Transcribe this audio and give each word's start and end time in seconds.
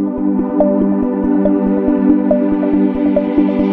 Thank 0.00 0.40
you. 3.60 3.69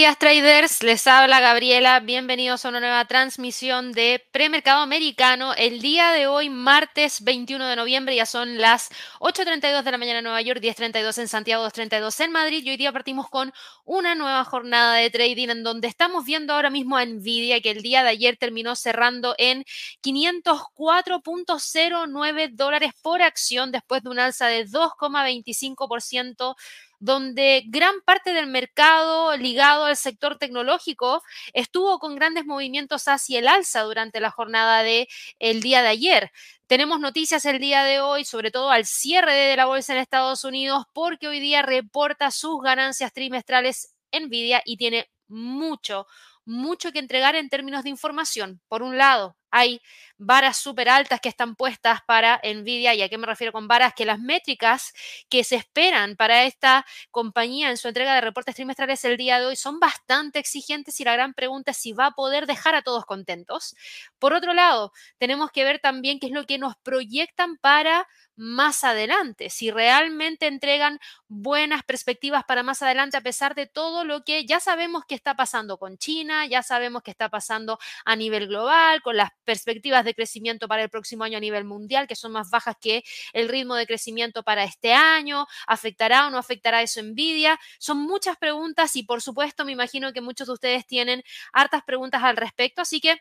Días 0.00 0.18
traders, 0.18 0.82
les 0.82 1.06
habla 1.06 1.40
Gabriela, 1.40 2.00
bienvenidos 2.00 2.64
a 2.64 2.70
una 2.70 2.80
nueva 2.80 3.04
transmisión 3.04 3.92
de 3.92 4.26
premercado 4.32 4.80
americano. 4.80 5.52
El 5.52 5.82
día 5.82 6.12
de 6.12 6.26
hoy, 6.26 6.48
martes 6.48 7.22
21 7.22 7.66
de 7.66 7.76
noviembre, 7.76 8.16
ya 8.16 8.24
son 8.24 8.56
las 8.56 8.88
8.32 9.18 9.82
de 9.82 9.90
la 9.90 9.98
mañana 9.98 10.20
en 10.20 10.24
Nueva 10.24 10.40
York, 10.40 10.62
10.32 10.62 11.18
en 11.18 11.28
Santiago, 11.28 11.66
2.32 11.66 12.18
en 12.24 12.32
Madrid. 12.32 12.64
Y 12.64 12.70
hoy 12.70 12.78
día 12.78 12.92
partimos 12.92 13.28
con 13.28 13.52
una 13.84 14.14
nueva 14.14 14.42
jornada 14.46 14.94
de 14.94 15.10
trading 15.10 15.50
en 15.50 15.62
donde 15.62 15.88
estamos 15.88 16.24
viendo 16.24 16.54
ahora 16.54 16.70
mismo 16.70 16.96
a 16.96 17.04
Nvidia 17.04 17.60
que 17.60 17.70
el 17.70 17.82
día 17.82 18.02
de 18.02 18.08
ayer 18.08 18.38
terminó 18.38 18.76
cerrando 18.76 19.34
en 19.36 19.66
504.09 20.02 22.52
dólares 22.52 22.92
por 23.02 23.20
acción 23.20 23.70
después 23.70 24.02
de 24.02 24.08
un 24.08 24.18
alza 24.18 24.46
de 24.46 24.66
2,25% 24.66 26.56
donde 27.00 27.64
gran 27.66 28.00
parte 28.02 28.32
del 28.32 28.46
mercado 28.46 29.36
ligado 29.36 29.86
al 29.86 29.96
sector 29.96 30.38
tecnológico 30.38 31.22
estuvo 31.54 31.98
con 31.98 32.14
grandes 32.14 32.44
movimientos 32.46 33.08
hacia 33.08 33.40
el 33.40 33.48
alza 33.48 33.82
durante 33.82 34.20
la 34.20 34.30
jornada 34.30 34.82
de 34.82 35.08
el 35.38 35.62
día 35.62 35.82
de 35.82 35.88
ayer. 35.88 36.30
Tenemos 36.66 37.00
noticias 37.00 37.44
el 37.46 37.58
día 37.58 37.82
de 37.82 38.00
hoy, 38.00 38.24
sobre 38.24 38.50
todo 38.50 38.70
al 38.70 38.86
cierre 38.86 39.32
de 39.34 39.56
la 39.56 39.66
bolsa 39.66 39.94
en 39.94 39.98
Estados 39.98 40.44
Unidos, 40.44 40.84
porque 40.92 41.26
hoy 41.26 41.40
día 41.40 41.62
reporta 41.62 42.30
sus 42.30 42.60
ganancias 42.62 43.12
trimestrales 43.12 43.94
Nvidia 44.12 44.62
y 44.64 44.76
tiene 44.76 45.08
mucho, 45.26 46.06
mucho 46.44 46.92
que 46.92 46.98
entregar 46.98 47.34
en 47.34 47.48
términos 47.48 47.82
de 47.82 47.90
información. 47.90 48.60
Por 48.68 48.82
un 48.82 48.98
lado, 48.98 49.36
hay 49.50 49.80
varas 50.18 50.58
súper 50.58 50.88
altas 50.88 51.20
que 51.20 51.28
están 51.28 51.56
puestas 51.56 52.00
para 52.06 52.40
Nvidia. 52.44 52.94
¿Y 52.94 53.02
a 53.02 53.08
qué 53.08 53.18
me 53.18 53.26
refiero 53.26 53.52
con 53.52 53.68
varas? 53.68 53.94
Que 53.94 54.04
las 54.04 54.18
métricas 54.18 54.92
que 55.28 55.44
se 55.44 55.56
esperan 55.56 56.16
para 56.16 56.44
esta 56.44 56.84
compañía 57.10 57.70
en 57.70 57.76
su 57.76 57.88
entrega 57.88 58.14
de 58.14 58.20
reportes 58.20 58.54
trimestrales 58.54 59.04
el 59.04 59.16
día 59.16 59.40
de 59.40 59.46
hoy 59.46 59.56
son 59.56 59.80
bastante 59.80 60.38
exigentes 60.38 61.00
y 61.00 61.04
la 61.04 61.14
gran 61.14 61.34
pregunta 61.34 61.70
es 61.70 61.78
si 61.78 61.92
va 61.92 62.06
a 62.06 62.10
poder 62.12 62.46
dejar 62.46 62.74
a 62.74 62.82
todos 62.82 63.04
contentos. 63.06 63.74
Por 64.18 64.34
otro 64.34 64.52
lado, 64.54 64.92
tenemos 65.18 65.50
que 65.50 65.64
ver 65.64 65.80
también 65.80 66.18
qué 66.20 66.26
es 66.26 66.32
lo 66.32 66.44
que 66.46 66.58
nos 66.58 66.76
proyectan 66.82 67.56
para 67.58 68.06
más 68.36 68.84
adelante, 68.84 69.50
si 69.50 69.70
realmente 69.70 70.46
entregan 70.46 70.98
buenas 71.28 71.82
perspectivas 71.82 72.42
para 72.44 72.62
más 72.62 72.80
adelante 72.80 73.18
a 73.18 73.20
pesar 73.20 73.54
de 73.54 73.66
todo 73.66 74.04
lo 74.06 74.22
que 74.24 74.46
ya 74.46 74.60
sabemos 74.60 75.04
que 75.06 75.14
está 75.14 75.34
pasando 75.36 75.76
con 75.76 75.98
China, 75.98 76.46
ya 76.46 76.62
sabemos 76.62 77.02
que 77.02 77.10
está 77.10 77.28
pasando 77.28 77.78
a 78.06 78.16
nivel 78.16 78.48
global, 78.48 79.02
con 79.02 79.18
las 79.18 79.30
perspectivas 79.50 80.04
de 80.04 80.14
crecimiento 80.14 80.68
para 80.68 80.84
el 80.84 80.90
próximo 80.90 81.24
año 81.24 81.36
a 81.36 81.40
nivel 81.40 81.64
mundial, 81.64 82.06
que 82.06 82.14
son 82.14 82.30
más 82.30 82.50
bajas 82.50 82.76
que 82.80 83.02
el 83.32 83.48
ritmo 83.48 83.74
de 83.74 83.84
crecimiento 83.84 84.44
para 84.44 84.62
este 84.62 84.92
año, 84.92 85.44
¿afectará 85.66 86.28
o 86.28 86.30
no 86.30 86.38
afectará 86.38 86.82
eso 86.82 87.02
Nvidia? 87.02 87.58
Son 87.80 87.98
muchas 87.98 88.36
preguntas 88.36 88.94
y 88.94 89.02
por 89.02 89.22
supuesto 89.22 89.64
me 89.64 89.72
imagino 89.72 90.12
que 90.12 90.20
muchos 90.20 90.46
de 90.46 90.52
ustedes 90.52 90.86
tienen 90.86 91.24
hartas 91.52 91.82
preguntas 91.82 92.22
al 92.22 92.36
respecto, 92.36 92.82
así 92.82 93.00
que 93.00 93.16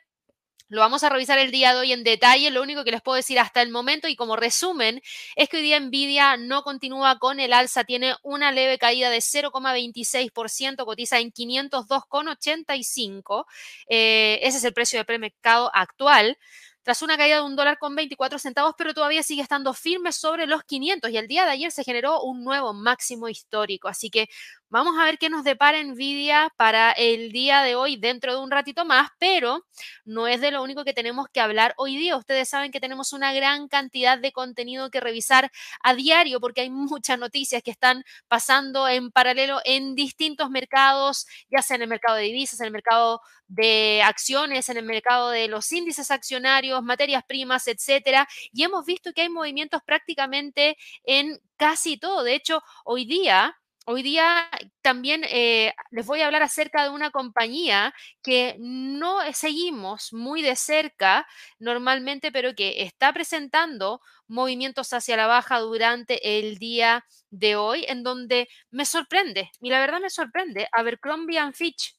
lo 0.69 0.81
vamos 0.81 1.03
a 1.03 1.09
revisar 1.09 1.37
el 1.39 1.51
día 1.51 1.73
de 1.73 1.79
hoy 1.79 1.93
en 1.93 2.03
detalle. 2.03 2.51
Lo 2.51 2.61
único 2.61 2.83
que 2.83 2.91
les 2.91 3.01
puedo 3.01 3.15
decir 3.15 3.39
hasta 3.39 3.61
el 3.61 3.69
momento 3.71 4.07
y 4.07 4.15
como 4.15 4.35
resumen 4.35 5.01
es 5.35 5.49
que 5.49 5.57
hoy 5.57 5.63
día 5.63 5.79
Nvidia 5.79 6.37
no 6.37 6.63
continúa 6.63 7.17
con 7.19 7.39
el 7.39 7.53
alza, 7.53 7.83
tiene 7.83 8.15
una 8.23 8.51
leve 8.51 8.77
caída 8.77 9.09
de 9.09 9.21
0,26%, 9.21 10.85
cotiza 10.85 11.19
en 11.19 11.31
502,85. 11.31 13.45
Eh, 13.87 14.39
ese 14.43 14.57
es 14.59 14.63
el 14.63 14.73
precio 14.73 14.99
de 14.99 15.05
premercado 15.05 15.71
actual 15.73 16.37
tras 16.83 17.01
una 17.01 17.17
caída 17.17 17.37
de 17.37 17.43
un 17.43 17.55
dólar 17.55 17.77
con 17.77 17.95
24 17.95 18.39
centavos, 18.39 18.73
pero 18.77 18.93
todavía 18.93 19.21
sigue 19.21 19.41
estando 19.41 19.73
firme 19.73 20.11
sobre 20.11 20.47
los 20.47 20.63
500 20.63 21.11
y 21.11 21.17
el 21.17 21.27
día 21.27 21.45
de 21.45 21.51
ayer 21.51 21.71
se 21.71 21.83
generó 21.83 22.21
un 22.21 22.43
nuevo 22.43 22.73
máximo 22.73 23.29
histórico. 23.29 23.87
Así 23.87 24.09
que 24.09 24.29
vamos 24.69 24.95
a 24.99 25.05
ver 25.05 25.17
qué 25.17 25.29
nos 25.29 25.43
depara 25.43 25.81
Nvidia 25.83 26.53
para 26.57 26.91
el 26.91 27.31
día 27.31 27.61
de 27.63 27.75
hoy 27.75 27.97
dentro 27.97 28.33
de 28.33 28.39
un 28.41 28.51
ratito 28.51 28.85
más, 28.85 29.09
pero 29.19 29.65
no 30.05 30.27
es 30.27 30.41
de 30.41 30.51
lo 30.51 30.63
único 30.63 30.83
que 30.83 30.93
tenemos 30.93 31.27
que 31.31 31.39
hablar 31.39 31.73
hoy 31.77 31.97
día. 31.97 32.17
Ustedes 32.17 32.49
saben 32.49 32.71
que 32.71 32.79
tenemos 32.79 33.13
una 33.13 33.33
gran 33.33 33.67
cantidad 33.67 34.17
de 34.17 34.31
contenido 34.31 34.89
que 34.91 34.99
revisar 34.99 35.51
a 35.83 35.93
diario 35.93 36.39
porque 36.39 36.61
hay 36.61 36.69
muchas 36.69 37.17
noticias 37.19 37.63
que 37.63 37.71
están 37.71 38.03
pasando 38.27 38.87
en 38.87 39.11
paralelo 39.11 39.59
en 39.65 39.95
distintos 39.95 40.49
mercados, 40.49 41.25
ya 41.49 41.61
sea 41.61 41.75
en 41.75 41.83
el 41.83 41.89
mercado 41.89 42.17
de 42.17 42.23
divisas, 42.23 42.59
en 42.59 42.67
el 42.67 42.71
mercado 42.71 43.21
de 43.49 44.01
acciones 44.03 44.69
en 44.69 44.77
el 44.77 44.85
mercado 44.85 45.31
de 45.31 45.47
los 45.47 45.71
índices 45.71 46.11
accionarios, 46.11 46.83
materias 46.83 47.23
primas, 47.27 47.67
etcétera, 47.67 48.27
y 48.53 48.63
hemos 48.63 48.85
visto 48.85 49.11
que 49.11 49.23
hay 49.23 49.29
movimientos 49.29 49.81
prácticamente 49.83 50.77
en 51.03 51.39
casi 51.57 51.97
todo. 51.97 52.23
De 52.23 52.35
hecho, 52.35 52.61
hoy 52.85 53.05
día 53.05 53.58
Hoy 53.85 54.03
día 54.03 54.49
también 54.81 55.23
eh, 55.27 55.73
les 55.91 56.05
voy 56.05 56.21
a 56.21 56.27
hablar 56.27 56.43
acerca 56.43 56.83
de 56.83 56.89
una 56.89 57.09
compañía 57.09 57.93
que 58.21 58.55
no 58.59 59.19
seguimos 59.33 60.13
muy 60.13 60.41
de 60.43 60.55
cerca 60.55 61.27
normalmente, 61.57 62.31
pero 62.31 62.53
que 62.53 62.83
está 62.83 63.11
presentando 63.13 64.01
movimientos 64.27 64.93
hacia 64.93 65.17
la 65.17 65.25
baja 65.25 65.59
durante 65.59 66.39
el 66.39 66.59
día 66.59 67.03
de 67.31 67.55
hoy, 67.55 67.85
en 67.87 68.03
donde 68.03 68.47
me 68.69 68.85
sorprende, 68.85 69.49
y 69.59 69.71
la 69.71 69.79
verdad 69.79 69.99
me 69.99 70.09
sorprende, 70.11 70.67
Abercrombie 70.71 71.39
Fitch 71.53 71.95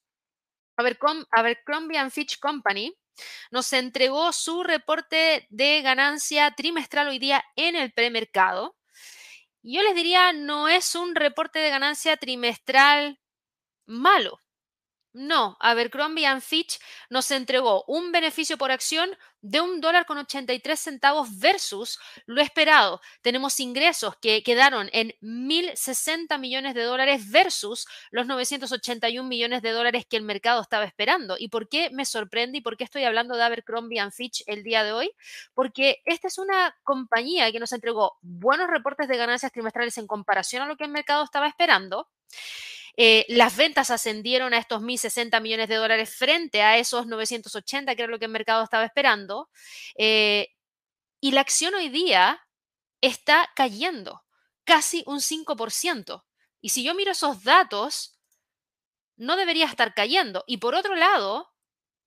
Abercrombie 0.76 2.10
Fitch 2.10 2.38
Company 2.38 2.94
nos 3.50 3.72
entregó 3.72 4.32
su 4.32 4.62
reporte 4.62 5.46
de 5.50 5.82
ganancia 5.82 6.52
trimestral 6.52 7.08
hoy 7.08 7.18
día 7.18 7.44
en 7.56 7.76
el 7.76 7.92
premercado. 7.92 8.76
Yo 9.64 9.82
les 9.82 9.94
diría, 9.94 10.32
no 10.32 10.68
es 10.68 10.94
un 10.94 11.14
reporte 11.14 11.58
de 11.58 11.68
ganancia 11.70 12.16
trimestral 12.16 13.20
malo. 13.86 14.40
No, 15.12 15.56
Abercrombie 15.58 16.40
Fitch 16.40 16.78
nos 17.08 17.32
entregó 17.32 17.82
un 17.88 18.12
beneficio 18.12 18.56
por 18.56 18.70
acción 18.70 19.10
de 19.42 19.60
un 19.60 19.80
dólar 19.80 20.06
con 20.06 20.18
83 20.18 20.78
centavos 20.78 21.36
versus 21.40 21.98
lo 22.26 22.40
esperado. 22.40 23.00
Tenemos 23.20 23.58
ingresos 23.58 24.14
que 24.18 24.44
quedaron 24.44 24.88
en 24.92 25.12
1.060 25.20 26.38
millones 26.38 26.74
de 26.74 26.84
dólares 26.84 27.28
versus 27.28 27.88
los 28.12 28.26
981 28.26 29.28
millones 29.28 29.62
de 29.62 29.72
dólares 29.72 30.06
que 30.08 30.16
el 30.16 30.22
mercado 30.22 30.62
estaba 30.62 30.84
esperando. 30.84 31.34
¿Y 31.36 31.48
por 31.48 31.68
qué 31.68 31.90
me 31.90 32.04
sorprende 32.04 32.58
y 32.58 32.60
por 32.60 32.76
qué 32.76 32.84
estoy 32.84 33.02
hablando 33.02 33.36
de 33.36 33.42
Abercrombie 33.42 34.00
Fitch 34.12 34.44
el 34.46 34.62
día 34.62 34.84
de 34.84 34.92
hoy? 34.92 35.10
Porque 35.54 36.02
esta 36.04 36.28
es 36.28 36.38
una 36.38 36.76
compañía 36.84 37.50
que 37.50 37.58
nos 37.58 37.72
entregó 37.72 38.16
buenos 38.22 38.68
reportes 38.68 39.08
de 39.08 39.16
ganancias 39.16 39.50
trimestrales 39.50 39.98
en 39.98 40.06
comparación 40.06 40.62
a 40.62 40.66
lo 40.66 40.76
que 40.76 40.84
el 40.84 40.90
mercado 40.90 41.24
estaba 41.24 41.48
esperando 41.48 42.08
eh, 42.96 43.24
las 43.28 43.56
ventas 43.56 43.90
ascendieron 43.90 44.54
a 44.54 44.58
estos 44.58 44.82
1.060 44.82 45.40
millones 45.40 45.68
de 45.68 45.76
dólares 45.76 46.14
frente 46.14 46.62
a 46.62 46.78
esos 46.78 47.06
980, 47.06 47.94
que 47.94 48.02
era 48.02 48.10
lo 48.10 48.18
que 48.18 48.26
el 48.26 48.30
mercado 48.30 48.62
estaba 48.62 48.84
esperando. 48.84 49.48
Eh, 49.96 50.48
y 51.20 51.32
la 51.32 51.42
acción 51.42 51.74
hoy 51.74 51.88
día 51.88 52.40
está 53.00 53.50
cayendo 53.54 54.22
casi 54.64 55.02
un 55.06 55.20
5%. 55.20 56.24
Y 56.60 56.70
si 56.70 56.84
yo 56.84 56.94
miro 56.94 57.12
esos 57.12 57.42
datos, 57.42 58.18
no 59.16 59.36
debería 59.36 59.66
estar 59.66 59.94
cayendo. 59.94 60.44
Y 60.46 60.58
por 60.58 60.74
otro 60.74 60.94
lado, 60.94 61.50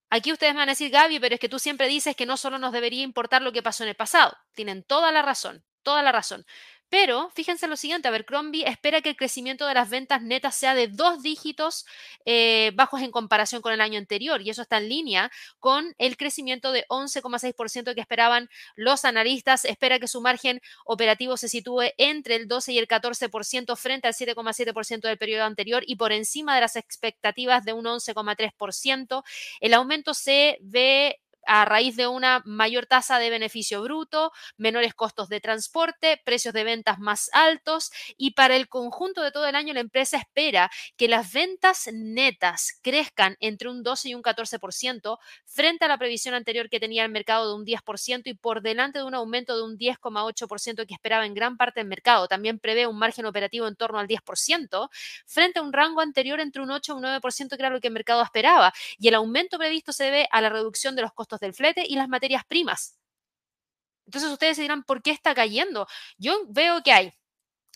aquí 0.09 0.31
ustedes 0.31 0.53
me 0.53 0.59
van 0.59 0.69
a 0.69 0.73
decir, 0.73 0.91
Gaby, 0.91 1.19
pero 1.19 1.35
es 1.35 1.41
que 1.41 1.50
tú 1.50 1.59
siempre 1.59 1.88
dices 1.88 2.15
que 2.15 2.25
no 2.25 2.38
solo 2.38 2.59
nos 2.59 2.71
debería 2.71 3.03
importar 3.03 3.41
lo 3.41 3.51
que 3.51 3.63
pasó 3.63 3.83
en 3.83 3.89
el 3.89 3.95
pasado. 3.95 4.35
Tienen 4.53 4.83
toda 4.83 5.11
la 5.11 5.21
razón, 5.21 5.63
toda 5.83 6.01
la 6.03 6.11
razón. 6.11 6.45
Pero 6.94 7.31
fíjense 7.31 7.66
lo 7.66 7.76
siguiente, 7.76 8.08
Abercrombie 8.08 8.68
espera 8.68 9.02
que 9.02 9.09
el 9.09 9.16
crecimiento 9.16 9.66
de 9.66 9.74
las 9.74 9.90
ventas 9.90 10.22
netas 10.22 10.54
sea 10.54 10.75
de 10.75 10.88
dos 10.88 11.24
dígitos 11.24 11.88
eh, 12.24 12.72
bajos 12.75 13.01
en 13.01 13.10
comparación 13.10 13.63
con 13.63 13.74
el 13.74 13.81
año 13.81 13.98
anterior 13.98 14.44
y 14.44 14.51
eso 14.51 14.62
está 14.62 14.78
en 14.78 14.90
línea 14.90 15.31
con 15.57 15.95
el 15.98 16.18
crecimiento 16.18 16.72
de 16.72 16.86
11,6% 16.90 17.95
que 17.95 18.01
esperaban 18.01 18.48
los 18.75 19.06
analistas. 19.06 19.66
Espera 19.66 19.98
que 19.98 20.07
su 20.07 20.22
margen 20.22 20.62
operativo 20.86 21.36
se 21.36 21.50
sitúe 21.50 21.94
entre 21.98 22.36
el 22.36 22.48
12 22.48 22.74
y 22.74 22.78
el 22.78 22.88
14% 22.88 23.75
frente 23.75 24.07
al 24.07 24.13
7,7% 24.13 25.01
del 25.01 25.18
periodo 25.18 25.46
anterior 25.46 25.81
y 25.88 25.96
por 25.96 26.12
encima 26.12 26.54
de 26.54 26.62
las 26.62 26.75
expectativas 26.75 27.66
de 27.66 27.74
un 27.74 27.86
11,3%. 27.86 29.24
El 29.62 29.74
aumento 29.74 30.13
se 30.13 30.60
ve 30.62 31.23
a 31.45 31.66
raíz 31.66 31.95
de 31.95 32.07
una 32.07 32.42
mayor 32.45 32.86
tasa 32.86 33.19
de 33.19 33.30
beneficio 33.30 33.81
bruto, 33.81 34.31
menores 34.57 34.94
costos 34.94 35.30
de 35.30 35.42
transporte, 35.42 36.22
precios 36.24 36.54
de 36.54 36.63
ventas 36.63 37.00
más 37.00 37.30
altos 37.34 37.92
y 38.18 38.31
para 38.31 38.56
el 38.56 38.68
conjunto 38.69 39.22
de 39.22 39.31
todo 39.31 39.48
el 39.48 39.56
año 39.56 39.74
la 39.74 39.80
empresa 39.80 40.18
espera 40.18 40.69
que 40.98 41.07
las 41.07 41.34
ventas 41.34 41.90
netas 41.92 42.80
crezcan 42.81 43.38
entre 43.40 43.69
un 43.69 43.84
12 43.84 44.10
y 44.10 44.16
un 44.16 44.24
14% 44.24 45.18
frente 45.45 45.86
a 45.86 45.88
la 45.88 45.98
previsión 45.98 46.34
anterior 46.36 46.69
que 46.69 46.80
tenía 46.80 47.04
el 47.04 47.12
mercado 47.12 47.50
de 47.50 47.56
un 47.56 47.66
10% 47.66 48.24
y 48.25 48.34
por 48.34 48.62
delante 48.62 49.00
de 49.00 49.06
un 49.06 49.16
aumento 49.16 49.56
de 49.56 49.63
un 49.63 49.78
10,8% 49.78 50.86
que 50.86 50.94
esperaba 50.94 51.25
en 51.25 51.34
gran 51.34 51.57
parte 51.57 51.80
del 51.80 51.88
mercado. 51.88 52.28
También 52.28 52.60
prevé 52.60 52.88
un 52.88 52.98
margen 52.98 53.25
operativo 53.25 53.68
en 53.68 53.75
torno 53.75 54.00
al 54.00 54.07
10% 54.07 54.89
frente 55.25 55.60
a 55.60 55.62
un 55.62 55.74
rango 55.74 56.01
anterior 56.01 56.39
entre 56.39 56.62
un 56.62 56.72
8 56.72 56.94
y 56.94 56.96
un 56.96 57.04
9% 57.04 57.50
que 57.50 57.56
era 57.56 57.69
lo 57.69 57.80
que 57.80 57.88
el 57.88 57.94
mercado 57.94 58.22
esperaba. 58.22 58.74
Y 58.98 59.07
el 59.07 59.16
aumento 59.16 59.57
previsto 59.57 59.92
se 59.94 60.06
debe 60.06 60.28
a 60.31 60.42
la 60.42 60.50
reducción 60.50 60.96
de 60.96 61.01
los 61.01 61.13
costos 61.13 61.32
del 61.39 61.53
flete 61.53 61.85
y 61.88 61.95
las 61.95 62.09
materias 62.09 62.44
primas. 62.47 62.97
Entonces 64.06 64.31
ustedes 64.31 64.57
dirán, 64.57 64.83
¿por 64.83 65.01
qué 65.01 65.12
está 65.12 65.33
cayendo? 65.33 65.88
Yo 66.18 66.45
veo 66.50 66.83
que 66.83 66.91
hay 66.91 67.13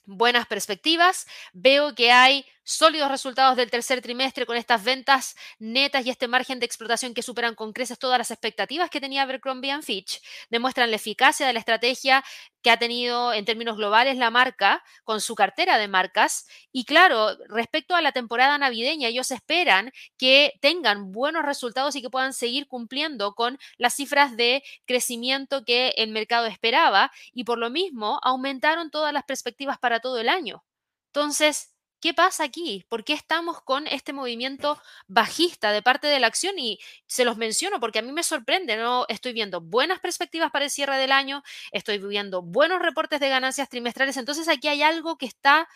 buenas 0.06 0.48
perspectivas, 0.48 1.25
veo 1.54 1.95
que 1.95 2.12
hay 2.12 2.45
sólidos 2.68 3.10
resultados 3.10 3.56
del 3.56 3.72
tercer 3.72 4.02
trimestre 4.02 4.46
con 4.46 4.58
estas 4.58 4.84
ventas 4.84 5.38
netas 5.58 6.06
y 6.06 6.10
este 6.10 6.28
margen 6.28 6.60
de 6.60 6.66
explotación 6.66 7.14
que 7.14 7.22
superan 7.22 7.56
con 7.56 7.72
creces 7.72 7.98
todas 7.98 8.18
las 8.18 8.30
expectativas 8.30 8.90
que 8.90 9.00
tenía 9.00 9.22
Abercrombie 9.22 9.81
Fitch, 9.81 10.22
demuestran 10.50 10.90
la 10.90 10.98
eficacia 10.98 11.48
de 11.48 11.54
la 11.54 11.60
estrategia 11.60 12.25
que 12.62 12.69
ha 12.69 12.78
tenido 12.78 13.31
en 13.31 13.46
términos 13.46 13.78
globales 13.78 14.18
la 14.18 14.31
marca 14.31 14.84
con 15.06 15.22
su 15.22 15.34
cartera 15.34 15.78
de 15.78 15.88
marcas. 15.88 16.46
Y 16.74 16.84
claro, 16.84 17.38
respecto 17.48 17.96
a 17.96 18.02
la 18.02 18.12
temporada 18.12 18.58
navideña, 18.58 19.08
ellos 19.08 19.31
esperan 19.31 19.94
que 20.18 20.54
tengan 20.60 21.13
buenos 21.13 21.46
resultados 21.46 21.96
y 21.96 22.02
que 22.02 22.10
puedan 22.10 22.34
seguir 22.34 22.68
cumpliendo 22.68 23.34
con 23.34 23.58
las 23.78 23.94
cifras 23.94 24.36
de 24.36 24.62
crecimiento 24.86 25.63
que 25.63 25.94
el 25.96 26.12
mercado 26.12 26.48
esperaba 26.48 27.13
y 27.34 27.46
por 27.46 27.60
lo 27.60 27.70
mismo 27.70 28.20
aumentaron 28.24 28.92
todas 28.92 29.13
las 29.13 29.24
perspectivas 29.24 29.80
para 29.80 30.02
todo 30.02 30.18
el 30.18 30.28
año. 30.28 30.66
Entonces, 31.13 31.76
¿Qué 32.00 32.14
pasa 32.14 32.44
aquí? 32.44 32.86
¿Por 32.90 33.04
qué 33.04 33.14
estamos 33.14 33.62
con 33.64 33.88
este 33.88 34.14
movimiento 34.14 34.80
bajista 35.08 35.72
de 35.72 35.82
parte 35.82 36.06
de 36.08 36.20
la 36.20 36.28
acción? 36.28 36.60
Y 36.60 36.80
se 37.08 37.26
los 37.26 37.38
menciono 37.38 37.80
porque 37.80 38.00
a 38.00 38.02
mí 38.04 38.12
me 38.12 38.22
sorprende, 38.24 38.78
¿no? 38.78 39.06
Estoy 39.10 39.34
viendo 39.34 39.62
buenas 39.62 40.00
perspectivas 40.00 40.52
para 40.52 40.66
el 40.66 40.72
cierre 40.72 40.98
del 40.98 41.12
año, 41.12 41.42
estoy 41.72 41.98
viendo 41.98 42.44
buenos 42.44 42.82
reportes 42.82 43.20
de 43.20 43.30
ganancias 43.30 43.70
trimestrales, 43.70 44.16
entonces 44.18 44.48
aquí 44.48 44.68
hay 44.68 44.84
algo 44.84 45.18
que 45.18 45.26
está 45.26 45.68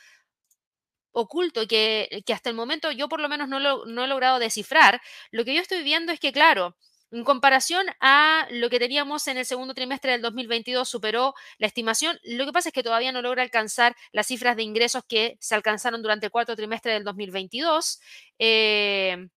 oculto 1.13 1.67
que, 1.67 2.23
que 2.25 2.33
hasta 2.33 2.49
el 2.49 2.55
momento 2.55 2.91
yo 2.91 3.09
por 3.09 3.19
lo 3.19 3.29
menos 3.29 3.47
no, 3.49 3.59
lo, 3.59 3.85
no 3.85 4.03
he 4.03 4.07
logrado 4.07 4.39
descifrar. 4.39 5.01
Lo 5.31 5.43
que 5.45 5.53
yo 5.53 5.61
estoy 5.61 5.83
viendo 5.83 6.11
es 6.11 6.19
que, 6.19 6.31
claro, 6.31 6.77
en 7.11 7.23
comparación 7.23 7.85
a 7.99 8.47
lo 8.51 8.69
que 8.69 8.79
teníamos 8.79 9.27
en 9.27 9.37
el 9.37 9.45
segundo 9.45 9.73
trimestre 9.73 10.11
del 10.13 10.21
2022, 10.21 10.87
superó 10.87 11.33
la 11.57 11.67
estimación. 11.67 12.17
Lo 12.23 12.45
que 12.45 12.53
pasa 12.53 12.69
es 12.69 12.73
que 12.73 12.83
todavía 12.83 13.11
no 13.11 13.21
logra 13.21 13.43
alcanzar 13.43 13.95
las 14.11 14.27
cifras 14.27 14.55
de 14.55 14.63
ingresos 14.63 15.03
que 15.07 15.37
se 15.39 15.55
alcanzaron 15.55 16.01
durante 16.01 16.27
el 16.27 16.31
cuarto 16.31 16.55
trimestre 16.55 16.93
del 16.93 17.03
2022. 17.03 17.99
Eh, 18.39 19.27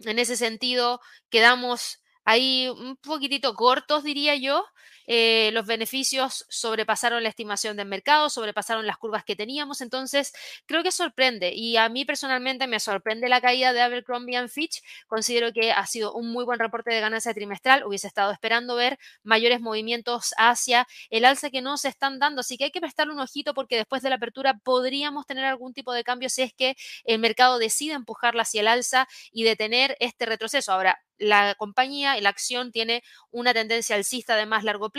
en 0.00 0.18
ese 0.18 0.36
sentido, 0.36 1.00
quedamos 1.30 2.02
ahí 2.24 2.68
un 2.68 2.96
poquitito 2.96 3.54
cortos, 3.54 4.04
diría 4.04 4.36
yo. 4.36 4.64
Eh, 5.10 5.48
los 5.54 5.64
beneficios 5.64 6.44
sobrepasaron 6.50 7.22
la 7.22 7.30
estimación 7.30 7.78
del 7.78 7.88
mercado, 7.88 8.28
sobrepasaron 8.28 8.86
las 8.86 8.98
curvas 8.98 9.24
que 9.24 9.34
teníamos, 9.34 9.80
entonces 9.80 10.34
creo 10.66 10.82
que 10.82 10.92
sorprende 10.92 11.54
y 11.54 11.78
a 11.78 11.88
mí 11.88 12.04
personalmente 12.04 12.66
me 12.66 12.78
sorprende 12.78 13.30
la 13.30 13.40
caída 13.40 13.72
de 13.72 13.80
Abercrombie 13.80 14.48
Fitch, 14.48 14.82
considero 15.06 15.50
que 15.54 15.72
ha 15.72 15.86
sido 15.86 16.12
un 16.12 16.30
muy 16.30 16.44
buen 16.44 16.58
reporte 16.58 16.92
de 16.92 17.00
ganancia 17.00 17.32
trimestral, 17.32 17.84
hubiese 17.84 18.06
estado 18.06 18.32
esperando 18.32 18.76
ver 18.76 18.98
mayores 19.22 19.62
movimientos 19.62 20.34
hacia 20.36 20.86
el 21.08 21.24
alza 21.24 21.48
que 21.48 21.62
no 21.62 21.78
se 21.78 21.88
están 21.88 22.18
dando, 22.18 22.42
así 22.42 22.58
que 22.58 22.64
hay 22.64 22.70
que 22.70 22.82
prestarle 22.82 23.14
un 23.14 23.20
ojito 23.20 23.54
porque 23.54 23.76
después 23.76 24.02
de 24.02 24.10
la 24.10 24.16
apertura 24.16 24.60
podríamos 24.62 25.24
tener 25.24 25.46
algún 25.46 25.72
tipo 25.72 25.94
de 25.94 26.04
cambio 26.04 26.28
si 26.28 26.42
es 26.42 26.52
que 26.52 26.76
el 27.04 27.18
mercado 27.18 27.58
decide 27.58 27.94
empujarla 27.94 28.42
hacia 28.42 28.60
el 28.60 28.68
alza 28.68 29.08
y 29.32 29.44
detener 29.44 29.96
este 30.00 30.26
retroceso. 30.26 30.70
Ahora, 30.72 31.00
la 31.18 31.54
compañía, 31.56 32.20
la 32.20 32.28
acción 32.28 32.70
tiene 32.70 33.02
una 33.30 33.52
tendencia 33.52 33.96
alcista 33.96 34.36
de 34.36 34.46
más 34.46 34.62
largo 34.64 34.90
plazo 34.90 34.97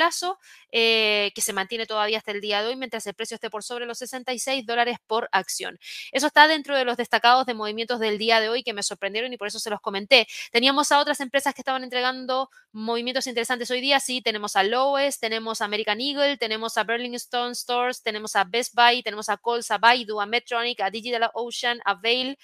eh, 0.71 1.31
que 1.35 1.41
se 1.41 1.53
mantiene 1.53 1.85
todavía 1.85 2.17
hasta 2.17 2.31
el 2.31 2.41
día 2.41 2.61
de 2.61 2.69
hoy 2.69 2.75
mientras 2.75 3.05
el 3.07 3.13
precio 3.13 3.35
esté 3.35 3.49
por 3.49 3.63
sobre 3.63 3.85
los 3.85 3.97
66 3.99 4.65
dólares 4.65 4.97
por 5.07 5.29
acción. 5.31 5.79
Eso 6.11 6.27
está 6.27 6.47
dentro 6.47 6.75
de 6.75 6.85
los 6.85 6.97
destacados 6.97 7.45
de 7.45 7.53
movimientos 7.53 7.99
del 7.99 8.17
día 8.17 8.39
de 8.39 8.49
hoy 8.49 8.63
que 8.63 8.73
me 8.73 8.83
sorprendieron 8.83 9.33
y 9.33 9.37
por 9.37 9.47
eso 9.47 9.59
se 9.59 9.69
los 9.69 9.81
comenté. 9.81 10.27
Teníamos 10.51 10.91
a 10.91 10.99
otras 10.99 11.19
empresas 11.19 11.53
que 11.53 11.61
estaban 11.61 11.83
entregando 11.83 12.49
movimientos 12.71 13.27
interesantes 13.27 13.69
hoy 13.71 13.81
día. 13.81 13.99
Sí, 13.99 14.21
tenemos 14.21 14.55
a 14.55 14.63
Lowe's, 14.63 15.19
tenemos 15.19 15.61
a 15.61 15.65
American 15.65 15.99
Eagle, 16.01 16.37
tenemos 16.37 16.77
a 16.77 16.83
Burlington 16.83 17.55
Stores, 17.55 18.01
tenemos 18.03 18.35
a 18.35 18.43
Best 18.43 18.73
Buy, 18.75 19.03
tenemos 19.03 19.29
a 19.29 19.37
Coles, 19.37 19.71
a 19.71 19.77
Baidu, 19.77 20.21
a 20.21 20.25
Medtronic, 20.25 20.81
a 20.81 20.89
Digital 20.89 21.29
Ocean, 21.33 21.79
a 21.85 21.95
Vail, 21.95 22.37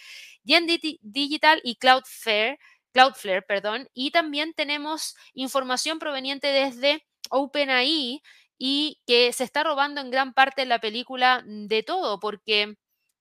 Yen 0.43 0.67
Digital 0.67 1.59
y 1.63 1.75
Cloudflare 1.75 2.59
Cloudflare, 2.95 3.41
perdón, 3.41 3.89
y 3.93 4.11
también 4.11 4.53
tenemos 4.53 5.17
información 5.33 5.99
proveniente 5.99 6.47
desde 6.47 7.05
OpenAI 7.31 8.21
y 8.57 9.01
que 9.07 9.33
se 9.33 9.43
está 9.43 9.63
robando 9.63 10.01
en 10.01 10.11
gran 10.11 10.33
parte 10.33 10.65
la 10.65 10.79
película 10.79 11.43
de 11.45 11.83
todo, 11.83 12.19
porque 12.19 12.75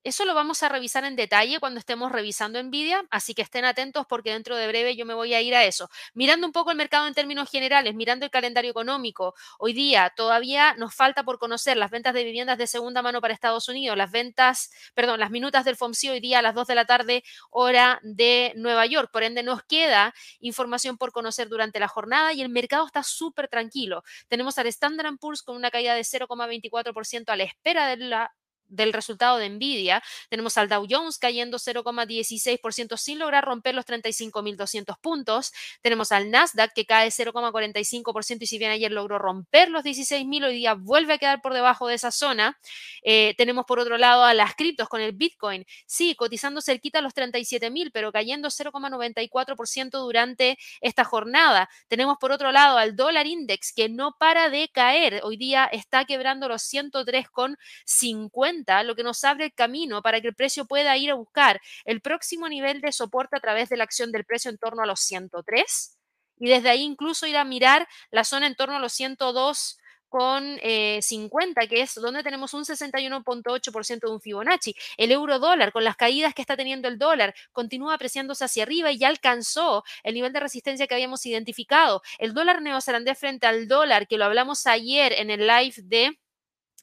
eso 0.05 0.25
lo 0.27 0.35
vamos 0.35 0.63
a 0.63 0.69
revisar 0.69 1.05
en 1.05 1.17
detalle 1.17 1.59
cuando 1.59 1.81
estemos 1.81 2.13
revisando 2.13 2.63
Nvidia, 2.63 3.05
así 3.11 3.35
que 3.35 3.43
estén 3.43 3.65
atentos 3.65 4.07
porque 4.07 4.33
dentro 4.33 4.55
de 4.57 4.69
breve 4.69 4.97
yo 4.97 5.07
me 5.07 5.15
voy 5.15 5.35
a 5.35 5.41
ir 5.41 5.55
a 5.55 5.65
eso. 5.65 5.89
Mirando 6.13 6.47
un 6.47 6.53
poco 6.53 6.71
el 6.71 6.77
mercado 6.77 7.07
en 7.07 7.15
términos 7.15 7.51
generales, 7.51 7.95
mirando 7.95 8.27
el 8.27 8.31
calendario 8.31 8.71
económico, 8.71 9.35
hoy 9.59 9.73
día 9.73 10.13
todavía 10.15 10.75
nos 10.75 10.95
falta 10.95 11.25
por 11.25 11.39
conocer 11.39 11.77
las 11.79 11.91
ventas 11.91 12.13
de 12.15 12.23
viviendas 12.23 12.59
de 12.59 12.67
segunda 12.67 13.03
mano 13.03 13.21
para 13.21 13.35
Estados 13.35 13.69
Unidos, 13.69 13.97
las 13.97 14.11
ventas, 14.11 14.71
perdón, 14.95 15.21
las 15.21 15.31
minutas 15.31 15.65
del 15.65 15.77
FOMC 15.77 16.11
hoy 16.11 16.21
día 16.21 16.41
a 16.41 16.43
las 16.43 16.55
2 16.55 16.67
de 16.67 16.75
la 16.75 16.85
tarde, 16.85 17.25
hora 17.51 17.99
de 18.03 18.53
Nueva 18.57 18.87
York. 18.87 19.11
Por 19.11 19.23
ende, 19.23 19.43
nos 19.43 19.63
queda 19.65 20.15
información 20.41 20.99
por 20.99 21.13
conocer 21.13 21.49
durante 21.49 21.81
la 21.81 21.89
jornada 21.89 22.35
y 22.35 22.43
el 22.43 22.51
mercado 22.51 22.87
está 22.87 23.03
súper 23.03 23.49
tranquilo. 23.49 24.03
Tenemos 24.29 24.59
al 24.59 24.67
Standard 24.67 25.17
Poor's 25.19 25.43
con 25.43 25.57
una 25.57 25.71
caída 25.71 25.95
de 25.95 26.03
0,24% 26.03 27.31
a 27.31 27.37
la 27.37 27.45
espera 27.45 27.89
de 27.89 27.97
la 27.97 28.35
del 28.75 28.93
resultado 28.93 29.39
de 29.39 29.49
Nvidia. 29.49 30.03
Tenemos 30.29 30.57
al 30.59 30.69
Dow 30.69 30.87
Jones 30.89 31.19
cayendo 31.19 31.59
0,16% 31.59 32.97
sin 32.97 33.19
lograr 33.19 33.45
romper 33.45 33.75
los 33.75 33.87
35.200 33.87 34.99
puntos. 35.01 35.53
Tenemos 35.83 36.13
al 36.13 36.31
Nasdaq 36.31 36.73
que 36.75 36.87
cae 36.87 37.09
0,45% 37.09 38.39
y 38.41 38.47
si 38.47 38.59
bien 38.59 38.71
ayer 38.71 38.93
logró 38.93 39.19
romper 39.19 39.71
los 39.71 39.85
16.000, 39.85 40.47
hoy 40.47 40.55
día 40.55 40.75
vuelve 40.75 41.15
a 41.15 41.19
quedar 41.19 41.41
por 41.41 41.55
debajo 41.55 41.89
de 41.89 41.95
esa 41.95 42.11
zona. 42.11 42.59
Eh, 43.03 43.35
tenemos 43.37 43.65
por 43.67 43.79
otro 43.79 43.99
lado 43.99 44.25
a 44.25 44.35
las 44.35 44.55
criptos 44.55 44.89
con 44.89 45.01
el 45.01 45.13
Bitcoin, 45.13 45.65
sí, 45.87 46.15
cotizando 46.15 46.61
cerquita 46.61 47.01
los 47.01 47.15
37.000, 47.15 47.91
pero 47.93 48.13
cayendo 48.13 48.49
0,94% 48.49 49.99
durante 49.99 50.59
esta 50.81 51.05
jornada. 51.05 51.69
Tenemos 51.89 52.19
por 52.19 52.33
otro 52.33 52.53
lado 52.53 52.79
al 52.79 52.97
dólar 52.97 53.27
index 53.27 53.73
que 53.73 53.89
no 53.89 54.17
para 54.19 54.51
de 54.51 54.69
caer. 54.69 55.21
Hoy 55.23 55.37
día 55.37 55.67
está 55.67 56.05
quebrando 56.05 56.49
los 56.49 56.63
103,50 56.63 58.64
lo 58.85 58.95
que 58.95 59.03
nos 59.03 59.23
abre 59.25 59.47
el 59.47 59.55
camino 59.55 60.03
para 60.03 60.21
que 60.21 60.29
el 60.29 60.35
precio 60.35 60.65
pueda 60.67 60.97
ir 60.97 61.11
a 61.11 61.15
buscar 61.15 61.61
el 61.85 62.01
próximo 62.01 62.49
nivel 62.49 62.81
de 62.81 62.93
soporte 62.93 63.37
a 63.37 63.41
través 63.41 63.69
de 63.69 63.77
la 63.77 63.85
acción 63.85 64.13
del 64.13 64.25
precio 64.25 64.51
en 64.51 64.59
torno 64.59 64.83
a 64.83 64.87
los 64.87 65.01
103 65.01 65.99
y 66.39 66.49
desde 66.49 66.71
ahí 66.71 66.83
incluso 66.83 67.27
ir 67.27 67.37
a 67.37 67.45
mirar 67.45 67.87
la 68.11 68.25
zona 68.25 68.47
en 68.47 68.57
torno 68.57 68.77
a 68.77 68.81
los 68.81 68.93
102 68.93 69.79
con 70.15 70.61
50, 71.01 71.63
eh, 71.63 71.69
que 71.69 71.81
es 71.81 71.95
donde 71.97 72.23
tenemos 72.23 72.55
un 72.55 72.65
61.8% 72.65 74.07
de 74.07 74.13
un 74.13 74.21
Fibonacci. 74.21 74.73
El 74.97 75.11
euro 75.11 75.41
dólar, 75.41 75.73
con 75.73 75.83
las 75.83 75.97
caídas 75.97 76.35
que 76.35 76.41
está 76.41 76.57
teniendo 76.57 76.87
el 76.87 76.99
dólar, 76.99 77.35
continúa 77.51 77.95
apreciándose 77.95 78.45
hacia 78.45 78.63
arriba 78.63 78.93
y 78.93 78.99
ya 78.99 79.09
alcanzó 79.09 79.83
el 80.05 80.15
nivel 80.15 80.33
de 80.33 80.39
resistencia 80.39 80.87
que 80.87 80.95
habíamos 80.95 81.27
identificado. 81.27 82.01
El 82.19 82.33
dólar 82.33 82.63
neozelandés 82.63 83.19
frente 83.19 83.49
al 83.49 83.67
dólar, 83.67 84.07
que 84.07 84.17
lo 84.17 84.25
hablamos 84.25 84.69
ayer 84.69 85.13
en 85.15 85.31
el 85.31 85.49
live 85.49 85.75
de 85.83 86.17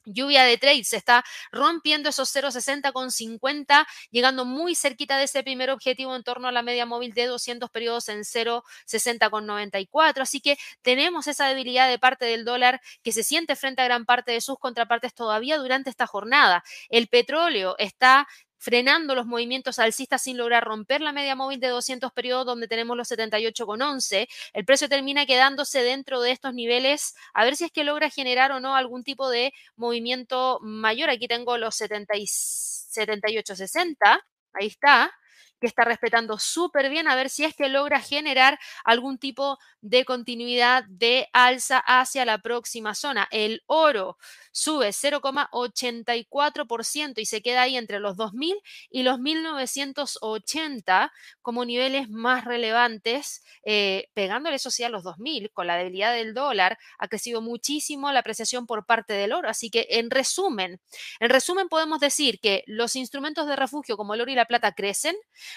Lluvia 0.04 0.44
de 0.44 0.58
trades 0.58 0.88
se 0.88 0.96
está 0.96 1.24
rompiendo 1.50 2.08
esos 2.08 2.34
0,60 2.34 2.92
con 2.92 3.10
50, 3.10 3.86
llegando 4.10 4.44
muy 4.44 4.74
cerquita 4.74 5.16
de 5.16 5.24
ese 5.24 5.42
primer 5.42 5.70
objetivo 5.70 6.14
en 6.16 6.22
torno 6.24 6.48
a 6.48 6.52
la 6.52 6.62
media 6.62 6.86
móvil 6.86 7.12
de 7.12 7.26
200 7.26 7.70
periodos 7.70 8.08
en 8.08 8.24
0,60 8.24 9.30
con 9.30 9.46
94. 9.46 10.22
Así 10.22 10.40
que 10.40 10.56
tenemos 10.82 11.26
esa 11.26 11.46
debilidad 11.48 11.88
de 11.88 11.98
parte 11.98 12.24
del 12.24 12.44
dólar 12.44 12.80
que 13.02 13.12
se 13.12 13.22
siente 13.22 13.56
frente 13.56 13.82
a 13.82 13.84
gran 13.84 14.04
parte 14.04 14.32
de 14.32 14.40
sus 14.40 14.58
contrapartes 14.58 15.14
todavía 15.14 15.58
durante 15.58 15.90
esta 15.90 16.06
jornada. 16.06 16.64
El 16.88 17.08
petróleo 17.08 17.76
está 17.78 18.26
frenando 18.62 19.16
los 19.16 19.26
movimientos 19.26 19.80
alcistas 19.80 20.22
sin 20.22 20.36
lograr 20.36 20.62
romper 20.62 21.00
la 21.00 21.12
media 21.12 21.34
móvil 21.34 21.58
de 21.58 21.66
200 21.66 22.12
periodos 22.12 22.46
donde 22.46 22.68
tenemos 22.68 22.96
los 22.96 23.08
78,11. 23.08 24.28
El 24.52 24.64
precio 24.64 24.88
termina 24.88 25.26
quedándose 25.26 25.82
dentro 25.82 26.20
de 26.20 26.30
estos 26.30 26.54
niveles 26.54 27.16
a 27.34 27.44
ver 27.44 27.56
si 27.56 27.64
es 27.64 27.72
que 27.72 27.82
logra 27.82 28.08
generar 28.08 28.52
o 28.52 28.60
no 28.60 28.76
algún 28.76 29.02
tipo 29.02 29.28
de 29.28 29.52
movimiento 29.74 30.60
mayor. 30.62 31.10
Aquí 31.10 31.26
tengo 31.26 31.58
los 31.58 31.80
78,60. 31.80 34.20
Ahí 34.52 34.68
está. 34.68 35.12
Que 35.62 35.68
está 35.68 35.84
respetando 35.84 36.38
súper 36.38 36.90
bien, 36.90 37.06
a 37.06 37.14
ver 37.14 37.30
si 37.30 37.44
es 37.44 37.54
que 37.54 37.68
logra 37.68 38.00
generar 38.00 38.58
algún 38.84 39.16
tipo 39.16 39.60
de 39.80 40.04
continuidad 40.04 40.82
de 40.88 41.28
alza 41.32 41.78
hacia 41.78 42.24
la 42.24 42.38
próxima 42.38 42.96
zona. 42.96 43.28
El 43.30 43.62
oro 43.66 44.18
sube 44.50 44.88
0,84% 44.88 47.20
y 47.20 47.26
se 47.26 47.42
queda 47.42 47.62
ahí 47.62 47.76
entre 47.76 48.00
los 48.00 48.16
2.000 48.16 48.60
y 48.90 49.04
los 49.04 49.20
1.980 49.20 51.12
como 51.42 51.64
niveles 51.64 52.10
más 52.10 52.44
relevantes, 52.44 53.44
eh, 53.64 54.08
pegándole 54.14 54.56
eso 54.56 54.72
sí 54.72 54.82
a 54.82 54.88
los 54.88 55.04
2.000 55.04 55.52
con 55.52 55.68
la 55.68 55.76
debilidad 55.76 56.12
del 56.12 56.34
dólar. 56.34 56.76
Ha 56.98 57.06
crecido 57.06 57.40
muchísimo 57.40 58.10
la 58.10 58.18
apreciación 58.18 58.66
por 58.66 58.84
parte 58.84 59.12
del 59.12 59.32
oro. 59.32 59.48
Así 59.48 59.70
que 59.70 59.86
en 59.90 60.10
resumen, 60.10 60.80
en 61.20 61.30
resumen 61.30 61.68
podemos 61.68 62.00
decir 62.00 62.40
que 62.40 62.64
los 62.66 62.96
instrumentos 62.96 63.46
de 63.46 63.54
refugio 63.54 63.96
como 63.96 64.14
el 64.14 64.22
oro 64.22 64.32
y 64.32 64.34
la 64.34 64.46
plata 64.46 64.72
crecen, 64.72 65.14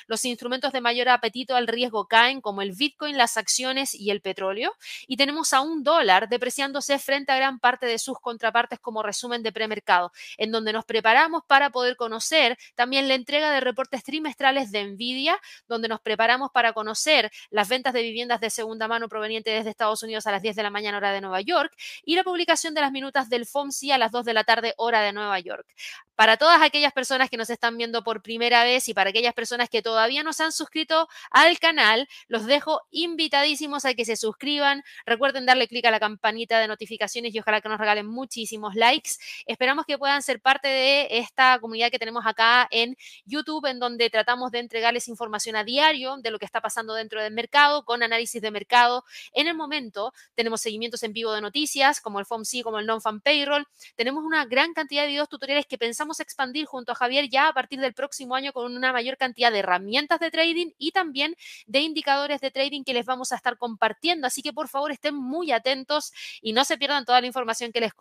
los 0.08 0.26
instrumentos 0.26 0.72
de 0.72 0.82
mayor 0.82 1.10
apetito 1.10 1.56
al 1.56 1.68
riesgo 1.68 2.08
caen 2.08 2.42
como 2.42 2.62
el 2.62 2.74
Bitcoin, 2.74 3.18
las 3.18 3.38
acciones 3.38 3.94
y 3.94 4.12
el 4.12 4.22
petróleo 4.22 4.74
y 5.08 5.18
tenemos 5.18 5.54
a 5.54 5.62
un 5.62 5.84
dólar 5.84 6.30
depreciándose 6.30 7.00
frente 7.00 7.32
a 7.32 7.38
gran 7.38 7.60
parte 7.60 7.86
de 7.86 8.00
sus 8.00 8.20
contrapartes 8.20 8.80
como 8.80 9.04
resumen 9.04 9.44
de 9.44 9.52
premercado, 9.52 10.12
en 10.38 10.52
donde 10.52 10.74
nos 10.74 10.86
preparamos 10.86 11.44
para 11.48 11.70
poder 11.70 11.96
conocer 11.96 12.58
también 12.76 13.08
la 13.08 13.16
entrega 13.16 13.52
de 13.52 13.60
reportes 13.60 14.04
trimestrales 14.04 14.72
de 14.72 14.84
Nvidia, 14.86 15.40
donde 15.68 15.88
nos 15.88 16.02
preparamos 16.02 16.52
para 16.52 16.74
conocer 16.74 17.32
las 17.50 17.68
ventas 17.70 17.94
de 17.94 18.02
viviendas 18.02 18.42
de 18.42 18.50
segunda 18.50 18.88
mano 18.88 19.10
provenientes 19.10 19.54
desde 19.54 19.70
Estados 19.70 20.04
Unidos 20.04 20.28
a 20.28 20.32
las 20.32 20.42
10 20.42 20.56
de 20.56 20.64
la 20.64 20.70
mañana 20.70 20.98
hora 20.98 21.12
de 21.12 21.22
Nueva 21.22 21.42
York 21.42 21.74
y 22.04 22.16
la 22.16 22.24
publicación 22.24 22.74
de 22.74 22.82
las 22.82 22.92
minutas 22.92 23.30
del 23.30 23.46
FOMC 23.46 23.92
a 23.92 23.98
las 23.98 24.12
2 24.12 24.26
de 24.26 24.34
la 24.34 24.44
tarde 24.44 24.74
hora 24.78 25.02
de 25.02 25.14
Nueva 25.14 25.40
York. 25.40 25.68
Para 26.16 26.38
todas 26.38 26.62
aquellas 26.62 26.94
personas 26.94 27.30
que 27.30 27.36
nos 27.36 27.50
están 27.50 27.78
viendo 27.78 28.04
por 28.04 28.22
primera 28.22 28.64
vez 28.64 28.88
y 28.88 28.94
para 28.94 29.10
aquellas 29.10 29.34
personas 29.34 29.70
que 29.70 29.82
todavía 29.82 30.24
no 30.24 30.32
se 30.32 30.44
han 30.44 30.54
suscrito 30.54 31.10
al 31.30 31.60
canal, 31.60 32.08
los 32.28 32.46
dejo 32.46 32.82
invitadísimos 32.92 33.84
a 33.84 33.94
que 33.96 34.06
se 34.06 34.16
suscriban. 34.16 34.84
Recuerden 35.06 35.46
darle 35.46 35.68
clic 35.68 35.86
a 35.86 35.92
la 35.92 36.00
campanita 36.00 36.60
de 36.60 36.68
notificaciones 36.70 37.36
y 37.36 37.40
ojalá 37.40 37.60
que 37.60 37.68
nos 37.68 37.80
regalen 37.80 38.08
muchísimos 38.08 38.76
likes. 38.76 39.12
Esperamos 39.46 39.86
que 39.86 39.98
puedan 39.98 40.22
ser 40.22 40.40
parte 40.40 40.70
de 40.70 41.08
esta 41.12 41.60
comunidad 41.60 41.92
que 41.92 42.00
tenemos 42.00 42.26
acá 42.26 42.68
en 42.72 42.96
YouTube, 43.26 43.66
en 43.66 43.80
donde 43.80 44.10
tratamos 44.10 44.52
de 44.52 44.60
entregarles 44.60 45.10
información 45.10 45.58
a 45.58 45.66
diario 45.66 46.16
de 46.18 46.32
lo 46.32 46.40
que 46.40 46.46
está 46.46 46.62
pasando 46.62 46.94
dentro 46.94 47.22
del 47.22 47.34
mercado, 47.34 47.84
con 47.84 48.04
análisis 48.04 48.42
de 48.42 48.52
mercado. 48.52 49.04
En 49.34 49.48
el 49.48 49.56
momento 49.56 50.14
tenemos 50.34 50.62
seguimientos 50.62 51.04
en 51.04 51.12
vivo 51.12 51.34
de 51.34 51.42
noticias, 51.42 52.00
como 52.00 52.22
el 52.22 52.26
FOMC, 52.26 52.64
como 52.64 52.80
el 52.80 52.86
Non-Fan 52.86 53.20
Payroll. 53.20 53.68
Tenemos 53.96 54.24
una 54.24 54.46
gran 54.46 54.74
cantidad 54.74 55.02
de 55.02 55.10
videos 55.10 55.28
tutoriales 55.28 55.66
que 55.66 55.78
pensamos 55.78 56.05
expandir 56.20 56.66
junto 56.66 56.92
a 56.92 56.96
Javier 56.96 57.30
ya 57.30 57.48
a 57.48 57.54
partir 57.54 57.80
del 57.80 57.94
próximo 57.94 58.36
año 58.36 58.54
con 58.54 58.76
una 58.76 58.94
mayor 58.94 59.18
cantidad 59.18 59.52
de 59.52 59.60
herramientas 59.60 60.20
de 60.20 60.32
trading 60.32 60.72
y 60.78 60.92
también 60.92 61.36
de 61.66 61.80
indicadores 61.80 62.42
de 62.42 62.52
trading 62.52 62.84
que 62.84 62.94
les 62.94 63.06
vamos 63.06 63.32
a 63.32 63.36
estar 63.36 63.58
compartiendo. 63.58 64.28
Así 64.28 64.42
que 64.42 64.54
por 64.54 64.68
favor 64.68 64.92
estén 64.92 65.16
muy 65.16 65.52
atentos 65.52 66.12
y 66.42 66.54
no 66.54 66.66
se 66.66 66.78
pierdan 66.78 67.06
toda 67.06 67.22
la 67.22 67.28
información 67.28 67.72
que 67.72 67.82
les, 67.82 67.94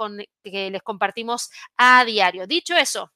que 0.42 0.70
les 0.70 0.82
compartimos 0.82 1.50
a 1.76 2.04
diario. 2.04 2.46
Dicho 2.46 2.76
eso, 2.76 3.11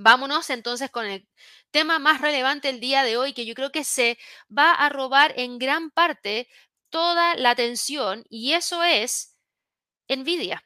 Vámonos 0.00 0.48
entonces 0.50 0.90
con 0.90 1.06
el 1.06 1.26
tema 1.72 1.98
más 1.98 2.20
relevante 2.20 2.68
el 2.68 2.78
día 2.78 3.02
de 3.02 3.16
hoy, 3.16 3.32
que 3.32 3.44
yo 3.44 3.54
creo 3.54 3.72
que 3.72 3.82
se 3.82 4.16
va 4.56 4.70
a 4.72 4.88
robar 4.88 5.34
en 5.36 5.58
gran 5.58 5.90
parte 5.90 6.46
toda 6.88 7.34
la 7.34 7.50
atención, 7.50 8.24
y 8.30 8.52
eso 8.52 8.84
es 8.84 9.36
Nvidia, 10.08 10.64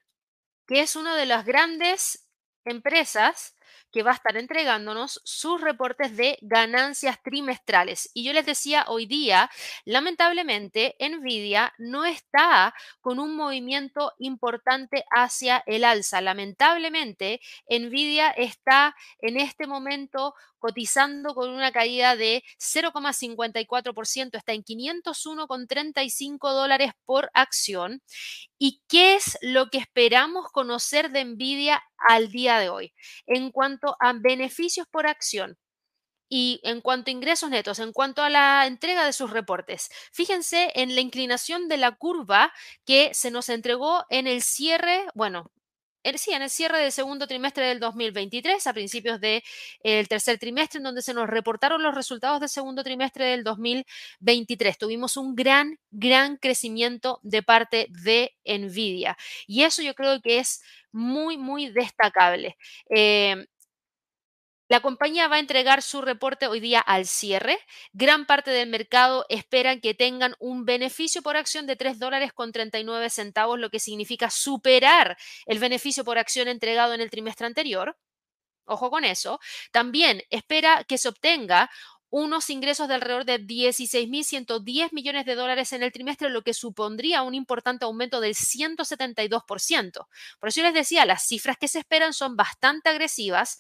que 0.67 0.81
es 0.81 0.97
uno 0.97 1.15
de 1.15 1.25
los 1.25 1.45
grandes 1.45 2.22
empresas 2.65 3.55
que 3.91 4.03
va 4.03 4.11
a 4.13 4.15
estar 4.15 4.37
entregándonos 4.37 5.21
sus 5.25 5.61
reportes 5.61 6.17
de 6.17 6.39
ganancias 6.41 7.23
trimestrales. 7.23 8.11
Y 8.15 8.25
yo 8.25 8.33
les 8.33 8.47
decía 8.47 8.85
hoy 8.89 9.07
día, 9.07 9.51
lamentablemente, 9.85 10.97
Nvidia 10.99 11.75
no 11.79 12.05
está 12.05 12.75
con 13.01 13.19
un 13.19 13.37
movimiento 13.37 14.13
importante 14.19 15.05
hacia 15.11 15.63
el 15.67 15.85
alza. 15.85 16.21
Lamentablemente, 16.21 17.41
Nvidia 17.69 18.31
está 18.31 18.97
en 19.21 19.37
este 19.39 19.67
momento 19.67 20.35
cotizando 20.59 21.35
con 21.35 21.51
una 21.51 21.73
caída 21.73 22.15
de 22.15 22.45
0,54%, 22.59 24.37
está 24.37 24.53
en 24.53 24.63
501,35 24.63 26.53
dólares 26.53 26.93
por 27.05 27.31
acción. 27.35 28.01
¿Y 28.65 28.81
qué 28.89 29.17
es 29.17 29.37
lo 29.43 29.71
que 29.71 29.79
esperamos 29.79 30.47
conocer 30.53 31.11
de 31.11 31.25
Nvidia 31.25 31.83
al 31.99 32.31
día 32.31 32.61
de 32.61 32.69
hoy? 32.69 32.95
En 33.27 33.51
cuanto 33.51 33.97
a 33.99 34.13
beneficios 34.13 34.87
por 34.87 35.09
acción, 35.09 35.59
y 36.29 36.61
en 36.63 36.81
cuanto 36.81 37.11
a 37.11 37.13
ingresos 37.13 37.51
netos, 37.51 37.81
en 37.81 37.93
cuanto 37.93 38.23
a 38.23 38.31
la 38.31 38.69
entrega 38.69 39.05
de 39.05 39.13
sus 39.13 39.31
reportes, 39.31 39.89
fíjense 40.13 40.71
en 40.77 40.95
la 40.95 41.01
inclinación 41.01 41.67
de 41.69 41.77
la 41.77 41.97
curva 41.97 42.53
que 42.87 43.13
se 43.15 43.33
nos 43.33 43.49
entregó 43.49 44.05
en 44.11 44.29
el 44.29 44.43
cierre, 44.43 45.07
bueno, 45.17 45.51
sí, 46.17 46.33
en 46.33 46.43
el 46.43 46.51
cierre 46.51 46.79
del 46.79 46.93
segundo 46.93 47.27
trimestre 47.27 47.67
del 47.67 47.81
2023, 47.81 48.67
a 48.67 48.73
principios 48.73 49.21
del 49.21 49.43
tercer 50.09 50.39
trimestre, 50.39 50.79
en 50.79 50.85
donde 50.85 51.03
se 51.03 51.15
nos 51.15 51.29
reportaron 51.29 51.83
los 51.83 51.95
resultados 51.95 52.41
del 52.41 52.49
segundo 52.49 52.83
trimestre 52.83 53.27
del 53.27 53.45
2023. 53.45 54.79
Tuvimos 54.79 55.17
un 55.17 55.35
gran, 55.35 55.79
gran 55.91 56.37
crecimiento 56.37 57.21
de 57.23 57.43
parte 57.43 57.87
de 57.91 58.35
Nvidia. 58.45 59.17
Y 59.47 59.63
eso 59.63 59.83
yo 59.83 59.95
creo 59.95 60.21
que 60.21 60.39
es 60.39 60.63
muy, 60.93 61.39
muy 61.39 61.71
destacable. 61.71 62.57
Eh, 62.91 63.47
la 64.73 64.81
compañía 64.81 65.29
va 65.29 65.37
a 65.37 65.39
entregar 65.39 65.83
su 65.83 66.01
reporte 66.01 66.47
hoy 66.47 66.59
día 66.59 66.81
al 66.81 67.05
cierre. 67.05 67.59
Gran 67.93 68.25
parte 68.25 68.51
del 68.51 68.71
mercado 68.71 69.27
esperan 69.29 69.83
que 69.83 69.93
tengan 69.93 70.35
un 70.39 70.65
beneficio 70.65 71.21
por 71.21 71.37
acción 71.37 71.67
de 71.67 71.77
3 71.77 71.99
dólares 71.99 72.33
con 72.33 72.53
39 72.53 73.11
centavos, 73.11 73.59
lo 73.59 73.69
que 73.69 73.79
significa 73.79 74.31
superar 74.31 75.19
el 75.45 75.59
beneficio 75.59 76.05
por 76.05 76.17
acción 76.17 76.49
entregado 76.49 76.95
en 76.95 77.03
el 77.03 77.11
trimestre 77.11 77.47
anterior. 77.47 77.99
Ojo 78.65 78.89
con 78.89 79.05
eso. 79.05 79.41
También 79.73 80.23
espera 80.31 80.85
que 80.85 80.97
se 80.97 81.11
obtenga 81.11 81.71
unos 82.09 82.49
ingresos 82.49 82.89
de 82.89 82.95
alrededor 82.95 83.27
de 83.27 83.41
16.110 83.41 84.93
millones 84.93 85.27
de 85.27 85.35
dólares 85.35 85.75
en 85.75 85.83
el 85.83 85.93
trimestre, 85.93 86.31
lo 86.31 86.41
que 86.41 86.55
supondría 86.55 87.23
un 87.23 87.35
importante 87.35 87.85
aumento 87.85 88.21
del 88.21 88.35
172%. 88.35 90.07
Por 90.39 90.49
eso 90.49 90.63
les 90.63 90.73
decía, 90.73 91.05
las 91.05 91.27
cifras 91.27 91.59
que 91.59 91.69
se 91.69 91.79
esperan 91.79 92.15
son 92.15 92.37
bastante 92.37 92.89
agresivas 92.89 93.59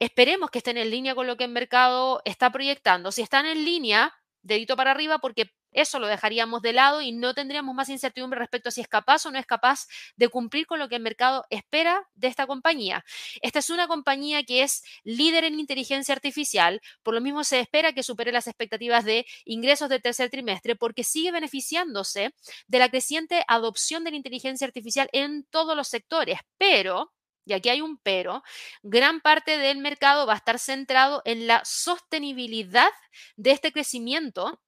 Esperemos 0.00 0.50
que 0.50 0.58
estén 0.58 0.78
en 0.78 0.90
línea 0.90 1.14
con 1.14 1.26
lo 1.26 1.36
que 1.36 1.44
el 1.44 1.50
mercado 1.50 2.22
está 2.24 2.50
proyectando. 2.50 3.12
Si 3.12 3.20
están 3.20 3.44
en 3.44 3.66
línea, 3.66 4.14
dedito 4.40 4.74
para 4.74 4.92
arriba 4.92 5.18
porque 5.18 5.52
eso 5.72 5.98
lo 5.98 6.06
dejaríamos 6.06 6.62
de 6.62 6.72
lado 6.72 7.02
y 7.02 7.12
no 7.12 7.34
tendríamos 7.34 7.74
más 7.74 7.90
incertidumbre 7.90 8.38
respecto 8.38 8.70
a 8.70 8.72
si 8.72 8.80
es 8.80 8.88
capaz 8.88 9.26
o 9.26 9.30
no 9.30 9.38
es 9.38 9.44
capaz 9.44 9.86
de 10.16 10.28
cumplir 10.28 10.66
con 10.66 10.78
lo 10.78 10.88
que 10.88 10.96
el 10.96 11.02
mercado 11.02 11.44
espera 11.50 12.08
de 12.14 12.28
esta 12.28 12.46
compañía. 12.46 13.04
Esta 13.42 13.58
es 13.58 13.68
una 13.68 13.88
compañía 13.88 14.42
que 14.42 14.62
es 14.62 14.82
líder 15.04 15.44
en 15.44 15.60
inteligencia 15.60 16.14
artificial, 16.14 16.80
por 17.02 17.12
lo 17.12 17.20
mismo 17.20 17.44
se 17.44 17.60
espera 17.60 17.92
que 17.92 18.02
supere 18.02 18.32
las 18.32 18.46
expectativas 18.46 19.04
de 19.04 19.26
ingresos 19.44 19.90
del 19.90 20.00
tercer 20.00 20.30
trimestre 20.30 20.76
porque 20.76 21.04
sigue 21.04 21.30
beneficiándose 21.30 22.34
de 22.68 22.78
la 22.78 22.88
creciente 22.88 23.44
adopción 23.48 24.02
de 24.02 24.12
la 24.12 24.16
inteligencia 24.16 24.66
artificial 24.66 25.10
en 25.12 25.44
todos 25.50 25.76
los 25.76 25.88
sectores, 25.88 26.38
pero 26.56 27.12
y 27.50 27.52
aquí 27.52 27.68
hay 27.68 27.80
un 27.80 27.98
pero, 27.98 28.44
gran 28.82 29.20
parte 29.20 29.58
del 29.58 29.78
mercado 29.78 30.24
va 30.24 30.34
a 30.34 30.36
estar 30.36 30.60
centrado 30.60 31.20
en 31.24 31.48
la 31.48 31.62
sostenibilidad 31.64 32.90
de 33.36 33.50
este 33.50 33.72
crecimiento 33.72 34.62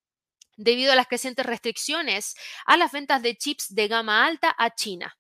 debido 0.57 0.93
a 0.93 0.97
las 0.97 1.07
crecientes 1.07 1.47
restricciones 1.47 2.35
a 2.67 2.77
las 2.77 2.91
ventas 2.91 3.23
de 3.23 3.37
chips 3.37 3.73
de 3.75 3.87
gama 3.87 4.27
alta 4.27 4.55
a 4.59 4.75
China. 4.75 5.17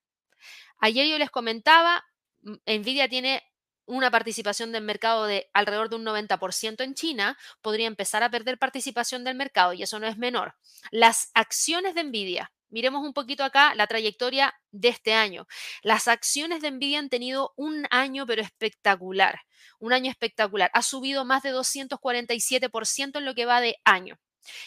Ayer 0.78 1.06
yo 1.06 1.18
les 1.18 1.30
comentaba, 1.30 2.04
mm, 2.40 2.54
Nvidia 2.66 3.08
tiene 3.08 3.44
una 3.86 4.10
participación 4.10 4.72
del 4.72 4.82
mercado 4.82 5.26
de 5.26 5.48
alrededor 5.52 5.88
de 5.88 5.96
un 5.96 6.04
90% 6.04 6.82
en 6.82 6.94
China, 6.94 7.38
podría 7.60 7.86
empezar 7.86 8.24
a 8.24 8.30
perder 8.30 8.58
participación 8.58 9.22
del 9.22 9.36
mercado 9.36 9.72
y 9.72 9.84
eso 9.84 10.00
no 10.00 10.08
es 10.08 10.18
menor. 10.18 10.56
Las 10.90 11.30
acciones 11.34 11.94
de 11.94 12.02
Nvidia 12.02 12.52
Miremos 12.72 13.04
un 13.04 13.12
poquito 13.12 13.44
acá 13.44 13.74
la 13.74 13.86
trayectoria 13.86 14.54
de 14.70 14.88
este 14.88 15.12
año. 15.12 15.46
Las 15.82 16.08
acciones 16.08 16.62
de 16.62 16.70
Nvidia 16.70 17.00
han 17.00 17.10
tenido 17.10 17.52
un 17.54 17.86
año, 17.90 18.26
pero 18.26 18.40
espectacular. 18.40 19.40
Un 19.78 19.92
año 19.92 20.10
espectacular. 20.10 20.70
Ha 20.72 20.80
subido 20.80 21.26
más 21.26 21.42
de 21.42 21.52
247% 21.52 23.18
en 23.18 23.24
lo 23.26 23.34
que 23.34 23.44
va 23.44 23.60
de 23.60 23.76
año. 23.84 24.18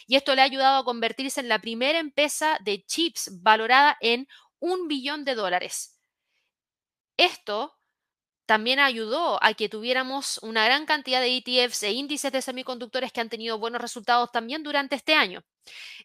Y 0.06 0.18
esto 0.18 0.36
le 0.36 0.42
ha 0.42 0.46
ayudado 0.46 0.78
a 0.78 0.86
convertirse 0.86 1.42
en 1.42 1.50
la 1.50 1.60
primera 1.60 1.98
empresa 1.98 2.60
de 2.64 2.84
chips 2.86 3.42
valorada 3.42 3.98
en 4.00 4.28
un 4.60 4.88
billón 4.88 5.26
de 5.26 5.34
dólares. 5.34 6.00
Esto 7.18 7.76
también 8.46 8.80
ayudó 8.80 9.44
a 9.44 9.56
que 9.56 9.68
tuviéramos 9.68 10.38
una 10.44 10.64
gran 10.66 10.86
cantidad 10.86 11.22
de 11.22 11.38
ETFs 11.38 11.82
e 11.82 11.94
índices 11.94 12.32
de 12.32 12.44
semiconductores 12.44 13.12
que 13.12 13.22
han 13.22 13.30
tenido 13.30 13.58
buenos 13.58 13.82
resultados 13.82 14.32
también 14.32 14.62
durante 14.62 14.96
este 14.96 15.16
año. 15.16 15.44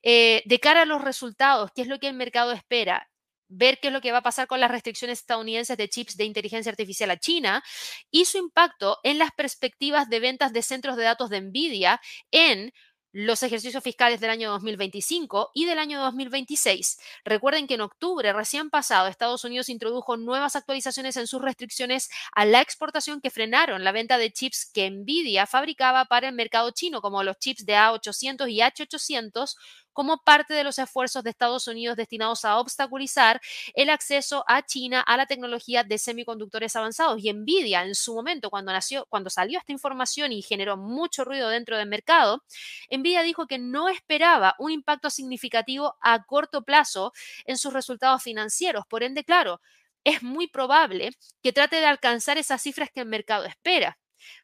Eh, 0.02 0.42
de 0.46 0.58
cara 0.58 0.82
a 0.82 0.86
los 0.86 1.02
resultados, 1.02 1.70
¿qué 1.74 1.82
es 1.82 1.88
lo 1.88 1.98
que 1.98 2.08
el 2.08 2.14
mercado 2.14 2.52
espera? 2.52 3.10
ver 3.50 3.78
qué 3.80 3.88
es 3.88 3.92
lo 3.92 4.00
que 4.00 4.12
va 4.12 4.18
a 4.18 4.22
pasar 4.22 4.46
con 4.46 4.60
las 4.60 4.70
restricciones 4.70 5.18
estadounidenses 5.18 5.76
de 5.76 5.88
chips 5.88 6.16
de 6.16 6.24
inteligencia 6.24 6.70
artificial 6.70 7.10
a 7.10 7.18
China 7.18 7.62
y 8.10 8.24
su 8.24 8.38
impacto 8.38 8.98
en 9.02 9.18
las 9.18 9.32
perspectivas 9.32 10.08
de 10.08 10.20
ventas 10.20 10.52
de 10.52 10.62
centros 10.62 10.96
de 10.96 11.02
datos 11.02 11.30
de 11.30 11.40
Nvidia 11.40 12.00
en 12.30 12.72
los 13.12 13.42
ejercicios 13.42 13.82
fiscales 13.82 14.20
del 14.20 14.30
año 14.30 14.50
2025 14.50 15.50
y 15.54 15.64
del 15.64 15.78
año 15.78 16.00
2026. 16.00 16.98
Recuerden 17.24 17.66
que 17.66 17.74
en 17.74 17.80
octubre 17.80 18.32
recién 18.32 18.70
pasado 18.70 19.08
Estados 19.08 19.44
Unidos 19.44 19.68
introdujo 19.68 20.16
nuevas 20.16 20.56
actualizaciones 20.56 21.16
en 21.16 21.26
sus 21.26 21.42
restricciones 21.42 22.08
a 22.32 22.44
la 22.44 22.60
exportación 22.60 23.20
que 23.20 23.30
frenaron 23.30 23.84
la 23.84 23.92
venta 23.92 24.18
de 24.18 24.32
chips 24.32 24.70
que 24.72 24.90
Nvidia 24.90 25.46
fabricaba 25.46 26.04
para 26.04 26.28
el 26.28 26.34
mercado 26.34 26.70
chino, 26.70 27.00
como 27.00 27.22
los 27.22 27.38
chips 27.38 27.66
de 27.66 27.74
A800 27.74 28.50
y 28.50 28.60
H800, 28.60 29.56
como 29.92 30.18
parte 30.24 30.54
de 30.54 30.64
los 30.64 30.78
esfuerzos 30.78 31.22
de 31.24 31.30
Estados 31.30 31.66
Unidos 31.68 31.96
destinados 31.96 32.44
a 32.44 32.58
obstaculizar 32.58 33.40
el 33.74 33.90
acceso 33.90 34.44
a 34.46 34.62
China 34.64 35.00
a 35.00 35.16
la 35.16 35.26
tecnología 35.26 35.84
de 35.84 35.98
semiconductores 35.98 36.76
avanzados. 36.76 37.22
Y 37.22 37.32
Nvidia, 37.32 37.84
en 37.84 37.94
su 37.94 38.14
momento, 38.14 38.50
cuando 38.50 38.72
nació, 38.72 39.06
cuando 39.08 39.30
salió 39.30 39.58
esta 39.58 39.72
información 39.72 40.32
y 40.32 40.42
generó 40.42 40.76
mucho 40.76 41.24
ruido 41.24 41.48
dentro 41.48 41.76
del 41.76 41.88
mercado, 41.88 42.42
Nvidia 42.90 43.22
dijo 43.22 43.46
que 43.46 43.58
no 43.58 43.88
esperaba 43.88 44.54
un 44.58 44.70
impacto 44.72 45.10
significativo 45.10 45.96
a 46.00 46.24
corto 46.24 46.62
plazo 46.62 47.12
en 47.44 47.56
sus 47.58 47.72
resultados 47.72 48.22
financieros. 48.22 48.84
Por 48.86 49.02
ende, 49.02 49.24
claro, 49.24 49.60
es 50.04 50.22
muy 50.22 50.46
probable 50.48 51.10
que 51.42 51.52
trate 51.52 51.76
de 51.76 51.86
alcanzar 51.86 52.38
esas 52.38 52.62
cifras 52.62 52.90
que 52.92 53.00
el 53.00 53.06
mercado 53.06 53.44
espera. 53.44 53.98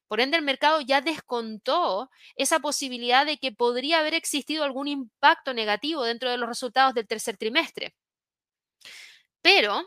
Por 0.09 0.21
ende, 0.21 0.37
el 0.37 0.43
mercado 0.45 0.81
ya 0.81 1.01
descontó 1.01 2.11
esa 2.37 2.61
posibilidad 2.61 3.27
de 3.27 3.39
que 3.39 3.53
podría 3.53 4.01
haber 4.01 4.15
existido 4.15 4.65
algún 4.65 4.89
impacto 4.89 5.55
negativo 5.55 6.05
dentro 6.05 6.31
de 6.31 6.39
los 6.39 6.49
resultados 6.49 6.95
del 6.95 7.07
tercer 7.07 7.37
trimestre. 7.37 7.95
Pero 9.43 9.87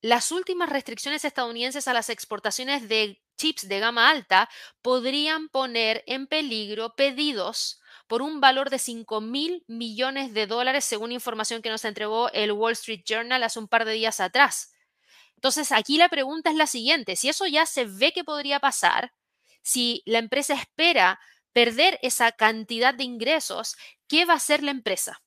las 0.00 0.32
últimas 0.32 0.68
restricciones 0.68 1.24
estadounidenses 1.24 1.86
a 1.88 1.92
las 1.92 2.10
exportaciones 2.10 2.88
de 2.88 3.22
chips 3.36 3.68
de 3.68 3.78
gama 3.80 4.10
alta 4.10 4.48
podrían 4.82 5.48
poner 5.48 6.02
en 6.06 6.26
peligro 6.26 6.94
pedidos 6.96 7.80
por 8.08 8.20
un 8.20 8.40
valor 8.40 8.68
de 8.68 8.78
5 8.78 9.20
mil 9.20 9.64
millones 9.68 10.34
de 10.34 10.46
dólares, 10.46 10.84
según 10.84 11.12
información 11.12 11.62
que 11.62 11.70
nos 11.70 11.84
entregó 11.84 12.30
el 12.32 12.52
Wall 12.52 12.72
Street 12.72 13.02
Journal 13.06 13.42
hace 13.42 13.58
un 13.58 13.68
par 13.68 13.84
de 13.84 13.92
días 13.92 14.20
atrás. 14.20 14.71
Entonces, 15.42 15.72
aquí 15.72 15.98
la 15.98 16.08
pregunta 16.08 16.50
es 16.50 16.56
la 16.56 16.68
siguiente, 16.68 17.16
si 17.16 17.28
eso 17.28 17.48
ya 17.48 17.66
se 17.66 17.84
ve 17.84 18.12
que 18.12 18.22
podría 18.22 18.60
pasar, 18.60 19.12
si 19.60 20.04
la 20.06 20.18
empresa 20.18 20.54
espera 20.54 21.18
perder 21.52 21.98
esa 22.00 22.30
cantidad 22.30 22.94
de 22.94 23.02
ingresos, 23.02 23.74
¿qué 24.06 24.24
va 24.24 24.34
a 24.34 24.36
hacer 24.36 24.62
la 24.62 24.70
empresa? 24.70 25.20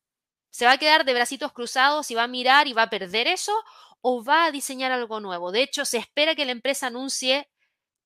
¿Se 0.52 0.66
va 0.66 0.72
a 0.72 0.78
quedar 0.78 1.04
de 1.04 1.14
bracitos 1.14 1.52
cruzados 1.52 2.10
y 2.12 2.16
va 2.16 2.24
a 2.24 2.28
mirar 2.30 2.70
y 2.70 2.72
va 2.72 2.84
a 2.84 2.90
perder 2.90 3.28
eso? 3.28 3.52
¿O 4.00 4.24
va 4.24 4.46
a 4.46 4.52
diseñar 4.52 4.94
algo 4.94 5.20
nuevo? 5.20 5.52
De 5.52 5.62
hecho, 5.62 5.84
se 5.84 5.98
espera 5.98 6.34
que 6.34 6.46
la 6.46 6.54
empresa 6.54 6.88
anuncie 6.88 7.50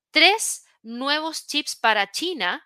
tres 0.09 0.65
nuevos 0.81 1.45
chips 1.45 1.75
para 1.75 2.09
China 2.09 2.65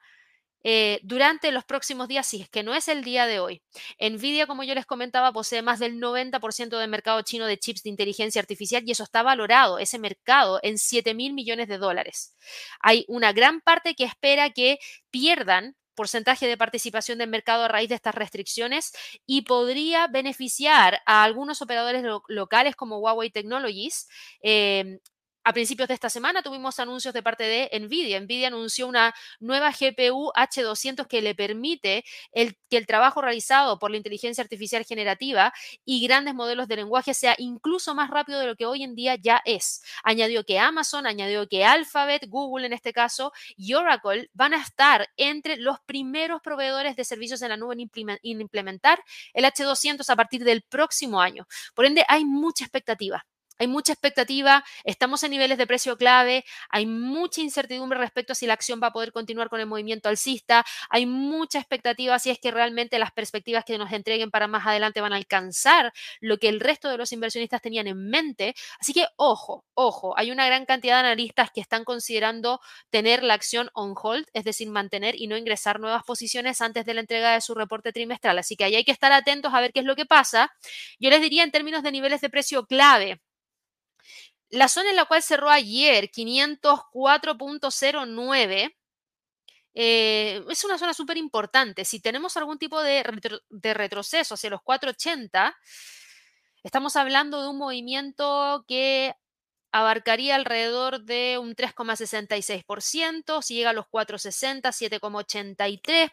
eh, 0.63 0.99
durante 1.03 1.51
los 1.51 1.63
próximos 1.65 2.07
días, 2.07 2.25
si 2.27 2.41
es 2.41 2.49
que 2.49 2.63
no 2.63 2.73
es 2.73 2.87
el 2.87 3.03
día 3.03 3.25
de 3.27 3.39
hoy. 3.39 3.61
Nvidia, 3.99 4.47
como 4.47 4.63
yo 4.63 4.75
les 4.75 4.85
comentaba, 4.85 5.31
posee 5.31 5.61
más 5.61 5.79
del 5.79 5.99
90% 5.99 6.77
del 6.77 6.89
mercado 6.89 7.21
chino 7.21 7.45
de 7.45 7.57
chips 7.57 7.83
de 7.83 7.89
inteligencia 7.89 8.41
artificial 8.41 8.83
y 8.85 8.91
eso 8.91 9.03
está 9.03 9.23
valorado, 9.23 9.79
ese 9.79 9.99
mercado, 9.99 10.59
en 10.63 10.77
7 10.77 11.13
mil 11.13 11.33
millones 11.33 11.67
de 11.67 11.77
dólares. 11.77 12.35
Hay 12.79 13.05
una 13.07 13.33
gran 13.33 13.61
parte 13.61 13.95
que 13.95 14.05
espera 14.05 14.49
que 14.49 14.79
pierdan 15.09 15.75
porcentaje 15.93 16.47
de 16.47 16.57
participación 16.57 17.17
del 17.17 17.29
mercado 17.29 17.63
a 17.63 17.67
raíz 17.67 17.89
de 17.89 17.95
estas 17.95 18.15
restricciones 18.15 18.93
y 19.25 19.43
podría 19.43 20.07
beneficiar 20.07 21.01
a 21.05 21.23
algunos 21.23 21.61
operadores 21.61 22.03
locales 22.27 22.75
como 22.75 22.99
Huawei 22.99 23.29
Technologies, 23.29 24.07
eh, 24.41 24.99
a 25.43 25.53
principios 25.53 25.87
de 25.87 25.93
esta 25.93 26.09
semana 26.09 26.41
tuvimos 26.41 26.79
anuncios 26.79 27.13
de 27.13 27.21
parte 27.23 27.43
de 27.43 27.69
Nvidia. 27.79 28.19
Nvidia 28.19 28.47
anunció 28.47 28.87
una 28.87 29.13
nueva 29.39 29.71
GPU 29.71 30.31
H200 30.35 31.07
que 31.07 31.21
le 31.21 31.35
permite 31.35 32.05
que 32.33 32.77
el 32.77 32.87
trabajo 32.87 33.21
realizado 33.21 33.79
por 33.79 33.91
la 33.91 33.97
inteligencia 33.97 34.41
artificial 34.43 34.85
generativa 34.85 35.53
y 35.85 36.05
grandes 36.05 36.33
modelos 36.33 36.67
de 36.67 36.77
lenguaje 36.77 37.13
sea 37.13 37.35
incluso 37.37 37.93
más 37.95 38.09
rápido 38.09 38.39
de 38.39 38.47
lo 38.47 38.55
que 38.55 38.65
hoy 38.65 38.83
en 38.83 38.95
día 38.95 39.15
ya 39.15 39.41
es. 39.45 39.83
Añadió 40.03 40.43
que 40.43 40.59
Amazon, 40.59 41.05
añadió 41.05 41.47
que 41.47 41.65
Alphabet, 41.65 42.27
Google 42.27 42.65
en 42.65 42.73
este 42.73 42.93
caso 42.93 43.33
y 43.57 43.73
Oracle 43.73 44.29
van 44.33 44.53
a 44.53 44.61
estar 44.61 45.09
entre 45.17 45.57
los 45.57 45.79
primeros 45.85 46.41
proveedores 46.41 46.95
de 46.95 47.03
servicios 47.03 47.41
en 47.41 47.49
la 47.49 47.57
nube 47.57 47.75
en 47.75 48.41
implementar 48.41 49.03
el 49.33 49.45
H200 49.45 50.09
a 50.09 50.15
partir 50.15 50.43
del 50.43 50.61
próximo 50.63 51.21
año. 51.21 51.47
Por 51.73 51.85
ende, 51.85 52.05
hay 52.07 52.25
mucha 52.25 52.63
expectativa. 52.65 53.25
Hay 53.63 53.67
mucha 53.67 53.93
expectativa, 53.93 54.61
estamos 54.83 55.23
en 55.23 55.31
niveles 55.31 55.57
de 55.57 55.65
precio 55.65 55.95
clave, 55.95 56.43
hay 56.67 56.85
mucha 56.85 57.39
incertidumbre 57.39 57.97
respecto 57.97 58.33
a 58.33 58.35
si 58.35 58.45
la 58.45 58.55
acción 58.55 58.81
va 58.83 58.87
a 58.87 58.91
poder 58.91 59.13
continuar 59.13 59.47
con 59.47 59.61
el 59.61 59.67
movimiento 59.67 60.09
alcista, 60.09 60.65
hay 60.89 61.05
mucha 61.05 61.59
expectativa 61.59 62.19
si 62.19 62.29
es 62.29 62.39
que 62.39 62.51
realmente 62.51 62.99
las 62.99 63.13
perspectivas 63.13 63.63
que 63.63 63.77
nos 63.77 63.93
entreguen 63.93 64.31
para 64.31 64.49
más 64.49 64.67
adelante 64.67 64.99
van 64.99 65.13
a 65.13 65.15
alcanzar 65.15 65.93
lo 66.19 66.39
que 66.39 66.49
el 66.49 66.59
resto 66.59 66.89
de 66.89 66.97
los 66.97 67.13
inversionistas 67.13 67.61
tenían 67.61 67.87
en 67.87 68.09
mente. 68.09 68.53
Así 68.81 68.91
que 68.91 69.05
ojo, 69.15 69.63
ojo, 69.75 70.13
hay 70.17 70.31
una 70.31 70.45
gran 70.45 70.65
cantidad 70.65 70.95
de 71.01 71.07
analistas 71.07 71.49
que 71.53 71.61
están 71.61 71.85
considerando 71.85 72.59
tener 72.89 73.23
la 73.23 73.33
acción 73.33 73.69
on 73.75 73.93
hold, 73.95 74.25
es 74.33 74.43
decir, 74.43 74.69
mantener 74.69 75.15
y 75.15 75.27
no 75.27 75.37
ingresar 75.37 75.79
nuevas 75.79 76.03
posiciones 76.03 76.59
antes 76.59 76.83
de 76.83 76.95
la 76.95 76.99
entrega 76.99 77.31
de 77.31 77.39
su 77.39 77.53
reporte 77.55 77.93
trimestral. 77.93 78.37
Así 78.39 78.57
que 78.57 78.65
ahí 78.65 78.75
hay 78.75 78.83
que 78.83 78.91
estar 78.91 79.13
atentos 79.13 79.53
a 79.53 79.61
ver 79.61 79.71
qué 79.71 79.79
es 79.79 79.85
lo 79.85 79.95
que 79.95 80.05
pasa. 80.05 80.51
Yo 80.99 81.09
les 81.09 81.21
diría 81.21 81.43
en 81.43 81.51
términos 81.51 81.81
de 81.81 81.93
niveles 81.93 82.19
de 82.19 82.29
precio 82.29 82.65
clave, 82.65 83.21
la 84.53 84.67
zona 84.67 84.89
en 84.91 84.95
la 84.95 85.05
cual 85.05 85.23
cerró 85.23 85.49
ayer, 85.49 86.11
504.09, 86.11 88.75
eh, 89.73 90.45
es 90.47 90.63
una 90.63 90.77
zona 90.77 90.93
súper 90.93 91.17
importante. 91.17 91.83
Si 91.85 91.99
tenemos 91.99 92.37
algún 92.37 92.59
tipo 92.59 92.79
de, 92.83 93.03
de, 93.49 93.73
retroceso 93.73 94.35
hacia 94.35 94.51
los 94.51 94.61
480, 94.61 95.57
estamos 96.63 96.95
hablando 96.95 97.41
de 97.41 97.47
un 97.47 97.57
movimiento 97.57 98.63
que 98.67 99.15
abarcaría 99.71 100.35
alrededor 100.35 101.01
de 101.01 101.39
un 101.39 101.55
3,66%, 101.55 103.41
si 103.41 103.55
llega 103.55 103.71
a 103.71 103.73
los 103.73 103.87
460, 103.87 104.69
7,83%, 104.69 106.11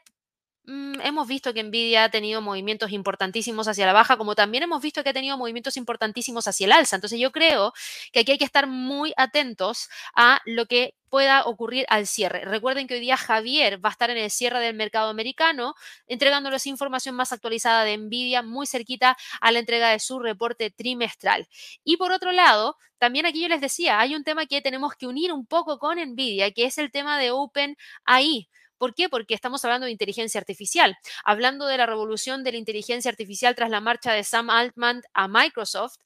Mm, 0.64 1.00
hemos 1.02 1.26
visto 1.26 1.54
que 1.54 1.62
Nvidia 1.62 2.04
ha 2.04 2.10
tenido 2.10 2.42
movimientos 2.42 2.92
importantísimos 2.92 3.66
hacia 3.66 3.86
la 3.86 3.92
baja, 3.94 4.16
como 4.18 4.34
también 4.34 4.62
hemos 4.62 4.82
visto 4.82 5.02
que 5.02 5.08
ha 5.10 5.12
tenido 5.14 5.38
movimientos 5.38 5.76
importantísimos 5.78 6.46
hacia 6.46 6.66
el 6.66 6.72
alza. 6.72 6.96
Entonces 6.96 7.18
yo 7.18 7.32
creo 7.32 7.72
que 8.12 8.20
aquí 8.20 8.32
hay 8.32 8.38
que 8.38 8.44
estar 8.44 8.66
muy 8.66 9.12
atentos 9.16 9.88
a 10.14 10.40
lo 10.44 10.66
que 10.66 10.94
pueda 11.08 11.44
ocurrir 11.44 11.86
al 11.88 12.06
cierre. 12.06 12.44
Recuerden 12.44 12.86
que 12.86 12.94
hoy 12.94 13.00
día 13.00 13.16
Javier 13.16 13.84
va 13.84 13.88
a 13.88 13.92
estar 13.92 14.10
en 14.10 14.18
el 14.18 14.30
cierre 14.30 14.60
del 14.60 14.76
mercado 14.76 15.08
americano, 15.08 15.74
entregándoles 16.06 16.66
información 16.66 17.16
más 17.16 17.32
actualizada 17.32 17.82
de 17.84 17.96
Nvidia, 17.96 18.42
muy 18.42 18.66
cerquita 18.66 19.16
a 19.40 19.50
la 19.52 19.58
entrega 19.60 19.90
de 19.90 19.98
su 19.98 20.20
reporte 20.20 20.70
trimestral. 20.70 21.48
Y 21.84 21.96
por 21.96 22.12
otro 22.12 22.32
lado, 22.32 22.76
también 22.98 23.26
aquí 23.26 23.40
yo 23.40 23.48
les 23.48 23.60
decía, 23.62 23.98
hay 23.98 24.14
un 24.14 24.24
tema 24.24 24.46
que 24.46 24.60
tenemos 24.60 24.94
que 24.94 25.06
unir 25.06 25.32
un 25.32 25.46
poco 25.46 25.78
con 25.78 25.98
Nvidia, 25.98 26.52
que 26.52 26.66
es 26.66 26.78
el 26.78 26.90
tema 26.92 27.18
de 27.18 27.30
OpenAI. 27.32 28.48
¿Por 28.80 28.94
qué? 28.94 29.10
Porque 29.10 29.34
estamos 29.34 29.62
hablando 29.62 29.84
de 29.84 29.92
inteligencia 29.92 30.40
artificial. 30.40 30.96
Hablando 31.22 31.66
de 31.66 31.76
la 31.76 31.84
revolución 31.84 32.42
de 32.42 32.52
la 32.52 32.56
inteligencia 32.56 33.10
artificial 33.10 33.54
tras 33.54 33.68
la 33.68 33.82
marcha 33.82 34.14
de 34.14 34.24
Sam 34.24 34.48
Altman 34.48 35.02
a 35.12 35.28
Microsoft, 35.28 35.98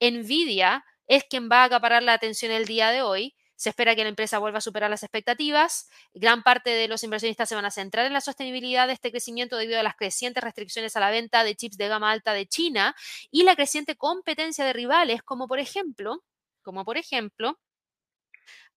Nvidia 0.00 0.84
es 1.08 1.24
quien 1.24 1.48
va 1.50 1.62
a 1.62 1.64
acaparar 1.64 2.04
la 2.04 2.12
atención 2.12 2.52
el 2.52 2.66
día 2.66 2.92
de 2.92 3.02
hoy. 3.02 3.34
Se 3.56 3.70
espera 3.70 3.96
que 3.96 4.04
la 4.04 4.10
empresa 4.10 4.38
vuelva 4.38 4.58
a 4.58 4.60
superar 4.60 4.88
las 4.88 5.02
expectativas. 5.02 5.90
Gran 6.14 6.44
parte 6.44 6.70
de 6.70 6.86
los 6.86 7.02
inversionistas 7.02 7.48
se 7.48 7.56
van 7.56 7.64
a 7.64 7.72
centrar 7.72 8.06
en 8.06 8.12
la 8.12 8.20
sostenibilidad 8.20 8.86
de 8.86 8.92
este 8.92 9.10
crecimiento 9.10 9.56
debido 9.56 9.80
a 9.80 9.82
las 9.82 9.96
crecientes 9.96 10.44
restricciones 10.44 10.94
a 10.94 11.00
la 11.00 11.10
venta 11.10 11.42
de 11.42 11.56
chips 11.56 11.76
de 11.78 11.88
gama 11.88 12.12
alta 12.12 12.32
de 12.32 12.46
China 12.46 12.94
y 13.32 13.42
la 13.42 13.56
creciente 13.56 13.96
competencia 13.96 14.64
de 14.64 14.72
rivales, 14.72 15.24
como 15.24 15.48
por 15.48 15.58
ejemplo, 15.58 16.22
como 16.62 16.84
por 16.84 16.96
ejemplo, 16.96 17.58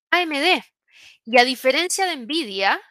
AMD. 0.10 0.64
Y 1.26 1.38
a 1.38 1.46
diferencia 1.46 2.08
de 2.08 2.18
Nvidia, 2.18 2.82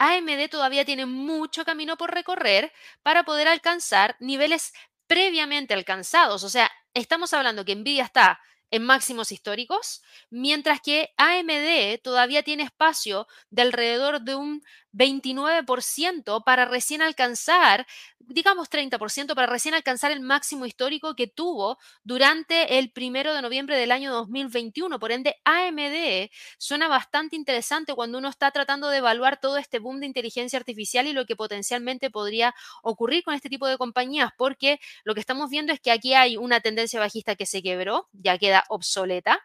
AMD 0.00 0.48
todavía 0.50 0.86
tiene 0.86 1.04
mucho 1.04 1.64
camino 1.64 1.96
por 1.98 2.12
recorrer 2.12 2.72
para 3.02 3.22
poder 3.22 3.48
alcanzar 3.48 4.16
niveles 4.18 4.72
previamente 5.06 5.74
alcanzados. 5.74 6.42
O 6.42 6.48
sea, 6.48 6.70
estamos 6.94 7.34
hablando 7.34 7.66
que 7.66 7.76
Nvidia 7.76 8.04
está 8.04 8.40
en 8.70 8.84
máximos 8.84 9.30
históricos, 9.30 10.00
mientras 10.30 10.80
que 10.80 11.12
AMD 11.18 12.00
todavía 12.02 12.42
tiene 12.42 12.62
espacio 12.62 13.26
de 13.50 13.62
alrededor 13.62 14.22
de 14.22 14.36
un 14.36 14.62
29% 14.92 16.42
para 16.44 16.64
recién 16.64 17.02
alcanzar, 17.02 17.86
digamos 18.18 18.68
30%, 18.68 19.34
para 19.34 19.46
recién 19.46 19.74
alcanzar 19.74 20.10
el 20.10 20.20
máximo 20.20 20.66
histórico 20.66 21.14
que 21.14 21.26
tuvo 21.26 21.78
durante 22.04 22.78
el 22.78 22.90
primero 22.90 23.34
de 23.34 23.42
noviembre 23.42 23.76
del 23.76 23.92
año 23.92 24.12
2021. 24.12 24.98
Por 24.98 25.12
ende, 25.12 25.36
AMD 25.44 26.30
suena 26.58 26.88
bastante 26.88 27.36
interesante 27.36 27.94
cuando 27.94 28.18
uno 28.18 28.28
está 28.28 28.50
tratando 28.50 28.88
de 28.88 28.98
evaluar 28.98 29.40
todo 29.40 29.56
este 29.56 29.78
boom 29.78 30.00
de 30.00 30.06
inteligencia 30.06 30.58
artificial 30.58 31.06
y 31.06 31.12
lo 31.12 31.26
que 31.26 31.36
potencialmente 31.36 32.10
podría 32.10 32.54
ocurrir 32.82 33.22
con 33.22 33.34
este 33.34 33.48
tipo 33.48 33.66
de 33.66 33.78
compañías, 33.78 34.30
porque 34.36 34.80
lo 35.04 35.14
que 35.14 35.20
estamos 35.20 35.50
viendo 35.50 35.72
es 35.72 35.80
que 35.80 35.90
aquí 35.90 36.14
hay 36.14 36.36
una 36.36 36.60
tendencia 36.60 37.00
bajista 37.00 37.36
que 37.36 37.46
se 37.46 37.62
quebró, 37.62 38.08
ya 38.12 38.38
queda 38.38 38.64
obsoleta. 38.68 39.40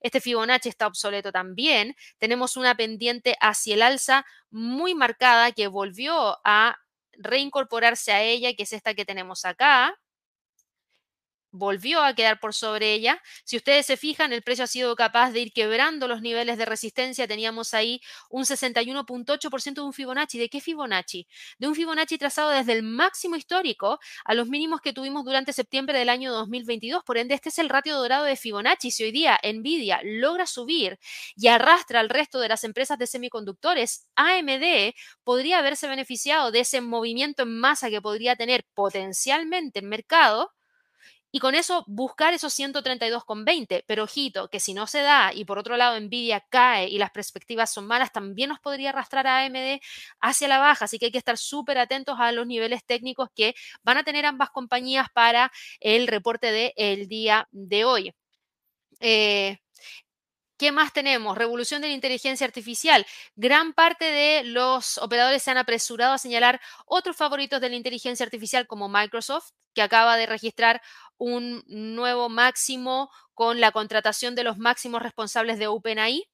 Este 0.00 0.20
Fibonacci 0.20 0.68
está 0.68 0.86
obsoleto 0.86 1.32
también. 1.32 1.94
Tenemos 2.18 2.56
una 2.56 2.76
pendiente 2.76 3.36
hacia 3.40 3.74
el 3.74 3.82
alza 3.82 4.24
muy 4.50 4.94
marcada 4.94 5.52
que 5.52 5.68
volvió 5.68 6.38
a 6.44 6.78
reincorporarse 7.12 8.12
a 8.12 8.22
ella, 8.22 8.54
que 8.54 8.62
es 8.64 8.72
esta 8.72 8.94
que 8.94 9.04
tenemos 9.04 9.44
acá 9.44 9.98
volvió 11.50 12.02
a 12.02 12.14
quedar 12.14 12.40
por 12.40 12.54
sobre 12.54 12.92
ella. 12.94 13.20
Si 13.44 13.56
ustedes 13.56 13.86
se 13.86 13.96
fijan, 13.96 14.32
el 14.32 14.42
precio 14.42 14.64
ha 14.64 14.66
sido 14.66 14.94
capaz 14.96 15.30
de 15.30 15.40
ir 15.40 15.52
quebrando 15.52 16.08
los 16.08 16.20
niveles 16.22 16.58
de 16.58 16.64
resistencia. 16.64 17.26
Teníamos 17.26 17.74
ahí 17.74 18.00
un 18.30 18.44
61.8% 18.44 19.74
de 19.74 19.80
un 19.80 19.92
Fibonacci. 19.92 20.38
¿De 20.38 20.48
qué 20.48 20.60
Fibonacci? 20.60 21.26
De 21.58 21.68
un 21.68 21.74
Fibonacci 21.74 22.18
trazado 22.18 22.50
desde 22.50 22.72
el 22.72 22.82
máximo 22.82 23.36
histórico 23.36 23.98
a 24.24 24.34
los 24.34 24.48
mínimos 24.48 24.80
que 24.80 24.92
tuvimos 24.92 25.24
durante 25.24 25.52
septiembre 25.52 25.98
del 25.98 26.08
año 26.08 26.32
2022. 26.32 27.02
Por 27.04 27.18
ende, 27.18 27.34
este 27.34 27.48
es 27.48 27.58
el 27.58 27.68
ratio 27.68 27.96
dorado 27.96 28.24
de 28.24 28.36
Fibonacci. 28.36 28.90
Si 28.90 29.04
hoy 29.04 29.12
día 29.12 29.38
Nvidia 29.42 30.00
logra 30.04 30.46
subir 30.46 30.98
y 31.36 31.48
arrastra 31.48 32.00
al 32.00 32.08
resto 32.08 32.40
de 32.40 32.48
las 32.48 32.64
empresas 32.64 32.98
de 32.98 33.06
semiconductores, 33.06 34.06
AMD 34.16 34.94
podría 35.24 35.58
haberse 35.58 35.88
beneficiado 35.88 36.50
de 36.50 36.60
ese 36.60 36.80
movimiento 36.80 37.42
en 37.42 37.58
masa 37.58 37.90
que 37.90 38.02
podría 38.02 38.36
tener 38.36 38.64
potencialmente 38.74 39.78
el 39.80 39.86
mercado 39.86 40.52
y 41.30 41.40
con 41.40 41.54
eso 41.54 41.84
buscar 41.86 42.34
esos 42.34 42.58
132,20. 42.58 43.84
Pero 43.86 44.04
ojito, 44.04 44.48
que 44.48 44.60
si 44.60 44.74
no 44.74 44.86
se 44.86 45.02
da 45.02 45.32
y 45.34 45.44
por 45.44 45.58
otro 45.58 45.76
lado 45.76 45.98
Nvidia 46.00 46.44
cae 46.48 46.88
y 46.88 46.98
las 46.98 47.10
perspectivas 47.10 47.72
son 47.72 47.86
malas, 47.86 48.12
también 48.12 48.48
nos 48.48 48.60
podría 48.60 48.90
arrastrar 48.90 49.26
a 49.26 49.44
AMD 49.44 49.80
hacia 50.20 50.48
la 50.48 50.58
baja. 50.58 50.86
Así 50.86 50.98
que 50.98 51.06
hay 51.06 51.12
que 51.12 51.18
estar 51.18 51.38
súper 51.38 51.78
atentos 51.78 52.16
a 52.18 52.32
los 52.32 52.46
niveles 52.46 52.84
técnicos 52.84 53.28
que 53.34 53.54
van 53.82 53.98
a 53.98 54.04
tener 54.04 54.26
ambas 54.26 54.50
compañías 54.50 55.08
para 55.12 55.52
el 55.80 56.06
reporte 56.06 56.72
del 56.76 57.08
día 57.08 57.48
de 57.52 57.84
hoy. 57.84 58.14
Eh, 59.00 59.58
¿Qué 60.58 60.72
más 60.72 60.92
tenemos? 60.92 61.38
Revolución 61.38 61.82
de 61.82 61.88
la 61.88 61.94
inteligencia 61.94 62.44
artificial. 62.44 63.06
Gran 63.36 63.72
parte 63.74 64.04
de 64.06 64.42
los 64.42 64.98
operadores 64.98 65.40
se 65.44 65.52
han 65.52 65.58
apresurado 65.58 66.14
a 66.14 66.18
señalar 66.18 66.60
otros 66.84 67.16
favoritos 67.16 67.60
de 67.60 67.68
la 67.68 67.76
inteligencia 67.76 68.24
artificial 68.24 68.66
como 68.66 68.88
Microsoft, 68.88 69.50
que 69.72 69.82
acaba 69.82 70.16
de 70.16 70.26
registrar 70.26 70.82
un 71.18 71.62
nuevo 71.66 72.28
máximo 72.28 73.10
con 73.34 73.60
la 73.60 73.72
contratación 73.72 74.34
de 74.34 74.44
los 74.44 74.58
máximos 74.58 75.02
responsables 75.02 75.58
de 75.58 75.66
OpenAI. 75.66 76.24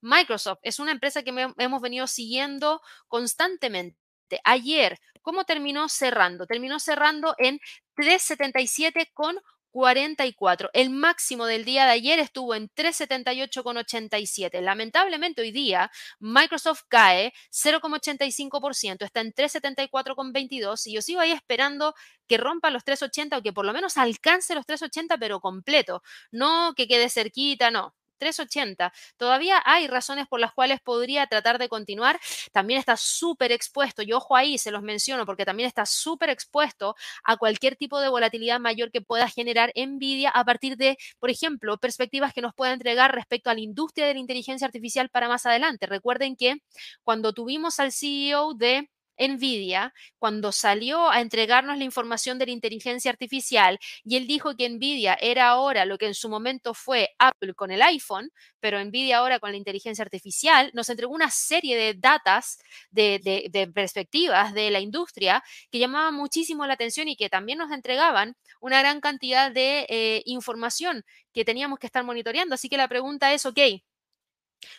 Microsoft 0.00 0.60
es 0.62 0.78
una 0.78 0.92
empresa 0.92 1.22
que 1.22 1.52
hemos 1.58 1.80
venido 1.82 2.06
siguiendo 2.06 2.80
constantemente. 3.08 3.98
Ayer, 4.44 4.98
¿cómo 5.22 5.44
terminó 5.44 5.88
cerrando? 5.88 6.46
Terminó 6.46 6.78
cerrando 6.78 7.34
en 7.38 7.60
377 7.96 9.10
con 9.12 9.38
44. 9.70 10.70
El 10.72 10.90
máximo 10.90 11.46
del 11.46 11.64
día 11.64 11.84
de 11.84 11.92
ayer 11.92 12.18
estuvo 12.18 12.54
en 12.54 12.68
378,87. 12.70 14.60
Lamentablemente 14.60 15.42
hoy 15.42 15.52
día 15.52 15.90
Microsoft 16.18 16.82
cae 16.88 17.32
0,85%, 17.50 19.04
está 19.04 19.20
en 19.20 19.32
374,22 19.32 20.86
y 20.86 20.94
yo 20.94 21.02
sigo 21.02 21.20
ahí 21.20 21.32
esperando 21.32 21.94
que 22.26 22.36
rompa 22.36 22.70
los 22.70 22.84
380 22.84 23.38
o 23.38 23.42
que 23.42 23.52
por 23.52 23.64
lo 23.64 23.72
menos 23.72 23.96
alcance 23.96 24.54
los 24.54 24.66
380 24.66 25.18
pero 25.18 25.40
completo, 25.40 26.02
no 26.30 26.74
que 26.76 26.86
quede 26.88 27.08
cerquita, 27.10 27.70
no. 27.70 27.94
380. 28.20 28.92
Todavía 29.16 29.60
hay 29.64 29.88
razones 29.88 30.28
por 30.28 30.38
las 30.38 30.52
cuales 30.52 30.80
podría 30.80 31.26
tratar 31.26 31.58
de 31.58 31.68
continuar. 31.68 32.20
También 32.52 32.78
está 32.78 32.96
súper 32.96 33.50
expuesto, 33.52 34.02
y 34.02 34.12
ojo 34.12 34.36
ahí, 34.36 34.58
se 34.58 34.70
los 34.70 34.82
menciono, 34.82 35.26
porque 35.26 35.44
también 35.44 35.66
está 35.66 35.86
súper 35.86 36.30
expuesto 36.30 36.94
a 37.24 37.36
cualquier 37.36 37.74
tipo 37.76 38.00
de 38.00 38.08
volatilidad 38.08 38.60
mayor 38.60 38.92
que 38.92 39.00
pueda 39.00 39.28
generar 39.28 39.72
Nvidia 39.74 40.30
a 40.30 40.44
partir 40.44 40.76
de, 40.76 40.96
por 41.18 41.30
ejemplo, 41.30 41.78
perspectivas 41.78 42.32
que 42.32 42.42
nos 42.42 42.54
pueda 42.54 42.72
entregar 42.72 43.12
respecto 43.14 43.50
a 43.50 43.54
la 43.54 43.60
industria 43.60 44.06
de 44.06 44.14
la 44.14 44.20
inteligencia 44.20 44.66
artificial 44.66 45.08
para 45.10 45.28
más 45.28 45.46
adelante. 45.46 45.86
Recuerden 45.86 46.36
que 46.36 46.56
cuando 47.02 47.32
tuvimos 47.32 47.80
al 47.80 47.92
CEO 47.92 48.54
de 48.54 48.90
Nvidia, 49.20 49.92
cuando 50.18 50.52
salió 50.52 51.10
a 51.10 51.20
entregarnos 51.20 51.78
la 51.78 51.84
información 51.84 52.38
de 52.38 52.46
la 52.46 52.52
inteligencia 52.52 53.10
artificial 53.10 53.78
y 54.04 54.16
él 54.16 54.26
dijo 54.26 54.56
que 54.56 54.68
Nvidia 54.68 55.14
era 55.20 55.48
ahora 55.48 55.84
lo 55.84 55.98
que 55.98 56.06
en 56.06 56.14
su 56.14 56.28
momento 56.28 56.74
fue 56.74 57.10
Apple 57.18 57.54
con 57.54 57.70
el 57.70 57.82
iPhone, 57.82 58.30
pero 58.60 58.82
Nvidia 58.82 59.18
ahora 59.18 59.38
con 59.38 59.50
la 59.50 59.56
inteligencia 59.56 60.02
artificial, 60.02 60.70
nos 60.74 60.88
entregó 60.88 61.14
una 61.14 61.30
serie 61.30 61.76
de 61.76 61.94
datas, 61.94 62.58
de, 62.90 63.70
perspectivas 63.74 64.54
de 64.54 64.70
la 64.70 64.80
industria 64.80 65.42
que 65.70 65.78
llamaban 65.78 66.14
muchísimo 66.14 66.66
la 66.66 66.74
atención 66.74 67.08
y 67.08 67.16
que 67.16 67.28
también 67.28 67.58
nos 67.58 67.72
entregaban 67.72 68.36
una 68.60 68.80
gran 68.80 69.00
cantidad 69.00 69.50
de 69.50 69.86
eh, 69.88 70.22
información 70.24 71.04
que 71.32 71.44
teníamos 71.44 71.78
que 71.78 71.86
estar 71.86 72.04
monitoreando. 72.04 72.54
Así 72.54 72.68
que 72.68 72.76
la 72.76 72.88
pregunta 72.88 73.32
es, 73.32 73.46
ok, 73.46 73.58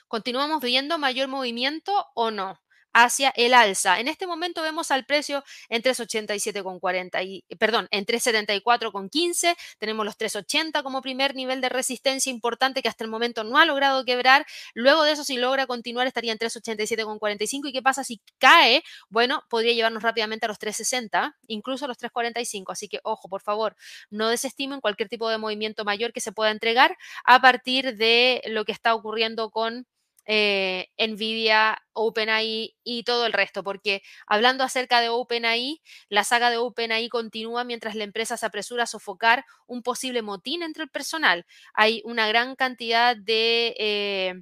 ¿continuamos 0.08 0.62
viendo 0.62 0.98
mayor 0.98 1.28
movimiento 1.28 2.08
o 2.16 2.32
no? 2.32 2.60
Hacia 2.94 3.30
el 3.36 3.54
alza. 3.54 4.00
En 4.00 4.08
este 4.08 4.28
momento 4.28 4.62
vemos 4.62 4.92
al 4.92 5.06
precio 5.06 5.44
en 5.70 5.82
387,40 5.82 7.24
y 7.24 7.56
perdón, 7.56 7.88
en 7.92 8.06
374,15. 8.06 9.56
Tenemos 9.78 10.06
los 10.06 10.18
380 10.18 10.84
como 10.84 11.02
primer 11.02 11.36
nivel 11.36 11.62
de 11.62 11.70
resistencia 11.70 12.30
importante 12.30 12.82
que 12.82 12.90
hasta 12.90 13.04
el 13.04 13.10
momento 13.10 13.44
no 13.44 13.58
ha 13.58 13.66
logrado 13.66 14.06
quebrar. 14.06 14.46
Luego 14.74 15.04
de 15.04 15.14
eso, 15.14 15.24
si 15.24 15.38
logra 15.38 15.68
continuar, 15.68 16.08
estaría 16.08 16.32
en 16.32 16.40
387,45. 16.40 17.70
¿Y 17.70 17.74
qué 17.74 17.82
pasa 17.82 18.04
si 18.04 18.22
cae? 18.40 18.84
Bueno, 19.10 19.44
podría 19.50 19.74
llevarnos 19.74 20.04
rápidamente 20.04 20.46
a 20.46 20.50
los 20.50 20.60
360, 20.60 21.38
incluso 21.48 21.86
a 21.86 21.88
los 21.88 21.98
345. 21.98 22.72
Así 22.72 22.88
que 22.88 23.00
ojo, 23.04 23.30
por 23.30 23.42
favor, 23.42 23.76
no 24.10 24.30
desestimen 24.30 24.82
cualquier 24.82 25.10
tipo 25.10 25.30
de 25.30 25.38
movimiento 25.38 25.86
mayor 25.86 26.14
que 26.14 26.22
se 26.22 26.32
pueda 26.32 26.52
entregar 26.52 26.98
a 27.26 27.42
partir 27.42 27.96
de 27.98 28.42
lo 28.48 28.66
que 28.66 28.72
está 28.72 28.94
ocurriendo 28.94 29.50
con 29.52 29.88
eh, 30.26 30.88
Nvidia, 30.98 31.82
OpenAI 31.94 32.76
y 32.84 33.04
todo 33.04 33.26
el 33.26 33.34
resto, 33.34 33.64
porque 33.64 34.02
hablando 34.28 34.64
acerca 34.64 35.02
de 35.02 35.10
OpenAI, 35.10 35.82
la 36.10 36.24
saga 36.24 36.50
de 36.50 36.58
OpenAI 36.58 37.10
continúa 37.10 37.64
mientras 37.64 37.96
la 37.96 38.04
empresa 38.04 38.38
se 38.38 38.46
apresura 38.46 38.84
a 38.84 38.88
sofocar 38.88 39.46
un 39.68 39.84
posible 39.84 40.22
motín 40.22 40.64
entre 40.64 40.84
el 40.84 40.90
personal. 40.90 41.46
Hay 41.74 42.02
una 42.06 42.28
gran 42.28 42.56
cantidad 42.56 43.16
de... 43.16 43.76
Eh, 43.80 44.34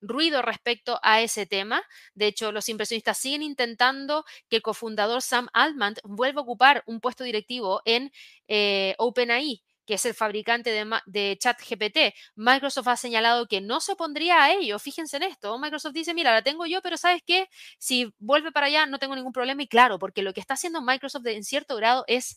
ruido 0.00 0.42
respecto 0.42 0.98
a 1.02 1.22
ese 1.22 1.46
tema. 1.46 1.82
De 2.14 2.26
hecho, 2.26 2.52
los 2.52 2.68
inversionistas 2.68 3.18
siguen 3.18 3.42
intentando 3.42 4.24
que 4.48 4.56
el 4.56 4.62
cofundador 4.62 5.22
Sam 5.22 5.48
Altman 5.52 5.94
vuelva 6.04 6.40
a 6.40 6.44
ocupar 6.44 6.82
un 6.86 7.00
puesto 7.00 7.24
directivo 7.24 7.82
en 7.84 8.12
eh, 8.46 8.94
OpenAI 8.98 9.62
que 9.88 9.94
es 9.94 10.04
el 10.04 10.12
fabricante 10.12 10.70
de, 11.06 11.38
ChatGPT, 11.40 12.14
Microsoft 12.36 12.88
ha 12.88 12.96
señalado 12.98 13.46
que 13.48 13.62
no 13.62 13.80
se 13.80 13.92
opondría 13.92 14.44
a 14.44 14.52
ello. 14.52 14.78
Fíjense 14.78 15.16
en 15.16 15.22
esto. 15.22 15.58
Microsoft 15.58 15.94
dice, 15.94 16.12
mira, 16.12 16.30
la 16.30 16.42
tengo 16.42 16.66
yo, 16.66 16.82
pero 16.82 16.98
¿sabes 16.98 17.22
qué? 17.24 17.48
Si 17.78 18.12
vuelve 18.18 18.52
para 18.52 18.66
allá, 18.66 18.84
no 18.84 18.98
tengo 18.98 19.16
ningún 19.16 19.32
problema. 19.32 19.62
Y 19.62 19.66
claro, 19.66 19.98
porque 19.98 20.20
lo 20.20 20.34
que 20.34 20.40
está 20.40 20.54
haciendo 20.54 20.82
Microsoft 20.82 21.24
en 21.28 21.42
cierto 21.42 21.74
grado 21.74 22.04
es 22.06 22.36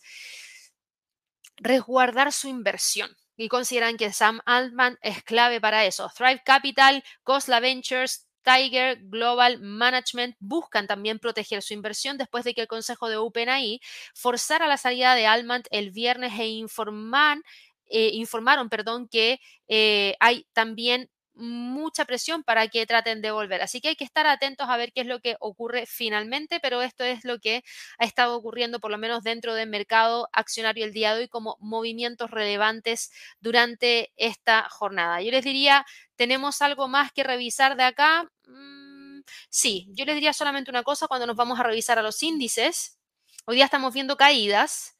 resguardar 1.57 2.31
su 2.31 2.47
inversión 2.47 3.13
y 3.35 3.49
consideran 3.49 3.97
que 3.97 4.13
Sam 4.13 4.39
Altman 4.45 4.97
es 5.01 5.21
clave 5.21 5.59
para 5.59 5.83
eso. 5.83 6.09
Thrive 6.15 6.43
Capital, 6.45 7.03
Cosla 7.23 7.59
Ventures, 7.59 8.29
Tiger 8.43 8.99
Global 9.03 9.59
Management 9.59 10.35
buscan 10.39 10.87
también 10.87 11.19
proteger 11.19 11.61
su 11.61 11.73
inversión 11.73 12.17
después 12.17 12.43
de 12.43 12.53
que 12.53 12.61
el 12.61 12.67
Consejo 12.67 13.09
de 13.09 13.17
OpenAI 13.17 13.79
forzara 14.13 14.67
la 14.67 14.77
salida 14.77 15.15
de 15.15 15.27
Almant 15.27 15.67
el 15.71 15.91
viernes 15.91 16.33
e 16.39 16.47
informan, 16.47 17.43
eh, 17.89 18.11
informaron 18.13 18.69
perdón, 18.69 19.07
que 19.07 19.39
eh, 19.67 20.15
hay 20.19 20.47
también 20.53 21.09
mucha 21.33 22.05
presión 22.05 22.43
para 22.43 22.67
que 22.67 22.85
traten 22.85 23.21
de 23.21 23.31
volver. 23.31 23.61
Así 23.61 23.81
que 23.81 23.89
hay 23.89 23.95
que 23.95 24.03
estar 24.03 24.27
atentos 24.27 24.67
a 24.69 24.77
ver 24.77 24.91
qué 24.93 25.01
es 25.01 25.07
lo 25.07 25.19
que 25.19 25.35
ocurre 25.39 25.85
finalmente, 25.85 26.59
pero 26.59 26.81
esto 26.81 27.03
es 27.03 27.23
lo 27.25 27.39
que 27.39 27.63
ha 27.97 28.05
estado 28.05 28.35
ocurriendo 28.35 28.79
por 28.79 28.91
lo 28.91 28.97
menos 28.97 29.23
dentro 29.23 29.53
del 29.53 29.69
mercado 29.69 30.27
accionario 30.33 30.85
el 30.85 30.93
día 30.93 31.13
de 31.15 31.21
hoy 31.21 31.27
como 31.27 31.57
movimientos 31.59 32.31
relevantes 32.31 33.11
durante 33.39 34.11
esta 34.17 34.67
jornada. 34.69 35.21
Yo 35.21 35.31
les 35.31 35.43
diría, 35.43 35.85
¿tenemos 36.15 36.61
algo 36.61 36.87
más 36.87 37.11
que 37.11 37.23
revisar 37.23 37.75
de 37.77 37.83
acá? 37.83 38.29
Mm, 38.47 39.21
sí, 39.49 39.87
yo 39.91 40.05
les 40.05 40.15
diría 40.15 40.33
solamente 40.33 40.71
una 40.71 40.83
cosa 40.83 41.07
cuando 41.07 41.27
nos 41.27 41.35
vamos 41.35 41.59
a 41.59 41.63
revisar 41.63 41.97
a 41.99 42.01
los 42.03 42.21
índices. 42.23 42.97
Hoy 43.45 43.55
día 43.55 43.65
estamos 43.65 43.93
viendo 43.93 44.17
caídas. 44.17 44.95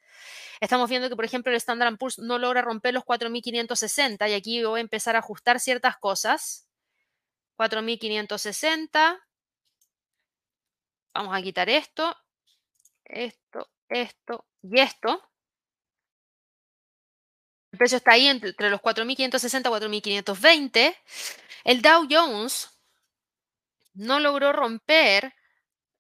Estamos 0.62 0.90
viendo 0.92 1.10
que, 1.10 1.16
por 1.16 1.26
ejemplo, 1.26 1.52
el 1.52 1.58
Standard 1.58 1.98
Poor's 1.98 2.20
no 2.20 2.38
logra 2.38 2.62
romper 2.62 2.94
los 2.94 3.04
4.560 3.04 4.30
y 4.30 4.34
aquí 4.34 4.64
voy 4.64 4.78
a 4.80 4.82
empezar 4.82 5.16
a 5.16 5.20
ajustar 5.20 5.60
ciertas 5.60 5.98
cosas. 5.98 6.68
4.560. 7.58 9.20
Vamos 11.16 11.36
a 11.36 11.42
quitar 11.42 11.68
esto, 11.68 12.16
esto, 13.06 13.72
esto 13.90 14.46
y 14.62 14.80
esto. 14.80 15.28
El 17.72 17.80
precio 17.80 17.98
está 17.98 18.12
ahí 18.12 18.28
entre 18.28 18.70
los 18.70 18.82
4.560 18.82 19.62
y 19.62 19.64
4.520. 19.64 20.96
El 21.64 21.82
Dow 21.82 22.06
Jones 22.08 22.70
no 23.96 24.20
logró 24.20 24.54
romper 24.54 25.34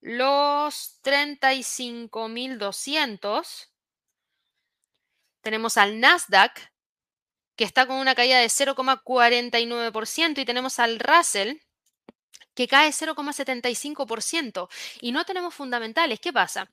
los 0.02 1.02
35.200. 1.02 3.71
Tenemos 5.42 5.78
al 5.78 6.00
Nasdaq, 6.00 6.72
que 7.56 7.64
está 7.64 7.86
con 7.86 7.98
una 7.98 8.16
caída 8.16 8.40
de 8.40 8.48
0,49%, 8.48 10.40
y 10.40 10.46
tenemos 10.46 10.80
al 10.80 11.00
Russell, 11.00 11.58
que 12.54 12.68
cae 12.68 12.90
0,75%. 12.92 14.70
Y 15.02 15.12
no 15.12 15.26
tenemos 15.26 15.54
fundamentales. 15.54 16.20
¿Qué 16.20 16.34
pasa? 16.34 16.72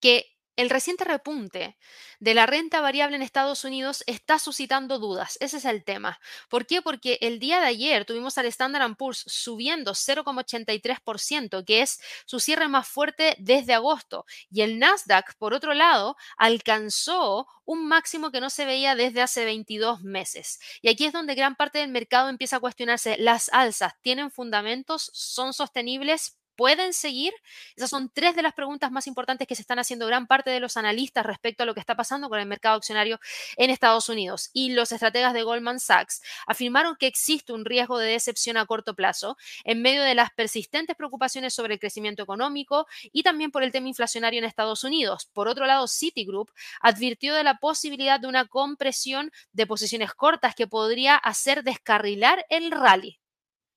Que 0.00 0.35
el 0.56 0.70
reciente 0.70 1.04
repunte 1.04 1.76
de 2.18 2.34
la 2.34 2.46
renta 2.46 2.80
variable 2.80 3.16
en 3.16 3.22
Estados 3.22 3.64
Unidos 3.64 4.02
está 4.06 4.38
suscitando 4.38 4.98
dudas. 4.98 5.36
Ese 5.40 5.58
es 5.58 5.64
el 5.64 5.84
tema. 5.84 6.18
¿Por 6.48 6.66
qué? 6.66 6.82
Porque 6.82 7.18
el 7.20 7.38
día 7.38 7.60
de 7.60 7.66
ayer 7.66 8.04
tuvimos 8.04 8.38
al 8.38 8.46
Standard 8.46 8.96
Poor's 8.96 9.24
subiendo 9.26 9.92
0,83%, 9.92 11.64
que 11.64 11.82
es 11.82 12.00
su 12.24 12.40
cierre 12.40 12.68
más 12.68 12.88
fuerte 12.88 13.36
desde 13.38 13.74
agosto. 13.74 14.24
Y 14.50 14.62
el 14.62 14.78
Nasdaq, 14.78 15.34
por 15.36 15.54
otro 15.54 15.74
lado, 15.74 16.16
alcanzó 16.36 17.46
un 17.64 17.86
máximo 17.86 18.30
que 18.30 18.40
no 18.40 18.48
se 18.48 18.64
veía 18.64 18.94
desde 18.94 19.22
hace 19.22 19.44
22 19.44 20.02
meses. 20.02 20.60
Y 20.80 20.88
aquí 20.88 21.04
es 21.04 21.12
donde 21.12 21.34
gran 21.34 21.56
parte 21.56 21.80
del 21.80 21.90
mercado 21.90 22.28
empieza 22.28 22.56
a 22.56 22.60
cuestionarse, 22.60 23.16
¿las 23.18 23.50
alzas 23.52 23.92
tienen 24.00 24.30
fundamentos? 24.30 25.10
¿Son 25.12 25.52
sostenibles? 25.52 26.38
Pueden 26.56 26.92
seguir? 26.92 27.32
Esas 27.76 27.90
son 27.90 28.10
tres 28.12 28.34
de 28.34 28.42
las 28.42 28.54
preguntas 28.54 28.90
más 28.90 29.06
importantes 29.06 29.46
que 29.46 29.54
se 29.54 29.62
están 29.62 29.78
haciendo 29.78 30.06
gran 30.06 30.26
parte 30.26 30.50
de 30.50 30.60
los 30.60 30.76
analistas 30.76 31.24
respecto 31.26 31.62
a 31.62 31.66
lo 31.66 31.74
que 31.74 31.80
está 31.80 31.94
pasando 31.94 32.28
con 32.28 32.40
el 32.40 32.46
mercado 32.46 32.76
accionario 32.76 33.20
en 33.56 33.70
Estados 33.70 34.08
Unidos. 34.08 34.50
Y 34.52 34.72
los 34.72 34.92
estrategas 34.92 35.34
de 35.34 35.42
Goldman 35.42 35.80
Sachs 35.80 36.22
afirmaron 36.46 36.96
que 36.96 37.06
existe 37.06 37.52
un 37.52 37.64
riesgo 37.64 37.98
de 37.98 38.08
decepción 38.08 38.56
a 38.56 38.66
corto 38.66 38.94
plazo 38.94 39.36
en 39.64 39.82
medio 39.82 40.02
de 40.02 40.14
las 40.14 40.30
persistentes 40.32 40.96
preocupaciones 40.96 41.54
sobre 41.54 41.74
el 41.74 41.80
crecimiento 41.80 42.22
económico 42.22 42.86
y 43.12 43.22
también 43.22 43.50
por 43.50 43.62
el 43.62 43.72
tema 43.72 43.88
inflacionario 43.88 44.38
en 44.38 44.44
Estados 44.44 44.84
Unidos. 44.84 45.28
Por 45.32 45.48
otro 45.48 45.66
lado, 45.66 45.86
Citigroup 45.86 46.50
advirtió 46.80 47.34
de 47.34 47.44
la 47.44 47.58
posibilidad 47.58 48.20
de 48.20 48.28
una 48.28 48.46
compresión 48.46 49.30
de 49.52 49.66
posiciones 49.66 50.14
cortas 50.14 50.54
que 50.54 50.66
podría 50.66 51.16
hacer 51.16 51.64
descarrilar 51.64 52.44
el 52.48 52.70
rally. 52.70 53.18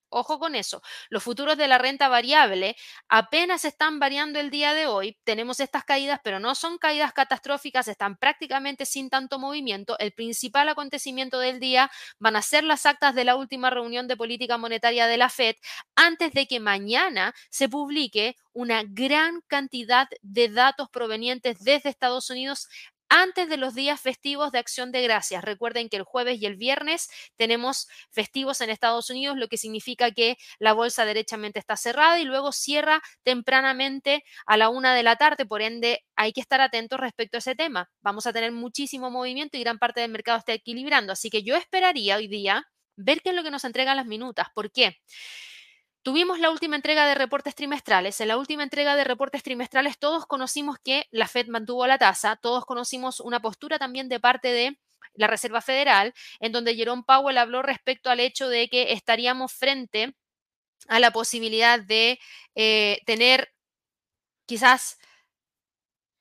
Ojo 0.09 0.39
con 0.39 0.55
eso. 0.55 0.81
Los 1.09 1.23
futuros 1.23 1.57
de 1.57 1.67
la 1.67 1.77
renta 1.77 2.07
variable 2.07 2.75
apenas 3.07 3.63
están 3.63 3.99
variando 3.99 4.39
el 4.39 4.49
día 4.49 4.73
de 4.73 4.87
hoy. 4.87 5.17
Tenemos 5.23 5.59
estas 5.59 5.83
caídas, 5.83 6.19
pero 6.23 6.39
no 6.39 6.55
son 6.55 6.77
caídas 6.79 7.13
catastróficas, 7.13 7.87
están 7.87 8.17
prácticamente 8.17 8.85
sin 8.85 9.09
tanto 9.09 9.37
movimiento. 9.37 9.97
El 9.99 10.11
principal 10.11 10.67
acontecimiento 10.69 11.39
del 11.39 11.59
día 11.59 11.91
van 12.17 12.35
a 12.35 12.41
ser 12.41 12.63
las 12.63 12.85
actas 12.85 13.13
de 13.13 13.23
la 13.23 13.35
última 13.35 13.69
reunión 13.69 14.07
de 14.07 14.17
política 14.17 14.57
monetaria 14.57 15.05
de 15.05 15.17
la 15.17 15.29
Fed 15.29 15.55
antes 15.95 16.33
de 16.33 16.47
que 16.47 16.59
mañana 16.59 17.33
se 17.49 17.69
publique 17.69 18.35
una 18.51 18.83
gran 18.83 19.41
cantidad 19.47 20.07
de 20.21 20.49
datos 20.49 20.89
provenientes 20.89 21.63
desde 21.63 21.89
Estados 21.89 22.29
Unidos 22.29 22.67
antes 23.09 23.49
de 23.49 23.57
los 23.57 23.75
días 23.75 23.99
festivos 23.99 24.51
de 24.51 24.59
acción 24.59 24.91
de 24.91 25.01
gracias. 25.01 25.43
Recuerden 25.43 25.89
que 25.89 25.97
el 25.97 26.03
jueves 26.03 26.39
y 26.41 26.45
el 26.45 26.55
viernes 26.55 27.09
tenemos 27.37 27.87
festivos 28.11 28.61
en 28.61 28.69
Estados 28.69 29.09
Unidos, 29.09 29.37
lo 29.37 29.47
que 29.47 29.57
significa 29.57 30.11
que 30.11 30.37
la 30.59 30.73
bolsa 30.73 31.05
derechamente 31.05 31.59
está 31.59 31.75
cerrada 31.77 32.19
y 32.19 32.25
luego 32.25 32.51
cierra 32.51 33.01
tempranamente 33.23 34.23
a 34.45 34.57
la 34.57 34.69
una 34.69 34.93
de 34.95 35.03
la 35.03 35.15
tarde. 35.15 35.45
Por 35.45 35.61
ende, 35.61 36.05
hay 36.15 36.33
que 36.33 36.41
estar 36.41 36.61
atentos 36.61 36.99
respecto 36.99 37.37
a 37.37 37.39
ese 37.39 37.55
tema. 37.55 37.89
Vamos 38.01 38.27
a 38.27 38.33
tener 38.33 38.51
muchísimo 38.51 39.09
movimiento 39.11 39.57
y 39.57 39.61
gran 39.61 39.79
parte 39.79 40.01
del 40.01 40.11
mercado 40.11 40.37
está 40.39 40.53
equilibrando. 40.53 41.13
Así 41.13 41.29
que 41.29 41.43
yo 41.43 41.55
esperaría 41.55 42.17
hoy 42.17 42.27
día 42.27 42.63
ver 42.95 43.21
qué 43.21 43.29
es 43.29 43.35
lo 43.35 43.43
que 43.43 43.51
nos 43.51 43.63
entregan 43.65 43.97
las 43.97 44.05
minutas. 44.05 44.47
¿Por 44.53 44.71
qué? 44.71 44.97
Tuvimos 46.01 46.39
la 46.39 46.49
última 46.49 46.77
entrega 46.77 47.05
de 47.05 47.15
reportes 47.15 47.55
trimestrales. 47.55 48.21
En 48.21 48.29
la 48.29 48.37
última 48.37 48.63
entrega 48.63 48.95
de 48.95 49.03
reportes 49.03 49.43
trimestrales 49.43 49.99
todos 49.99 50.25
conocimos 50.25 50.77
que 50.83 51.07
la 51.11 51.27
Fed 51.27 51.47
mantuvo 51.47 51.85
la 51.87 51.97
tasa, 51.97 52.37
todos 52.37 52.65
conocimos 52.65 53.19
una 53.19 53.41
postura 53.41 53.77
también 53.77 54.07
de 54.07 54.19
parte 54.19 54.51
de 54.51 54.79
la 55.15 55.27
Reserva 55.27 55.61
Federal, 55.61 56.13
en 56.39 56.53
donde 56.53 56.75
Jerome 56.75 57.03
Powell 57.05 57.37
habló 57.37 57.61
respecto 57.61 58.09
al 58.09 58.21
hecho 58.21 58.47
de 58.47 58.69
que 58.69 58.93
estaríamos 58.93 59.51
frente 59.51 60.15
a 60.87 60.99
la 60.99 61.11
posibilidad 61.11 61.79
de 61.81 62.19
eh, 62.55 63.01
tener 63.05 63.53
quizás 64.45 64.97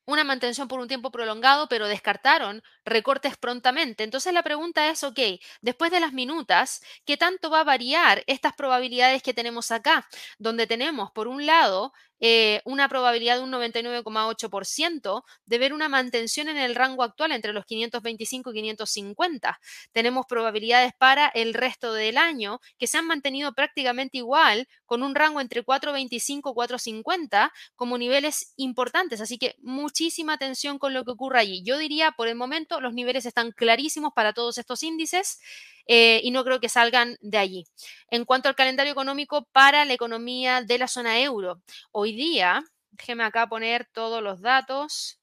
una 0.08 0.24
mantención 0.24 0.68
por 0.68 0.80
un 0.80 0.88
tiempo 0.88 1.10
prolongado, 1.10 1.68
pero 1.68 1.86
descartaron 1.86 2.62
recortes 2.82 3.36
prontamente. 3.36 4.04
Entonces 4.04 4.32
la 4.32 4.42
pregunta 4.42 4.88
es, 4.88 5.04
ok, 5.04 5.20
después 5.60 5.90
de 5.90 6.00
las 6.00 6.14
minutas, 6.14 6.80
¿qué 7.04 7.18
tanto 7.18 7.50
va 7.50 7.60
a 7.60 7.64
variar 7.64 8.24
estas 8.26 8.54
probabilidades 8.54 9.22
que 9.22 9.34
tenemos 9.34 9.70
acá? 9.70 10.08
Donde 10.38 10.66
tenemos, 10.66 11.10
por 11.10 11.28
un 11.28 11.44
lado, 11.44 11.92
eh, 12.20 12.60
una 12.64 12.88
probabilidad 12.88 13.36
de 13.36 13.42
un 13.42 13.52
99,8% 13.52 15.22
de 15.46 15.58
ver 15.58 15.72
una 15.72 15.88
mantención 15.88 16.48
en 16.48 16.56
el 16.56 16.74
rango 16.74 17.02
actual 17.02 17.32
entre 17.32 17.52
los 17.52 17.64
525 17.64 18.50
y 18.50 18.54
550. 18.54 19.60
Tenemos 19.92 20.26
probabilidades 20.26 20.92
para 20.98 21.28
el 21.28 21.54
resto 21.54 21.92
del 21.92 22.18
año 22.18 22.60
que 22.78 22.86
se 22.86 22.98
han 22.98 23.06
mantenido 23.06 23.52
prácticamente 23.52 24.18
igual, 24.18 24.68
con 24.86 25.02
un 25.02 25.14
rango 25.14 25.40
entre 25.40 25.62
425 25.62 26.50
y 26.50 26.54
450 26.54 27.52
como 27.76 27.98
niveles 27.98 28.52
importantes. 28.56 29.20
Así 29.20 29.38
que 29.38 29.56
muchísima 29.60 30.34
atención 30.34 30.78
con 30.78 30.94
lo 30.94 31.04
que 31.04 31.12
ocurre 31.12 31.40
allí. 31.40 31.62
Yo 31.64 31.78
diría, 31.78 32.12
por 32.12 32.28
el 32.28 32.34
momento, 32.34 32.80
los 32.80 32.94
niveles 32.94 33.26
están 33.26 33.52
clarísimos 33.52 34.12
para 34.14 34.32
todos 34.32 34.58
estos 34.58 34.82
índices. 34.82 35.40
Eh, 35.88 36.20
y 36.22 36.30
no 36.30 36.44
creo 36.44 36.60
que 36.60 36.68
salgan 36.68 37.16
de 37.20 37.38
allí. 37.38 37.64
En 38.10 38.24
cuanto 38.24 38.48
al 38.48 38.54
calendario 38.56 38.92
económico 38.92 39.44
para 39.52 39.84
la 39.84 39.94
economía 39.94 40.62
de 40.62 40.78
la 40.78 40.88
zona 40.88 41.18
euro, 41.20 41.62
hoy 41.92 42.12
día, 42.14 42.62
déjeme 42.90 43.24
acá 43.24 43.48
poner 43.48 43.86
todos 43.92 44.22
los 44.22 44.40
datos. 44.42 45.18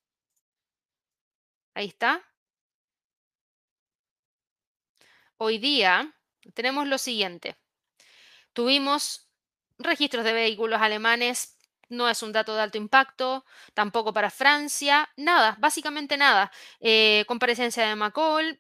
Ahí 1.76 1.88
está. 1.88 2.22
Hoy 5.38 5.58
día 5.60 6.14
tenemos 6.54 6.88
lo 6.88 6.98
siguiente. 6.98 7.56
Tuvimos 8.54 9.30
registros 9.78 10.24
de 10.26 10.34
vehículos 10.34 10.82
alemanes 10.82 11.56
no 11.90 12.10
es 12.10 12.24
un 12.24 12.32
dato 12.32 12.56
de 12.56 12.62
alto 12.62 12.78
impacto, 12.78 13.46
tampoco 13.74 14.14
para 14.14 14.30
Francia, 14.32 15.10
nada, 15.18 15.56
básicamente 15.60 16.18
nada. 16.18 16.52
Eh, 16.80 17.26
comparecencia 17.28 17.86
de 17.88 17.96
McCall, 17.96 18.60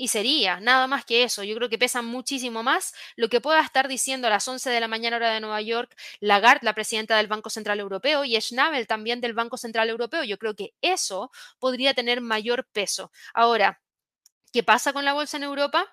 y 0.00 0.08
sería 0.08 0.60
nada 0.60 0.86
más 0.86 1.04
que 1.04 1.24
eso. 1.24 1.44
Yo 1.44 1.54
creo 1.56 1.68
que 1.68 1.76
pesa 1.76 2.00
muchísimo 2.00 2.62
más 2.62 2.94
lo 3.16 3.28
que 3.28 3.42
pueda 3.42 3.60
estar 3.60 3.86
diciendo 3.86 4.28
a 4.28 4.30
las 4.30 4.48
11 4.48 4.70
de 4.70 4.80
la 4.80 4.88
mañana 4.88 5.16
hora 5.16 5.30
de 5.30 5.40
Nueva 5.40 5.60
York 5.60 5.94
Lagarde, 6.20 6.60
la 6.62 6.72
presidenta 6.72 7.18
del 7.18 7.26
Banco 7.26 7.50
Central 7.50 7.80
Europeo, 7.80 8.24
y 8.24 8.40
Schnabel 8.40 8.86
también 8.86 9.20
del 9.20 9.34
Banco 9.34 9.58
Central 9.58 9.90
Europeo. 9.90 10.24
Yo 10.24 10.38
creo 10.38 10.56
que 10.56 10.72
eso 10.80 11.30
podría 11.58 11.92
tener 11.92 12.22
mayor 12.22 12.66
peso. 12.72 13.12
Ahora, 13.34 13.82
¿qué 14.54 14.62
pasa 14.62 14.94
con 14.94 15.04
la 15.04 15.12
bolsa 15.12 15.36
en 15.36 15.42
Europa? 15.42 15.86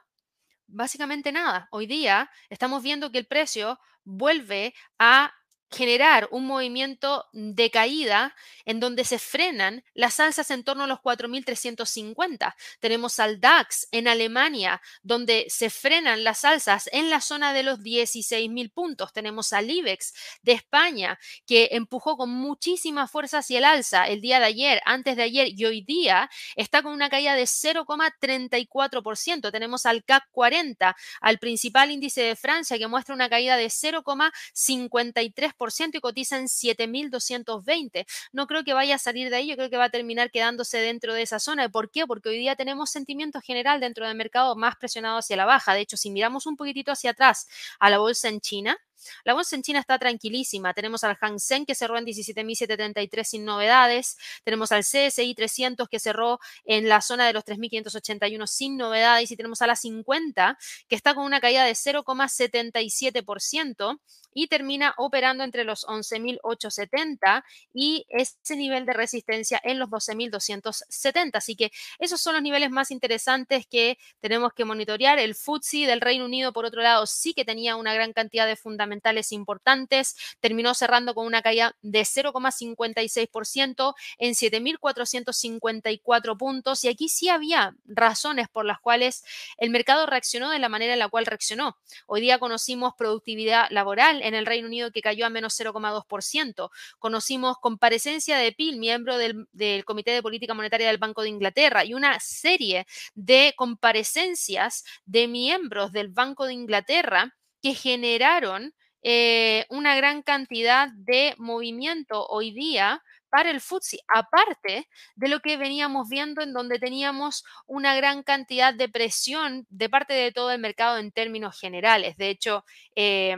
Básicamente 0.68 1.34
nada. 1.34 1.68
Hoy 1.72 1.86
día 1.86 2.32
estamos 2.50 2.84
viendo 2.84 3.12
que 3.12 3.18
el 3.18 3.28
precio 3.28 3.78
vuelve 4.06 4.74
a 5.00 5.34
generar 5.70 6.28
un 6.32 6.46
movimiento 6.46 7.26
de 7.34 7.70
caída 7.70 8.34
en 8.66 8.80
donde 8.80 9.04
se 9.04 9.20
frenan 9.20 9.84
las 9.94 10.20
alzas 10.20 10.50
en 10.52 10.64
torno 10.64 10.86
a 10.86 10.88
los 10.88 11.00
4.350. 11.00 12.56
Tenemos 12.80 13.20
al 13.20 13.42
DAX 13.42 13.88
en 13.92 14.08
Alemania, 14.08 14.82
donde 15.04 15.48
se 15.50 15.70
frenan 15.70 16.24
las 16.24 16.46
alzas 16.46 16.90
en 16.94 17.10
la 17.10 17.20
zona 17.22 17.52
de 17.54 17.64
los 17.64 17.80
16.000 17.80 18.72
puntos. 18.72 19.12
Tenemos 19.14 19.52
al 19.54 19.70
IBEX 19.70 20.14
de 20.42 20.54
España, 20.54 21.20
que 21.46 21.70
empujó 21.72 22.18
con 22.18 22.30
muchísima 22.30 23.08
fuerza 23.08 23.40
hacia 23.40 23.58
el 23.58 23.66
alza 23.66 24.08
el 24.08 24.22
día 24.22 24.40
de 24.40 24.46
ayer, 24.46 24.82
antes 24.86 25.18
de 25.18 25.24
ayer 25.24 25.50
y 25.50 25.66
hoy 25.66 25.82
día 25.82 26.30
está 26.56 26.82
con 26.82 26.94
una 26.94 27.10
caída 27.10 27.36
de 27.36 27.44
0,34%. 27.44 29.52
Tenemos 29.52 29.86
al 29.86 30.06
CAC 30.06 30.24
40, 30.32 30.96
al 31.22 31.40
principal 31.40 31.92
índice 31.92 32.22
de 32.22 32.36
Francia, 32.36 32.78
que 32.78 32.88
muestra 32.88 33.14
una 33.14 33.30
caída 33.30 33.58
de 33.58 33.68
0,53% 33.68 35.57
y 35.94 36.00
cotiza 36.00 36.38
en 36.38 36.48
7.220. 36.48 38.06
No 38.32 38.48
creo 38.48 38.64
que 38.64 38.74
vaya 38.74 38.96
a 38.96 39.00
salir 39.00 39.30
de 39.30 39.38
ahí, 39.38 39.48
yo 39.48 39.56
creo 39.56 39.70
que 39.70 39.78
va 39.78 39.86
a 39.86 39.90
terminar 39.90 40.32
quedándose 40.32 40.78
dentro 40.78 41.14
de 41.14 41.24
esa 41.24 41.40
zona. 41.40 41.70
¿Por 41.70 41.92
qué? 41.92 42.06
Porque 42.06 42.30
hoy 42.30 42.38
día 42.38 42.56
tenemos 42.56 42.90
sentimiento 42.90 43.42
general 43.42 43.80
dentro 43.80 44.08
del 44.08 44.16
mercado 44.16 44.56
más 44.56 44.76
presionado 44.76 45.18
hacia 45.18 45.36
la 45.38 45.46
baja. 45.46 45.74
De 45.74 45.82
hecho, 45.82 45.98
si 45.98 46.10
miramos 46.12 46.46
un 46.46 46.56
poquitito 46.56 46.92
hacia 46.92 47.12
atrás 47.12 47.48
a 47.80 47.90
la 47.90 47.98
bolsa 48.00 48.30
en 48.30 48.42
China, 48.42 48.78
La 49.24 49.34
bolsa 49.34 49.56
en 49.56 49.64
China 49.64 49.80
está 49.80 49.98
tranquilísima. 50.00 50.74
Tenemos 50.74 51.04
al 51.04 51.18
Hang 51.18 51.40
Seng 51.40 51.66
que 51.66 51.76
cerró 51.76 51.98
en 51.98 52.06
17.733 52.06 53.24
sin 53.24 53.46
novedades. 53.46 54.18
Tenemos 54.44 54.72
al 54.72 54.84
CSI 54.84 55.36
300 55.36 55.88
que 55.90 56.00
cerró 56.00 56.40
en 56.66 56.90
la 56.90 57.02
zona 57.02 57.28
de 57.28 57.34
los 57.34 57.44
3.581 57.46 58.48
sin 58.48 58.78
novedades. 58.78 59.32
Y 59.32 59.38
tenemos 59.38 59.62
a 59.62 59.68
la 59.68 59.76
50 59.76 60.58
que 60.88 60.96
está 60.96 61.14
con 61.16 61.26
una 61.26 61.40
caída 61.40 61.64
de 61.66 61.74
0,77% 61.74 64.00
y 64.34 64.48
termina 64.48 64.94
operando 64.98 65.44
entre 65.44 65.64
los 65.64 65.86
11.870 65.88 67.44
y 67.74 68.06
ese 68.10 68.56
nivel 68.56 68.86
de 68.86 68.94
resistencia 68.94 69.60
en 69.64 69.80
los 69.80 69.90
12.270. 69.90 71.32
Así 71.34 71.56
que 71.56 71.72
esos 71.98 72.22
son 72.22 72.34
los 72.34 72.44
niveles 72.44 72.70
más 72.70 72.92
interesantes 72.92 73.66
que 73.66 73.98
tenemos 74.20 74.54
que 74.54 74.64
monitorear. 74.64 75.18
El 75.18 75.34
FTSE 75.34 75.88
del 75.88 76.02
Reino 76.02 76.26
Unido, 76.26 76.54
por 76.54 76.66
otro 76.66 76.84
lado, 76.84 77.08
sí 77.08 77.34
que 77.34 77.46
tenía 77.46 77.78
una 77.78 77.96
gran 77.96 78.14
cantidad 78.14 78.46
de 78.46 78.58
fundamentales 78.88 79.34
importantes. 79.34 80.16
Terminó 80.40 80.74
cerrando 80.74 81.14
con 81.14 81.26
una 81.26 81.42
caída 81.42 81.76
de 81.82 82.02
0,56% 82.02 83.94
en 84.18 84.34
7.454 84.34 86.38
puntos. 86.38 86.86
Y 86.86 86.88
aquí 86.88 87.10
sí 87.10 87.28
había 87.30 87.76
razones 87.86 88.48
por 88.50 88.66
las 88.66 88.80
cuales 88.80 89.24
el 89.58 89.70
mercado 89.70 90.06
reaccionó 90.06 90.50
de 90.50 90.60
la 90.60 90.70
manera 90.70 90.94
en 90.94 91.00
la 91.00 91.10
cual 91.10 91.26
reaccionó. 91.26 91.76
Hoy 92.06 92.22
día 92.22 92.40
conocimos 92.40 92.94
productividad 92.98 93.70
laboral 93.72 94.22
en 94.22 94.34
el 94.34 94.46
Reino 94.46 94.68
Unido 94.68 94.92
que 94.92 95.02
cayó 95.02 95.26
a 95.26 95.30
menos 95.30 95.60
0,2%. 95.60 96.70
Conocimos 97.00 97.58
comparecencia 97.60 98.38
de 98.38 98.54
PIL, 98.54 98.78
miembro 98.78 99.18
del, 99.18 99.48
del 99.52 99.84
Comité 99.84 100.12
de 100.12 100.22
Política 100.22 100.54
Monetaria 100.54 100.88
del 100.88 100.98
Banco 100.98 101.24
de 101.24 101.30
Inglaterra, 101.30 101.84
y 101.84 101.94
una 101.94 102.20
serie 102.20 102.86
de 103.16 103.54
comparecencias 103.58 104.86
de 105.06 105.28
miembros 105.28 105.92
del 105.92 106.10
Banco 106.10 106.46
de 106.46 106.54
Inglaterra 106.54 107.34
que 107.62 107.74
generaron 107.74 108.74
eh, 109.10 109.66
una 109.70 109.96
gran 109.96 110.22
cantidad 110.22 110.90
de 110.94 111.34
movimiento 111.38 112.28
hoy 112.28 112.52
día 112.52 113.02
para 113.30 113.52
el 113.52 113.62
FTSE, 113.62 114.00
aparte 114.14 114.90
de 115.16 115.28
lo 115.30 115.40
que 115.40 115.56
veníamos 115.56 116.10
viendo 116.10 116.42
en 116.42 116.52
donde 116.52 116.78
teníamos 116.78 117.46
una 117.68 117.96
gran 117.96 118.22
cantidad 118.22 118.74
de 118.74 118.90
presión 118.90 119.66
de 119.70 119.88
parte 119.88 120.14
de 120.14 120.34
todo 120.34 120.52
el 120.52 120.60
mercado 120.60 120.98
en 120.98 121.14
términos 121.14 121.58
generales. 121.58 122.18
De 122.18 122.30
hecho, 122.30 122.66
eh, 122.98 123.38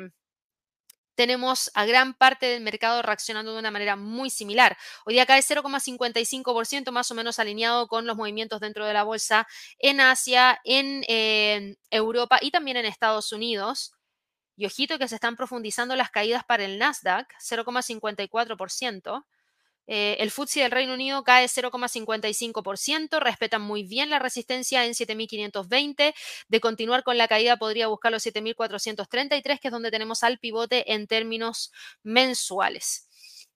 tenemos 1.13 1.69
a 1.75 1.85
gran 1.85 2.15
parte 2.15 2.47
del 2.47 2.63
mercado 2.63 3.03
reaccionando 3.03 3.53
de 3.53 3.59
una 3.59 3.69
manera 3.69 3.95
muy 3.95 4.31
similar. 4.31 4.75
Hoy 5.05 5.13
día 5.13 5.27
cae 5.27 5.43
0,55%, 5.43 6.91
más 6.91 7.11
o 7.11 7.13
menos 7.13 7.37
alineado 7.37 7.87
con 7.87 8.07
los 8.07 8.17
movimientos 8.17 8.59
dentro 8.59 8.87
de 8.87 8.93
la 8.93 9.03
bolsa 9.03 9.45
en 9.77 10.01
Asia, 10.01 10.59
en 10.63 11.03
eh, 11.07 11.75
Europa 11.91 12.39
y 12.41 12.49
también 12.49 12.77
en 12.77 12.85
Estados 12.85 13.31
Unidos. 13.33 13.98
Y 14.59 14.65
ojito 14.65 14.99
que 14.99 15.07
se 15.07 15.15
están 15.15 15.37
profundizando 15.37 15.95
las 15.95 16.11
caídas 16.11 16.43
para 16.43 16.65
el 16.65 16.79
Nasdaq, 16.79 17.33
0,54%. 17.39 19.25
Eh, 19.87 20.17
el 20.19 20.31
FTSE 20.31 20.59
del 20.63 20.71
Reino 20.71 20.95
Unido 20.95 21.23
cae 21.23 21.47
0,55%, 21.47 23.21
respetan 23.21 23.61
muy 23.61 23.83
bien 23.83 24.09
la 24.09 24.19
resistencia 24.19 24.85
en 24.85 24.95
7.520. 24.95 26.13
De 26.49 26.59
continuar 26.59 27.03
con 27.03 27.17
la 27.17 27.29
caída 27.29 27.55
podría 27.55 27.87
buscar 27.87 28.11
los 28.11 28.25
7.433, 28.25 29.61
que 29.61 29.69
es 29.69 29.71
donde 29.71 29.91
tenemos 29.91 30.23
al 30.23 30.39
pivote 30.39 30.91
en 30.91 31.07
términos 31.07 31.71
mensuales. 32.03 33.07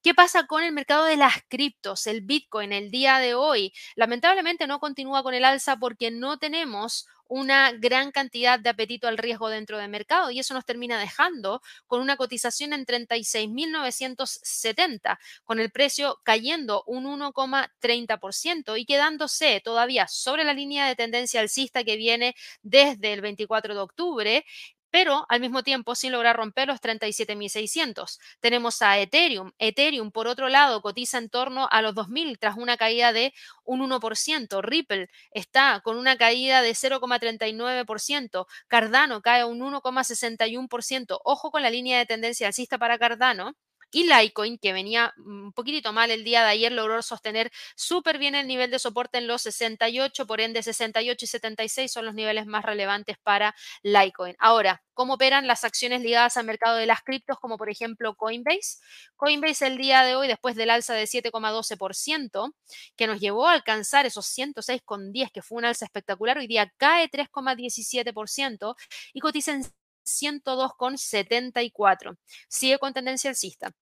¿Qué 0.04 0.14
pasa 0.14 0.46
con 0.48 0.64
el 0.64 0.74
mercado 0.74 1.06
de 1.06 1.16
las 1.16 1.36
criptos? 1.48 2.08
El 2.08 2.20
Bitcoin 2.20 2.74
el 2.74 2.92
día 2.92 3.20
de 3.20 3.36
hoy 3.36 3.72
lamentablemente 3.96 4.68
no 4.68 4.82
continúa 4.82 5.24
con 5.24 5.34
el 5.34 5.46
alza 5.46 5.78
porque 5.78 6.12
no 6.12 6.38
tenemos 6.38 7.08
una 7.30 7.72
gran 7.72 8.12
cantidad 8.12 8.60
de 8.60 8.70
apetito 8.70 9.08
al 9.08 9.18
riesgo 9.18 9.48
dentro 9.48 9.78
del 9.78 9.90
mercado 9.90 10.30
y 10.30 10.40
eso 10.40 10.54
nos 10.54 10.66
termina 10.66 11.00
dejando 11.00 11.62
con 11.88 12.02
una 12.02 12.18
cotización 12.18 12.74
en 12.74 12.86
36.970, 12.86 15.18
con 15.46 15.62
el 15.62 15.72
precio 15.72 16.20
cayendo 16.24 16.84
un 16.86 17.06
1,30% 17.06 18.78
y 18.78 18.86
quedándose 18.86 19.62
todavía 19.64 20.10
sobre 20.10 20.44
la 20.44 20.54
línea 20.54 20.86
de 20.86 20.98
tendencia 20.98 21.40
alcista 21.40 21.86
que 21.86 21.96
viene 21.96 22.36
desde 22.62 23.14
el 23.14 23.22
24 23.22 23.74
de 23.74 23.80
octubre 23.80 24.46
pero 24.94 25.26
al 25.28 25.40
mismo 25.40 25.64
tiempo 25.64 25.96
sin 25.96 26.12
lograr 26.12 26.36
romper 26.36 26.68
los 26.68 26.80
37.600. 26.80 28.20
Tenemos 28.40 28.84
a 28.84 29.00
Ethereum. 29.00 29.52
Ethereum, 29.58 30.12
por 30.12 30.28
otro 30.28 30.50
lado, 30.50 30.84
cotiza 30.84 31.18
en 31.18 31.30
torno 31.30 31.68
a 31.72 31.82
los 31.82 31.96
2.000 31.96 32.38
tras 32.38 32.58
una 32.58 32.78
caída 32.78 33.12
de 33.12 33.34
un 33.64 33.82
1%. 33.82 34.62
Ripple 34.62 35.10
está 35.32 35.82
con 35.84 35.98
una 35.98 36.16
caída 36.16 36.62
de 36.62 36.76
0,39%. 36.76 38.46
Cardano 38.68 39.24
cae 39.24 39.46
un 39.46 39.62
1,61%. 39.62 41.20
Ojo 41.24 41.50
con 41.50 41.64
la 41.64 41.72
línea 41.72 41.98
de 41.98 42.06
tendencia 42.06 42.46
alcista 42.46 42.78
para 42.78 43.00
Cardano 43.00 43.56
y 43.94 44.04
Litecoin, 44.04 44.58
que 44.58 44.74
venía 44.74 45.14
un 45.18 45.54
poquitito 45.54 45.94
mal 45.94 46.10
el 46.12 46.24
día 46.24 46.44
de 46.44 46.50
ayer, 46.50 46.72
logró 46.72 47.02
sostener 47.04 47.52
súper 47.76 48.18
bien 48.18 48.34
el 48.34 48.48
nivel 48.48 48.72
de 48.72 48.80
soporte 48.80 49.20
en 49.20 49.28
los 49.28 49.44
68, 49.44 50.26
por 50.26 50.42
ende 50.42 50.64
68 50.64 51.26
y 51.26 51.28
76 51.28 51.92
son 51.92 52.06
los 52.06 52.16
niveles 52.16 52.48
más 52.48 52.66
relevantes 52.66 53.18
para 53.22 53.56
Litecoin. 53.84 54.36
Ahora, 54.40 54.82
¿cómo 54.96 55.14
operan 55.14 55.46
las 55.46 55.64
acciones 55.64 56.02
ligadas 56.02 56.38
al 56.38 56.46
mercado 56.46 56.78
de 56.78 56.88
las 56.88 57.04
criptos, 57.04 57.38
como 57.40 57.58
por 57.58 57.70
ejemplo 57.70 58.16
Coinbase? 58.16 58.80
Coinbase 59.16 59.68
el 59.68 59.78
día 59.78 60.04
de 60.04 60.16
hoy, 60.16 60.28
después 60.28 60.56
del 60.56 60.72
alza 60.72 60.96
de 60.96 61.06
7,12%, 61.06 62.56
que 62.96 63.08
nos 63.08 63.20
llevó 63.20 63.48
a 63.48 63.54
alcanzar 63.54 64.08
esos 64.08 64.26
106,10, 64.26 65.32
que 65.32 65.44
fue 65.44 65.60
un 65.60 65.66
alza 65.66 65.86
espectacular, 65.86 66.40
hoy 66.40 66.48
día 66.48 66.74
cae 66.78 67.10
3,17% 67.10 68.76
y 69.14 69.20
cotiza 69.20 69.52
en 69.54 69.64
102,74. 70.06 72.18
Sigue 72.48 72.78
con 72.80 72.94
tendencia 72.94 73.30
alcista. 73.30 73.74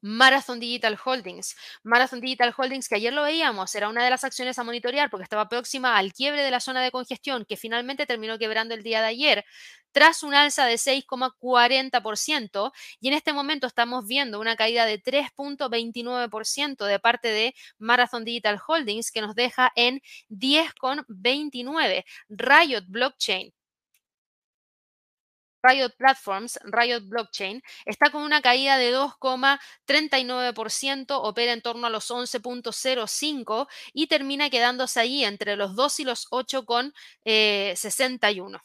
Marathon 0.00 0.58
Digital 0.60 0.98
Holdings. 1.04 1.56
Marathon 1.82 2.20
Digital 2.20 2.54
Holdings, 2.56 2.88
que 2.88 2.94
ayer 2.96 3.12
lo 3.12 3.22
veíamos, 3.22 3.74
era 3.74 3.88
una 3.88 4.04
de 4.04 4.10
las 4.10 4.24
acciones 4.24 4.58
a 4.58 4.64
monitorear 4.64 5.10
porque 5.10 5.24
estaba 5.24 5.48
próxima 5.48 5.96
al 5.96 6.12
quiebre 6.12 6.42
de 6.42 6.50
la 6.50 6.60
zona 6.60 6.82
de 6.82 6.90
congestión, 6.90 7.44
que 7.44 7.56
finalmente 7.56 8.06
terminó 8.06 8.38
quebrando 8.38 8.74
el 8.74 8.82
día 8.82 9.00
de 9.00 9.08
ayer, 9.08 9.44
tras 9.92 10.22
un 10.22 10.34
alza 10.34 10.66
de 10.66 10.74
6,40%. 10.74 12.72
Y 13.00 13.08
en 13.08 13.14
este 13.14 13.32
momento 13.32 13.66
estamos 13.66 14.06
viendo 14.06 14.40
una 14.40 14.56
caída 14.56 14.86
de 14.86 15.02
3,29% 15.02 16.86
de 16.86 16.98
parte 16.98 17.28
de 17.28 17.54
Marathon 17.78 18.24
Digital 18.24 18.60
Holdings, 18.66 19.12
que 19.12 19.20
nos 19.20 19.34
deja 19.34 19.72
en 19.76 20.00
10,29. 20.30 22.04
Riot 22.28 22.84
Blockchain 22.88 23.52
Riot 25.62 25.90
Platforms, 25.96 26.58
Riot 26.64 27.02
Blockchain, 27.08 27.62
está 27.84 28.10
con 28.10 28.22
una 28.22 28.42
caída 28.42 28.76
de 28.78 28.90
2,39%, 28.92 31.20
opera 31.22 31.52
en 31.52 31.62
torno 31.62 31.86
a 31.86 31.90
los 31.90 32.10
11.05 32.10 33.68
y 33.92 34.06
termina 34.08 34.50
quedándose 34.50 34.98
allí 35.00 35.24
entre 35.24 35.56
los 35.56 35.76
2 35.76 36.00
y 36.00 36.04
los 36.04 36.26
8,61. 36.30 38.56
Eh, 38.56 38.60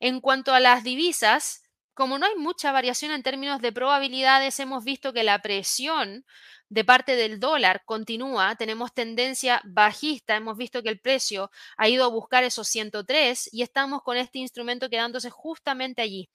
en 0.00 0.20
cuanto 0.20 0.54
a 0.54 0.60
las 0.60 0.84
divisas, 0.84 1.62
como 1.94 2.18
no 2.18 2.26
hay 2.26 2.36
mucha 2.36 2.72
variación 2.72 3.12
en 3.12 3.22
términos 3.22 3.60
de 3.60 3.72
probabilidades, 3.72 4.60
hemos 4.60 4.84
visto 4.84 5.12
que 5.12 5.22
la 5.22 5.40
presión 5.40 6.24
de 6.68 6.84
parte 6.84 7.16
del 7.16 7.40
dólar 7.40 7.82
continúa, 7.84 8.56
tenemos 8.56 8.92
tendencia 8.94 9.60
bajista, 9.64 10.36
hemos 10.36 10.56
visto 10.56 10.82
que 10.82 10.88
el 10.90 11.00
precio 11.00 11.50
ha 11.76 11.88
ido 11.88 12.04
a 12.04 12.08
buscar 12.08 12.44
esos 12.44 12.68
103 12.68 13.48
y 13.52 13.62
estamos 13.62 14.02
con 14.02 14.16
este 14.16 14.38
instrumento 14.38 14.88
quedándose 14.90 15.30
justamente 15.30 16.02
allí 16.02 16.28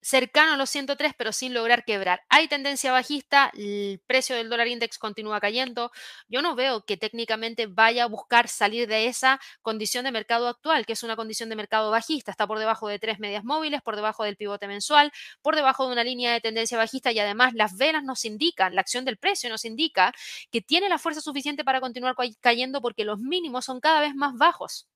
cercano 0.00 0.54
a 0.54 0.56
los 0.56 0.70
103, 0.70 1.12
pero 1.16 1.32
sin 1.32 1.54
lograr 1.54 1.84
quebrar. 1.84 2.22
Hay 2.28 2.48
tendencia 2.48 2.92
bajista, 2.92 3.50
el 3.54 4.00
precio 4.06 4.36
del 4.36 4.48
dólar 4.48 4.68
index 4.68 4.98
continúa 4.98 5.40
cayendo. 5.40 5.90
Yo 6.28 6.42
no 6.42 6.54
veo 6.54 6.84
que 6.84 6.96
técnicamente 6.96 7.66
vaya 7.66 8.04
a 8.04 8.06
buscar 8.06 8.48
salir 8.48 8.88
de 8.88 9.06
esa 9.06 9.40
condición 9.62 10.04
de 10.04 10.12
mercado 10.12 10.48
actual, 10.48 10.86
que 10.86 10.92
es 10.92 11.02
una 11.02 11.16
condición 11.16 11.48
de 11.48 11.56
mercado 11.56 11.90
bajista. 11.90 12.30
Está 12.30 12.46
por 12.46 12.58
debajo 12.58 12.88
de 12.88 12.98
tres 12.98 13.18
medias 13.18 13.44
móviles, 13.44 13.82
por 13.82 13.96
debajo 13.96 14.24
del 14.24 14.36
pivote 14.36 14.68
mensual, 14.68 15.12
por 15.42 15.56
debajo 15.56 15.86
de 15.86 15.92
una 15.92 16.04
línea 16.04 16.32
de 16.32 16.40
tendencia 16.40 16.78
bajista 16.78 17.12
y 17.12 17.18
además 17.18 17.54
las 17.54 17.76
velas 17.76 18.04
nos 18.04 18.24
indican, 18.24 18.74
la 18.74 18.80
acción 18.80 19.04
del 19.04 19.18
precio 19.18 19.50
nos 19.50 19.64
indica 19.64 20.12
que 20.50 20.60
tiene 20.60 20.88
la 20.88 20.98
fuerza 20.98 21.20
suficiente 21.20 21.64
para 21.64 21.80
continuar 21.80 22.14
cayendo 22.40 22.80
porque 22.80 23.04
los 23.04 23.18
mínimos 23.18 23.64
son 23.64 23.80
cada 23.80 24.00
vez 24.00 24.14
más 24.14 24.34
bajos. 24.36 24.86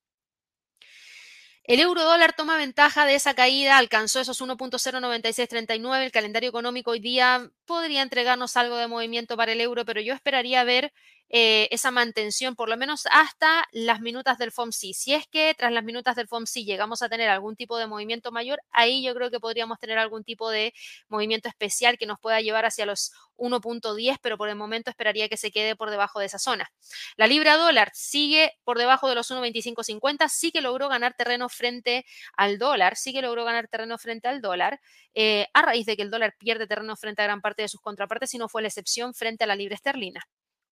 El 1.64 1.78
euro 1.78 2.02
dólar 2.02 2.34
toma 2.36 2.56
ventaja 2.56 3.06
de 3.06 3.14
esa 3.14 3.34
caída, 3.34 3.78
alcanzó 3.78 4.18
esos 4.18 4.40
1.09639. 4.40 6.04
El 6.04 6.10
calendario 6.10 6.48
económico 6.48 6.90
hoy 6.90 6.98
día 6.98 7.50
podría 7.66 8.02
entregarnos 8.02 8.56
algo 8.56 8.76
de 8.76 8.88
movimiento 8.88 9.36
para 9.36 9.52
el 9.52 9.60
euro, 9.60 9.84
pero 9.84 10.00
yo 10.00 10.12
esperaría 10.12 10.64
ver 10.64 10.92
eh, 11.34 11.66
esa 11.70 11.90
mantención, 11.90 12.56
por 12.56 12.68
lo 12.68 12.76
menos 12.76 13.04
hasta 13.10 13.66
las 13.72 14.02
minutas 14.02 14.36
del 14.36 14.52
FOMC. 14.52 14.92
Si 14.92 15.14
es 15.14 15.26
que 15.26 15.54
tras 15.56 15.72
las 15.72 15.82
minutas 15.82 16.14
del 16.14 16.28
FOMC 16.28 16.56
llegamos 16.62 17.00
a 17.00 17.08
tener 17.08 17.30
algún 17.30 17.56
tipo 17.56 17.78
de 17.78 17.86
movimiento 17.86 18.32
mayor, 18.32 18.60
ahí 18.70 19.02
yo 19.02 19.14
creo 19.14 19.30
que 19.30 19.40
podríamos 19.40 19.78
tener 19.78 19.96
algún 19.96 20.24
tipo 20.24 20.50
de 20.50 20.74
movimiento 21.08 21.48
especial 21.48 21.96
que 21.96 22.04
nos 22.04 22.20
pueda 22.20 22.42
llevar 22.42 22.66
hacia 22.66 22.84
los 22.84 23.12
1.10, 23.38 24.18
pero 24.20 24.36
por 24.36 24.50
el 24.50 24.56
momento 24.56 24.90
esperaría 24.90 25.30
que 25.30 25.38
se 25.38 25.50
quede 25.50 25.74
por 25.74 25.90
debajo 25.90 26.20
de 26.20 26.26
esa 26.26 26.38
zona. 26.38 26.70
La 27.16 27.26
libra 27.26 27.56
dólar 27.56 27.90
sigue 27.94 28.52
por 28.62 28.76
debajo 28.76 29.08
de 29.08 29.14
los 29.14 29.30
1.2550, 29.30 30.28
sí 30.28 30.52
que 30.52 30.60
logró 30.60 30.90
ganar 30.90 31.14
terreno 31.14 31.48
frente 31.52 32.04
al 32.36 32.58
dólar, 32.58 32.96
sí 32.96 33.12
que 33.12 33.22
logró 33.22 33.44
ganar 33.44 33.68
terreno 33.68 33.98
frente 33.98 34.28
al 34.28 34.40
dólar, 34.40 34.80
eh, 35.14 35.46
a 35.54 35.62
raíz 35.62 35.86
de 35.86 35.96
que 35.96 36.02
el 36.02 36.10
dólar 36.10 36.34
pierde 36.38 36.66
terreno 36.66 36.96
frente 36.96 37.22
a 37.22 37.24
gran 37.26 37.40
parte 37.40 37.62
de 37.62 37.68
sus 37.68 37.80
contrapartes 37.80 38.34
y 38.34 38.38
no 38.38 38.48
fue 38.48 38.62
la 38.62 38.68
excepción 38.68 39.14
frente 39.14 39.44
a 39.44 39.46
la 39.46 39.56
libra 39.56 39.74
esterlina. 39.74 40.22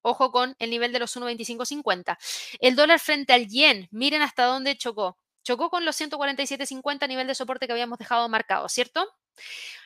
Ojo 0.03 0.33
con 0.33 0.57
el 0.59 0.71
nivel 0.71 0.93
de 0.93 0.99
los 0.99 1.17
1.2550. 1.17 2.17
El 2.61 2.75
dólar 2.75 3.01
frente 3.01 3.33
al 3.35 3.49
yen, 3.49 3.87
miren 3.91 4.23
hasta 4.23 4.45
dónde 4.45 4.77
chocó. 4.77 5.19
Chocó 5.43 5.71
con 5.71 5.85
los 5.85 6.01
147.50 6.01 7.03
a 7.03 7.07
nivel 7.07 7.27
de 7.27 7.35
soporte 7.35 7.67
que 7.67 7.73
habíamos 7.73 7.99
dejado 7.99 8.29
marcado, 8.29 8.69
¿cierto? 8.69 9.07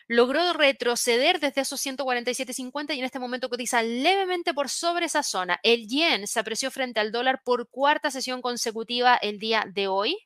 logró 0.07 0.53
retroceder 0.53 1.40
desde 1.40 1.62
esos 1.62 1.85
147.50 1.85 2.95
y 2.95 2.99
en 2.99 3.05
este 3.05 3.19
momento 3.19 3.49
cotiza 3.49 3.83
levemente 3.83 4.53
por 4.53 4.69
sobre 4.69 5.07
esa 5.07 5.23
zona. 5.23 5.59
El 5.62 5.88
yen 5.88 6.27
se 6.27 6.40
apreció 6.40 6.71
frente 6.71 7.01
al 7.01 7.12
dólar 7.12 7.40
por 7.45 7.69
cuarta 7.71 8.11
sesión 8.11 8.42
consecutiva 8.42 9.17
el 9.17 9.38
día 9.38 9.65
de 9.73 9.88
hoy. 9.88 10.17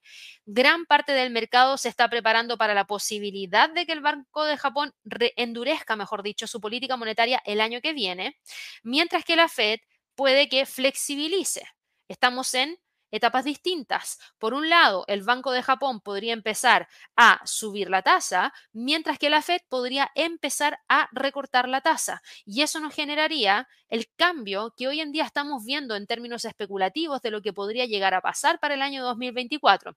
Gran 0.46 0.84
parte 0.86 1.12
del 1.12 1.30
mercado 1.30 1.76
se 1.78 1.88
está 1.88 2.08
preparando 2.08 2.58
para 2.58 2.74
la 2.74 2.86
posibilidad 2.86 3.70
de 3.70 3.86
que 3.86 3.92
el 3.92 4.00
Banco 4.00 4.44
de 4.44 4.56
Japón 4.56 4.92
endurezca, 5.36 5.96
mejor 5.96 6.22
dicho, 6.22 6.46
su 6.46 6.60
política 6.60 6.96
monetaria 6.96 7.40
el 7.44 7.60
año 7.60 7.80
que 7.80 7.92
viene, 7.92 8.36
mientras 8.82 9.24
que 9.24 9.36
la 9.36 9.48
Fed 9.48 9.78
puede 10.14 10.48
que 10.48 10.66
flexibilice. 10.66 11.64
Estamos 12.08 12.54
en 12.54 12.78
etapas 13.10 13.44
distintas. 13.44 14.18
Por 14.38 14.54
un 14.54 14.68
lado, 14.68 15.04
el 15.08 15.22
Banco 15.22 15.52
de 15.52 15.62
Japón 15.62 16.00
podría 16.00 16.32
empezar 16.32 16.88
a 17.16 17.40
subir 17.44 17.90
la 17.90 18.02
tasa, 18.02 18.52
mientras 18.72 19.18
que 19.18 19.30
la 19.30 19.42
Fed 19.42 19.60
podría 19.68 20.10
empezar 20.14 20.80
a 20.88 21.08
recortar 21.12 21.68
la 21.68 21.80
tasa. 21.80 22.22
Y 22.44 22.62
eso 22.62 22.80
nos 22.80 22.94
generaría 22.94 23.68
el 23.88 24.08
cambio 24.16 24.74
que 24.76 24.88
hoy 24.88 25.00
en 25.00 25.12
día 25.12 25.24
estamos 25.24 25.64
viendo 25.64 25.96
en 25.96 26.06
términos 26.06 26.44
especulativos 26.44 27.22
de 27.22 27.30
lo 27.30 27.42
que 27.42 27.52
podría 27.52 27.86
llegar 27.86 28.14
a 28.14 28.20
pasar 28.20 28.58
para 28.60 28.74
el 28.74 28.82
año 28.82 29.04
2024. 29.04 29.96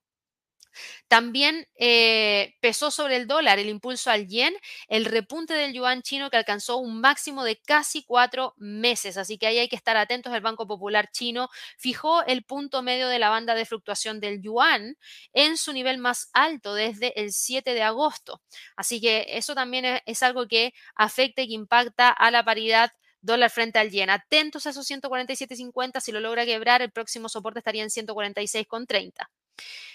También 1.08 1.68
eh, 1.76 2.56
pesó 2.62 2.92
sobre 2.92 3.18
el 3.18 3.28
dólar 3.28 3.60
el 3.60 3.70
impulso 3.70 4.10
al 4.12 4.28
yen, 4.28 4.54
el 4.88 5.06
repunte 5.06 5.54
del 5.54 5.74
yuan 5.74 6.02
chino 6.02 6.30
que 6.30 6.38
alcanzó 6.38 6.78
un 6.78 7.02
máximo 7.02 7.44
de 7.44 7.58
casi 7.58 8.04
cuatro 8.04 8.54
meses. 8.58 9.18
Así 9.18 9.38
que 9.38 9.48
ahí 9.48 9.60
hay 9.60 9.70
que 9.70 9.76
estar 9.76 9.98
atentos. 9.98 10.34
El 10.34 10.42
Banco 10.42 10.68
Popular 10.68 11.10
chino 11.12 11.50
fijó 11.78 12.24
el 12.26 12.44
punto 12.44 12.82
medio 12.82 13.08
de 13.08 13.20
la 13.20 13.30
banda 13.30 13.56
de 13.56 13.66
fluctuación 13.66 14.20
del 14.20 14.42
yuan 14.42 14.98
en 15.34 15.58
su 15.58 15.74
nivel 15.74 15.98
más 15.98 16.30
alto 16.34 16.74
desde 16.74 17.20
el 17.22 17.32
7 17.34 17.74
de 17.74 17.84
agosto. 17.84 18.42
Así 18.76 19.02
que 19.02 19.26
eso 19.30 19.56
también 19.56 19.86
es, 19.86 20.02
es 20.06 20.24
algo 20.24 20.48
que 20.48 20.74
afecta 20.96 21.42
y 21.42 21.48
que 21.48 21.54
impacta 21.54 22.10
a 22.10 22.32
la 22.32 22.44
paridad 22.44 22.92
dólar 23.22 23.50
frente 23.52 23.80
al 23.80 23.92
yen. 23.92 24.10
Atentos 24.10 24.66
a 24.66 24.72
esos 24.72 24.90
147.50. 24.90 26.00
Si 26.02 26.12
lo 26.12 26.20
logra 26.20 26.46
quebrar, 26.46 26.82
el 26.82 26.92
próximo 26.92 27.30
soporte 27.30 27.60
estaría 27.60 27.84
en 27.84 27.90
146,30. 27.90 29.30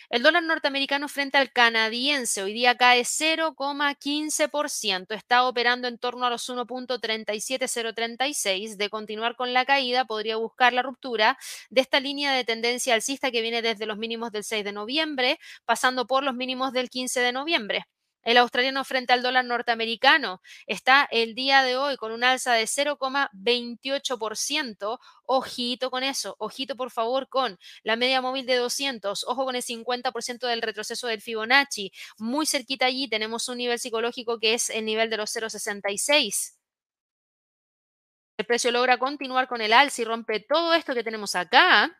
El 0.08 0.22
dólar 0.22 0.44
norteamericano 0.44 1.08
frente 1.08 1.36
al 1.36 1.52
canadiense 1.52 2.40
hoy 2.42 2.52
día 2.52 2.76
cae 2.76 3.02
0,15%. 3.02 5.14
Está 5.14 5.48
operando 5.48 5.88
en 5.88 5.98
torno 5.98 6.26
a 6.26 6.30
los 6.30 6.48
1.37036. 6.48 8.76
De 8.76 8.88
continuar 8.88 9.34
con 9.34 9.52
la 9.52 9.64
caída, 9.64 10.04
podría 10.04 10.36
buscar 10.36 10.72
la 10.72 10.82
ruptura 10.82 11.36
de 11.70 11.80
esta 11.80 11.98
línea 11.98 12.32
de 12.32 12.44
tendencia 12.44 12.94
alcista 12.94 13.32
que 13.32 13.42
viene 13.42 13.62
desde 13.62 13.86
los 13.86 13.98
mínimos 13.98 14.30
del 14.30 14.44
6 14.44 14.64
de 14.64 14.72
noviembre, 14.72 15.40
pasando 15.64 16.06
por 16.06 16.22
los 16.22 16.34
mínimos 16.34 16.72
del 16.72 16.88
15 16.88 17.18
de 17.20 17.32
noviembre. 17.32 17.86
El 18.26 18.36
australiano 18.38 18.84
frente 18.84 19.12
al 19.12 19.22
dólar 19.22 19.44
norteamericano 19.44 20.42
está 20.66 21.06
el 21.12 21.36
día 21.36 21.62
de 21.62 21.76
hoy 21.76 21.96
con 21.96 22.10
un 22.10 22.24
alza 22.24 22.54
de 22.54 22.64
0,28%. 22.64 24.98
Ojito 25.26 25.90
con 25.92 26.02
eso, 26.02 26.34
ojito 26.40 26.74
por 26.74 26.90
favor 26.90 27.28
con 27.28 27.56
la 27.84 27.94
media 27.94 28.20
móvil 28.20 28.44
de 28.44 28.56
200, 28.56 29.22
ojo 29.28 29.44
con 29.44 29.54
el 29.54 29.62
50% 29.62 30.48
del 30.48 30.60
retroceso 30.60 31.06
del 31.06 31.22
Fibonacci. 31.22 31.92
Muy 32.18 32.46
cerquita 32.46 32.86
allí 32.86 33.08
tenemos 33.08 33.48
un 33.48 33.58
nivel 33.58 33.78
psicológico 33.78 34.40
que 34.40 34.54
es 34.54 34.70
el 34.70 34.86
nivel 34.86 35.08
de 35.08 35.18
los 35.18 35.30
0,66. 35.30 36.56
El 38.38 38.44
precio 38.44 38.72
logra 38.72 38.98
continuar 38.98 39.46
con 39.46 39.60
el 39.60 39.72
alza 39.72 40.02
y 40.02 40.04
rompe 40.04 40.40
todo 40.40 40.74
esto 40.74 40.94
que 40.94 41.04
tenemos 41.04 41.36
acá 41.36 41.96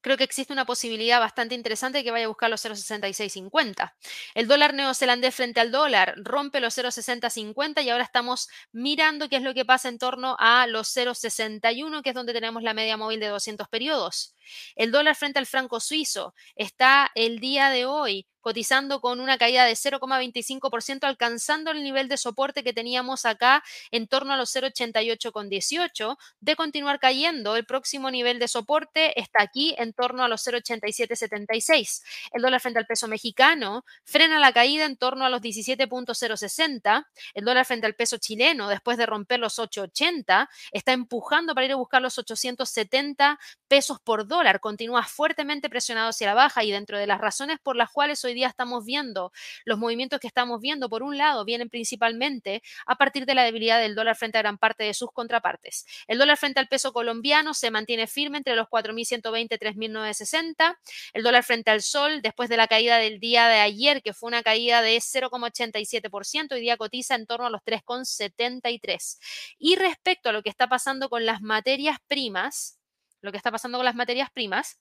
creo 0.00 0.16
que 0.16 0.24
existe 0.24 0.52
una 0.52 0.66
posibilidad 0.66 1.20
bastante 1.20 1.54
interesante 1.54 1.98
de 1.98 2.04
que 2.04 2.10
vaya 2.10 2.26
a 2.26 2.28
buscar 2.28 2.50
los 2.50 2.64
0,6650. 2.64 3.94
El 4.34 4.48
dólar 4.48 4.74
neozelandés 4.74 5.34
frente 5.34 5.60
al 5.60 5.72
dólar 5.72 6.14
rompe 6.16 6.60
los 6.60 6.76
0,6050 6.76 7.82
y 7.82 7.90
ahora 7.90 8.04
estamos 8.04 8.48
mirando 8.72 9.28
qué 9.28 9.36
es 9.36 9.42
lo 9.42 9.54
que 9.54 9.64
pasa 9.64 9.88
en 9.88 9.98
torno 9.98 10.36
a 10.38 10.66
los 10.66 10.96
0,61, 10.96 12.02
que 12.02 12.10
es 12.10 12.14
donde 12.14 12.32
tenemos 12.32 12.62
la 12.62 12.74
media 12.74 12.96
móvil 12.96 13.20
de 13.20 13.28
200 13.28 13.68
periodos. 13.68 14.34
El 14.76 14.90
dólar 14.90 15.16
frente 15.16 15.38
al 15.38 15.46
franco 15.46 15.80
suizo 15.80 16.34
está 16.56 17.10
el 17.14 17.38
día 17.38 17.70
de 17.70 17.86
hoy 17.86 18.26
cotizando 18.42 19.00
con 19.00 19.20
una 19.20 19.38
caída 19.38 19.64
de 19.64 19.72
0,25%, 19.72 21.04
alcanzando 21.04 21.70
el 21.70 21.82
nivel 21.82 22.08
de 22.08 22.18
soporte 22.18 22.62
que 22.62 22.74
teníamos 22.74 23.24
acá 23.24 23.62
en 23.90 24.06
torno 24.06 24.34
a 24.34 24.36
los 24.36 24.54
0,88,18. 24.54 26.18
De 26.40 26.56
continuar 26.56 26.98
cayendo, 27.00 27.56
el 27.56 27.64
próximo 27.64 28.10
nivel 28.10 28.38
de 28.38 28.48
soporte 28.48 29.18
está 29.18 29.42
aquí 29.42 29.74
en 29.78 29.94
torno 29.94 30.24
a 30.24 30.28
los 30.28 30.46
0,8776. 30.46 32.02
El 32.32 32.42
dólar 32.42 32.60
frente 32.60 32.78
al 32.78 32.86
peso 32.86 33.08
mexicano 33.08 33.84
frena 34.04 34.38
la 34.38 34.52
caída 34.52 34.84
en 34.84 34.96
torno 34.96 35.24
a 35.24 35.30
los 35.30 35.40
17.060. 35.40 37.06
El 37.34 37.44
dólar 37.44 37.64
frente 37.64 37.86
al 37.86 37.94
peso 37.94 38.18
chileno, 38.18 38.68
después 38.68 38.98
de 38.98 39.06
romper 39.06 39.40
los 39.40 39.58
8.80, 39.58 40.48
está 40.72 40.92
empujando 40.92 41.54
para 41.54 41.66
ir 41.66 41.72
a 41.72 41.76
buscar 41.76 42.02
los 42.02 42.18
870 42.18 43.38
pesos 43.68 43.98
por 44.00 44.26
dólar. 44.26 44.60
Continúa 44.60 45.04
fuertemente 45.04 45.70
presionado 45.70 46.10
hacia 46.10 46.26
la 46.26 46.34
baja 46.34 46.64
y 46.64 46.72
dentro 46.72 46.98
de 46.98 47.06
las 47.06 47.20
razones 47.20 47.58
por 47.62 47.76
las 47.76 47.90
cuales 47.90 48.24
hoy 48.24 48.31
día 48.34 48.48
estamos 48.48 48.84
viendo 48.84 49.32
los 49.64 49.78
movimientos 49.78 50.20
que 50.20 50.26
estamos 50.26 50.60
viendo, 50.60 50.88
por 50.88 51.02
un 51.02 51.18
lado, 51.18 51.44
vienen 51.44 51.68
principalmente 51.68 52.62
a 52.86 52.96
partir 52.96 53.26
de 53.26 53.34
la 53.34 53.44
debilidad 53.44 53.80
del 53.80 53.94
dólar 53.94 54.16
frente 54.16 54.38
a 54.38 54.42
gran 54.42 54.58
parte 54.58 54.84
de 54.84 54.94
sus 54.94 55.10
contrapartes. 55.12 55.86
El 56.06 56.18
dólar 56.18 56.36
frente 56.36 56.60
al 56.60 56.68
peso 56.68 56.92
colombiano 56.92 57.54
se 57.54 57.70
mantiene 57.70 58.06
firme 58.06 58.38
entre 58.38 58.56
los 58.56 58.68
4.120 58.68 59.42
y 59.42 59.58
3.960. 59.58 60.78
El 61.12 61.22
dólar 61.22 61.44
frente 61.44 61.70
al 61.70 61.82
sol, 61.82 62.22
después 62.22 62.48
de 62.48 62.56
la 62.56 62.68
caída 62.68 62.98
del 62.98 63.20
día 63.20 63.48
de 63.48 63.60
ayer, 63.60 64.02
que 64.02 64.12
fue 64.12 64.28
una 64.28 64.42
caída 64.42 64.82
de 64.82 64.96
0,87%, 64.96 66.52
hoy 66.52 66.60
día 66.60 66.76
cotiza 66.76 67.14
en 67.14 67.26
torno 67.26 67.46
a 67.46 67.50
los 67.50 67.62
3,73. 67.62 69.18
Y 69.58 69.76
respecto 69.76 70.28
a 70.28 70.32
lo 70.32 70.42
que 70.42 70.50
está 70.50 70.68
pasando 70.68 71.08
con 71.08 71.26
las 71.26 71.42
materias 71.42 71.98
primas, 72.06 72.78
lo 73.20 73.30
que 73.30 73.36
está 73.36 73.50
pasando 73.50 73.78
con 73.78 73.84
las 73.84 73.94
materias 73.94 74.30
primas, 74.32 74.78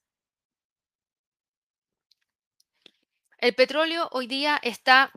el 3.42 3.56
petróleo 3.56 4.08
hoy 4.12 4.28
día 4.28 4.60
está 4.64 5.12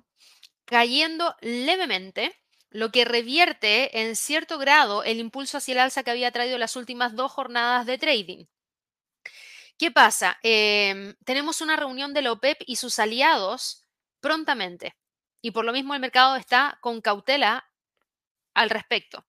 cayendo 0.65 1.37
levemente, 1.41 2.41
lo 2.71 2.91
que 2.91 3.05
revierte 3.05 4.01
en 4.01 4.17
cierto 4.17 4.59
grado 4.59 5.05
el 5.05 5.21
impulso 5.21 5.59
hacia 5.59 5.73
el 5.73 5.79
alza 5.79 6.03
que 6.03 6.11
había 6.11 6.33
traído 6.33 6.59
las 6.59 6.75
últimas 6.75 7.15
dos 7.15 7.31
jornadas 7.31 7.87
de 7.87 7.99
trading. 7.99 8.47
¿Qué 9.79 9.91
pasa? 9.91 10.39
Em, 10.43 11.15
tenemos 11.25 11.61
una 11.61 11.77
reunión 11.77 12.15
de 12.15 12.23
la 12.23 12.33
OPEP 12.33 12.63
y 12.67 12.77
sus 12.77 12.99
aliados 12.99 13.85
prontamente. 14.21 14.97
Y 15.41 15.51
por 15.51 15.65
lo 15.65 15.73
mismo 15.73 15.95
el 15.95 16.01
mercado 16.01 16.37
está 16.37 16.79
con 16.81 17.01
cautela 17.01 17.71
al 18.55 18.71
respecto. 18.71 19.27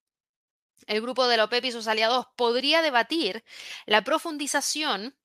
El 0.87 1.01
grupo 1.01 1.27
de 1.27 1.37
la 1.37 1.45
OPEP 1.45 1.65
y 1.65 1.71
sus 1.71 1.87
aliados 1.87 2.27
podría 2.37 2.81
debatir 2.81 3.43
la 3.85 4.03
profundización 4.03 5.17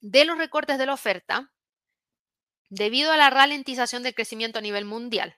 de 0.00 0.24
los 0.24 0.36
recortes 0.36 0.78
de 0.78 0.86
la 0.86 0.94
oferta 0.94 1.53
debido 2.68 3.12
a 3.12 3.16
la 3.16 3.30
ralentización 3.30 4.02
del 4.02 4.14
crecimiento 4.14 4.58
a 4.58 4.62
nivel 4.62 4.84
mundial. 4.84 5.36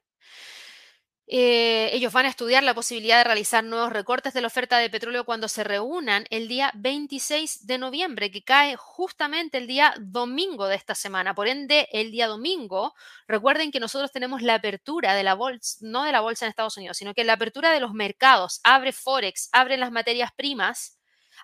Eh, 1.29 1.91
ellos 1.93 2.13
van 2.13 2.27
a 2.27 2.29
estudiar 2.29 2.63
la 2.63 2.75
posibilidad 2.75 3.19
de 3.19 3.25
realizar 3.25 3.65
nuevos 3.65 3.93
recortes 3.93 4.33
de 4.33 4.41
la 4.41 4.47
oferta 4.47 4.79
de 4.79 4.89
petróleo 4.89 5.25
cuando 5.25 5.49
se 5.49 5.65
reúnan 5.65 6.25
el 6.31 6.47
día 6.47 6.71
26 6.77 7.67
de 7.67 7.79
noviembre, 7.79 8.31
que 8.31 8.45
cae 8.45 8.77
justamente 8.77 9.59
el 9.59 9.67
día 9.67 9.93
domingo 9.99 10.69
de 10.69 10.77
esta 10.77 10.95
semana. 10.95 11.35
Por 11.35 11.49
ende, 11.49 11.89
el 11.91 12.13
día 12.13 12.29
domingo, 12.29 12.95
recuerden 13.27 13.73
que 13.73 13.81
nosotros 13.81 14.13
tenemos 14.13 14.41
la 14.41 14.55
apertura 14.55 15.15
de 15.15 15.25
la 15.25 15.35
bolsa, 15.35 15.79
no 15.81 16.05
de 16.05 16.13
la 16.13 16.21
bolsa 16.21 16.45
en 16.47 16.51
Estados 16.51 16.77
Unidos, 16.77 16.97
sino 16.97 17.13
que 17.13 17.25
la 17.25 17.33
apertura 17.33 17.73
de 17.73 17.81
los 17.81 17.93
mercados, 17.93 18.61
abre 18.63 18.93
Forex, 18.93 19.49
abre 19.51 19.77
las 19.79 19.91
materias 19.91 20.31
primas 20.37 20.97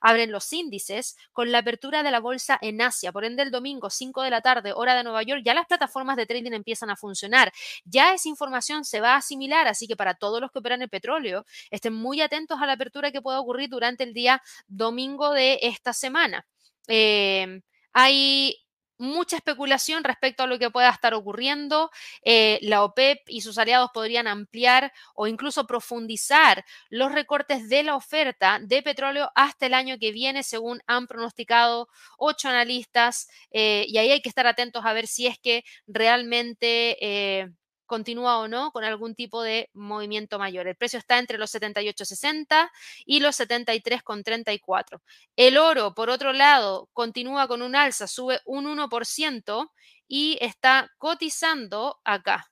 abren 0.03 0.30
los 0.30 0.53
índices 0.53 1.16
con 1.32 1.50
la 1.50 1.59
apertura 1.59 2.03
de 2.03 2.11
la 2.11 2.20
bolsa 2.20 2.59
en 2.61 2.82
Asia. 2.82 3.12
Por 3.12 3.24
ende, 3.24 3.42
el 3.42 3.50
domingo, 3.50 3.88
5 3.88 4.22
de 4.22 4.30
la 4.30 4.42
tarde, 4.42 4.72
hora 4.74 4.94
de 4.94 5.05
Nueva 5.05 5.22
York, 5.22 5.42
ya 5.44 5.55
las 5.55 5.66
plataformas 5.66 6.16
de 6.16 6.26
trading 6.26 6.53
empiezan 6.53 6.90
a 6.90 6.96
funcionar. 6.96 7.53
Ya 7.84 8.12
esa 8.14 8.28
información 8.28 8.84
se 8.84 9.00
va 9.00 9.14
a 9.14 9.16
asimilar, 9.18 9.68
así 9.68 9.86
que 9.88 9.96
para 9.96 10.14
todos 10.14 10.40
los 10.40 10.50
que 10.50 10.59
operan 10.59 10.82
el 10.82 10.88
petróleo, 10.90 11.44
estén 11.70 11.94
muy 11.94 12.20
atentos 12.20 12.61
a 12.61 12.66
la 12.66 12.74
apertura 12.74 13.11
que 13.12 13.22
pueda 13.22 13.40
ocurrir 13.40 13.68
durante 13.70 14.05
el 14.05 14.12
día 14.12 14.42
domingo 14.68 15.32
de 15.32 15.59
esta 15.62 15.92
semana. 15.92 16.46
Eh, 16.88 17.62
hay 17.92 18.57
mucha 19.03 19.36
especulación 19.36 20.05
respecto 20.05 20.44
a 20.44 20.46
lo 20.46 20.59
que 20.59 20.70
pueda 20.70 20.88
estar 20.90 21.12
ocurriendo. 21.12 21.90
Eh, 22.24 22.59
la 22.62 22.84
OPEP 22.84 23.18
y 23.28 23.42
sus 23.42 23.59
aliados 23.59 23.90
podrían 23.92 24.26
ampliar 24.28 24.92
o 25.14 25.26
incluso 25.26 25.66
profundizar 25.66 26.64
los 26.88 27.12
recortes 27.12 27.68
de 27.68 27.82
la 27.82 27.96
oferta 27.96 28.59
de 28.62 28.82
petróleo 28.82 29.30
hasta 29.34 29.66
el 29.66 29.74
año 29.74 29.98
que 29.98 30.12
viene, 30.12 30.42
según 30.42 30.80
han 30.86 31.07
pronosticado 31.07 31.88
ocho 32.16 32.48
analistas. 32.48 33.28
Eh, 33.50 33.84
y 33.88 33.98
ahí 33.98 34.11
hay 34.11 34.22
que 34.22 34.28
estar 34.28 34.46
atentos 34.46 34.84
a 34.86 34.92
ver 34.92 35.07
si 35.07 35.26
es 35.26 35.38
que 35.38 35.64
realmente 35.86 36.96
eh, 37.00 37.50
continúa 37.93 38.38
o 38.38 38.49
no 38.49 38.72
con 38.72 38.84
algún 38.84 39.14
tipo 39.14 39.43
de 39.43 39.68
movimiento 39.74 40.38
mayor. 40.38 40.66
El 40.66 40.76
precio 40.76 40.99
está 40.99 41.18
entre 41.18 41.36
los 41.36 41.55
78.60 41.55 42.70
y 43.05 43.20
los 43.20 43.38
73.34. 43.38 45.03
El 45.36 45.59
oro, 45.59 45.93
por 45.93 46.09
otro 46.09 46.32
lado, 46.32 46.88
continúa 46.95 47.47
con 47.49 47.61
un 47.61 47.76
alza, 47.76 48.07
sube 48.07 48.40
un 48.47 48.64
1% 48.64 49.70
y 50.09 50.38
está 50.40 50.90
cotizando 50.97 52.01
acá 52.03 52.49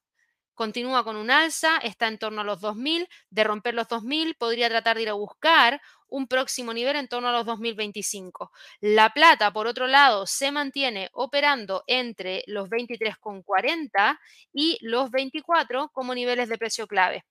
continúa 0.60 1.04
con 1.04 1.16
un 1.16 1.30
alza, 1.30 1.78
está 1.78 2.06
en 2.06 2.18
torno 2.18 2.42
a 2.42 2.44
los 2.44 2.60
2.000, 2.60 3.08
de 3.30 3.44
romper 3.44 3.72
los 3.72 3.88
2.000 3.88 4.36
podría 4.36 4.68
tratar 4.68 4.96
de 4.96 5.04
ir 5.04 5.08
a 5.08 5.14
buscar 5.14 5.80
un 6.10 6.26
próximo 6.26 6.72
nivel 6.72 6.96
en 6.96 7.08
torno 7.08 7.28
a 7.28 7.32
los 7.32 7.46
2025. 7.46 8.52
La 8.80 9.10
plata, 9.10 9.52
por 9.52 9.66
otro 9.66 9.86
lado, 9.86 10.26
se 10.26 10.52
mantiene 10.52 11.08
operando 11.12 11.84
entre 11.86 12.44
los 12.46 12.68
23,40 12.68 14.18
y 14.52 14.78
los 14.82 15.10
24 15.10 15.90
como 15.92 16.14
niveles 16.14 16.48
de 16.48 16.58
precio 16.58 16.86
clave. 16.86 17.24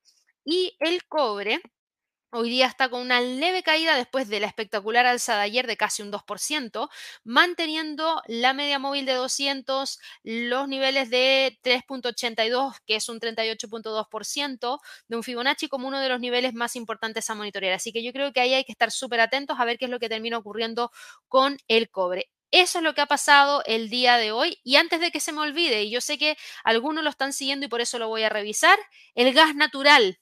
Y 0.44 0.76
el 0.80 1.06
cobre 1.06 1.62
Hoy 2.32 2.52
día 2.52 2.68
está 2.68 2.90
con 2.90 3.02
una 3.02 3.22
leve 3.22 3.64
caída 3.64 3.96
después 3.96 4.30
de 4.30 4.40
la 4.40 4.46
espectacular 4.46 5.08
alza 5.08 5.36
de 5.36 5.42
ayer 5.42 5.66
de 5.66 5.78
casi 5.78 6.04
un 6.04 6.12
2%, 6.12 6.88
manteniendo 7.24 8.22
la 8.28 8.54
media 8.54 8.78
móvil 8.78 9.08
de 9.08 9.14
200, 9.14 10.00
los 10.22 10.68
niveles 10.68 11.10
de 11.10 11.58
3.82, 11.64 12.76
que 12.86 12.96
es 12.98 13.10
un 13.10 13.20
38.2% 13.20 14.80
de 15.08 15.16
un 15.16 15.24
Fibonacci 15.24 15.70
como 15.70 15.88
uno 15.88 16.00
de 16.00 16.08
los 16.08 16.20
niveles 16.20 16.54
más 16.54 16.76
importantes 16.76 17.28
a 17.32 17.36
monitorear. 17.36 17.74
Así 17.74 17.92
que 17.92 18.04
yo 18.04 18.14
creo 18.14 18.32
que 18.32 18.42
ahí 18.42 18.54
hay 18.54 18.64
que 18.64 18.74
estar 18.74 18.92
súper 18.92 19.22
atentos 19.22 19.60
a 19.60 19.66
ver 19.66 19.80
qué 19.80 19.86
es 19.86 19.92
lo 19.92 20.00
que 20.00 20.08
termina 20.10 20.38
ocurriendo 20.38 20.92
con 21.28 21.58
el 21.68 21.90
cobre. 21.90 22.30
Eso 22.52 22.78
es 22.78 22.84
lo 22.84 22.94
que 22.94 23.02
ha 23.02 23.08
pasado 23.08 23.64
el 23.66 23.90
día 23.90 24.18
de 24.18 24.32
hoy. 24.32 24.60
Y 24.64 24.76
antes 24.76 25.00
de 25.00 25.10
que 25.10 25.20
se 25.20 25.32
me 25.32 25.42
olvide, 25.42 25.82
y 25.82 25.90
yo 25.90 26.00
sé 26.00 26.20
que 26.20 26.38
algunos 26.64 27.04
lo 27.04 27.10
están 27.10 27.34
siguiendo 27.34 27.66
y 27.66 27.70
por 27.70 27.82
eso 27.82 27.98
lo 27.98 28.08
voy 28.08 28.22
a 28.22 28.30
revisar, 28.30 28.78
el 29.16 29.34
gas 29.34 29.56
natural 29.56 30.20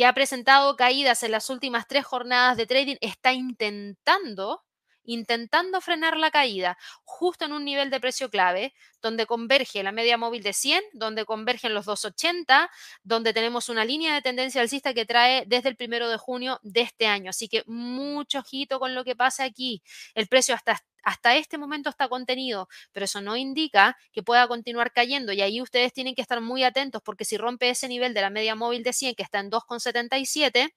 que 0.00 0.06
ha 0.06 0.14
presentado 0.14 0.76
caídas 0.76 1.22
en 1.24 1.30
las 1.30 1.50
últimas 1.50 1.86
tres 1.86 2.06
jornadas 2.06 2.56
de 2.56 2.64
trading, 2.64 2.96
está 3.02 3.34
intentando 3.34 4.62
intentando 5.04 5.80
frenar 5.80 6.16
la 6.16 6.30
caída 6.30 6.76
justo 7.04 7.44
en 7.44 7.52
un 7.52 7.64
nivel 7.64 7.90
de 7.90 8.00
precio 8.00 8.30
clave, 8.30 8.74
donde 9.00 9.26
converge 9.26 9.82
la 9.82 9.92
media 9.92 10.16
móvil 10.16 10.42
de 10.42 10.52
100, 10.52 10.82
donde 10.92 11.24
convergen 11.24 11.74
los 11.74 11.86
280, 11.86 12.70
donde 13.02 13.32
tenemos 13.32 13.68
una 13.68 13.84
línea 13.84 14.14
de 14.14 14.22
tendencia 14.22 14.60
alcista 14.60 14.94
que 14.94 15.06
trae 15.06 15.44
desde 15.46 15.68
el 15.68 15.76
primero 15.76 16.08
de 16.08 16.18
junio 16.18 16.60
de 16.62 16.82
este 16.82 17.06
año. 17.06 17.30
Así 17.30 17.48
que 17.48 17.64
mucho 17.66 18.40
ojito 18.40 18.78
con 18.78 18.94
lo 18.94 19.04
que 19.04 19.16
pasa 19.16 19.44
aquí. 19.44 19.82
El 20.14 20.28
precio 20.28 20.54
hasta 20.54 20.80
hasta 21.02 21.36
este 21.36 21.58
momento 21.58 21.88
está 21.90 22.08
contenido, 22.08 22.68
pero 22.92 23.04
eso 23.04 23.20
no 23.20 23.36
indica 23.36 23.96
que 24.12 24.22
pueda 24.22 24.46
continuar 24.48 24.92
cayendo 24.92 25.32
y 25.32 25.40
ahí 25.40 25.60
ustedes 25.60 25.92
tienen 25.92 26.14
que 26.14 26.22
estar 26.22 26.40
muy 26.40 26.64
atentos 26.64 27.02
porque 27.02 27.24
si 27.24 27.36
rompe 27.36 27.70
ese 27.70 27.88
nivel 27.88 28.14
de 28.14 28.20
la 28.20 28.30
media 28.30 28.54
móvil 28.54 28.82
de 28.82 28.92
100 28.92 29.14
que 29.14 29.22
está 29.22 29.40
en 29.40 29.50
2,77, 29.50 30.72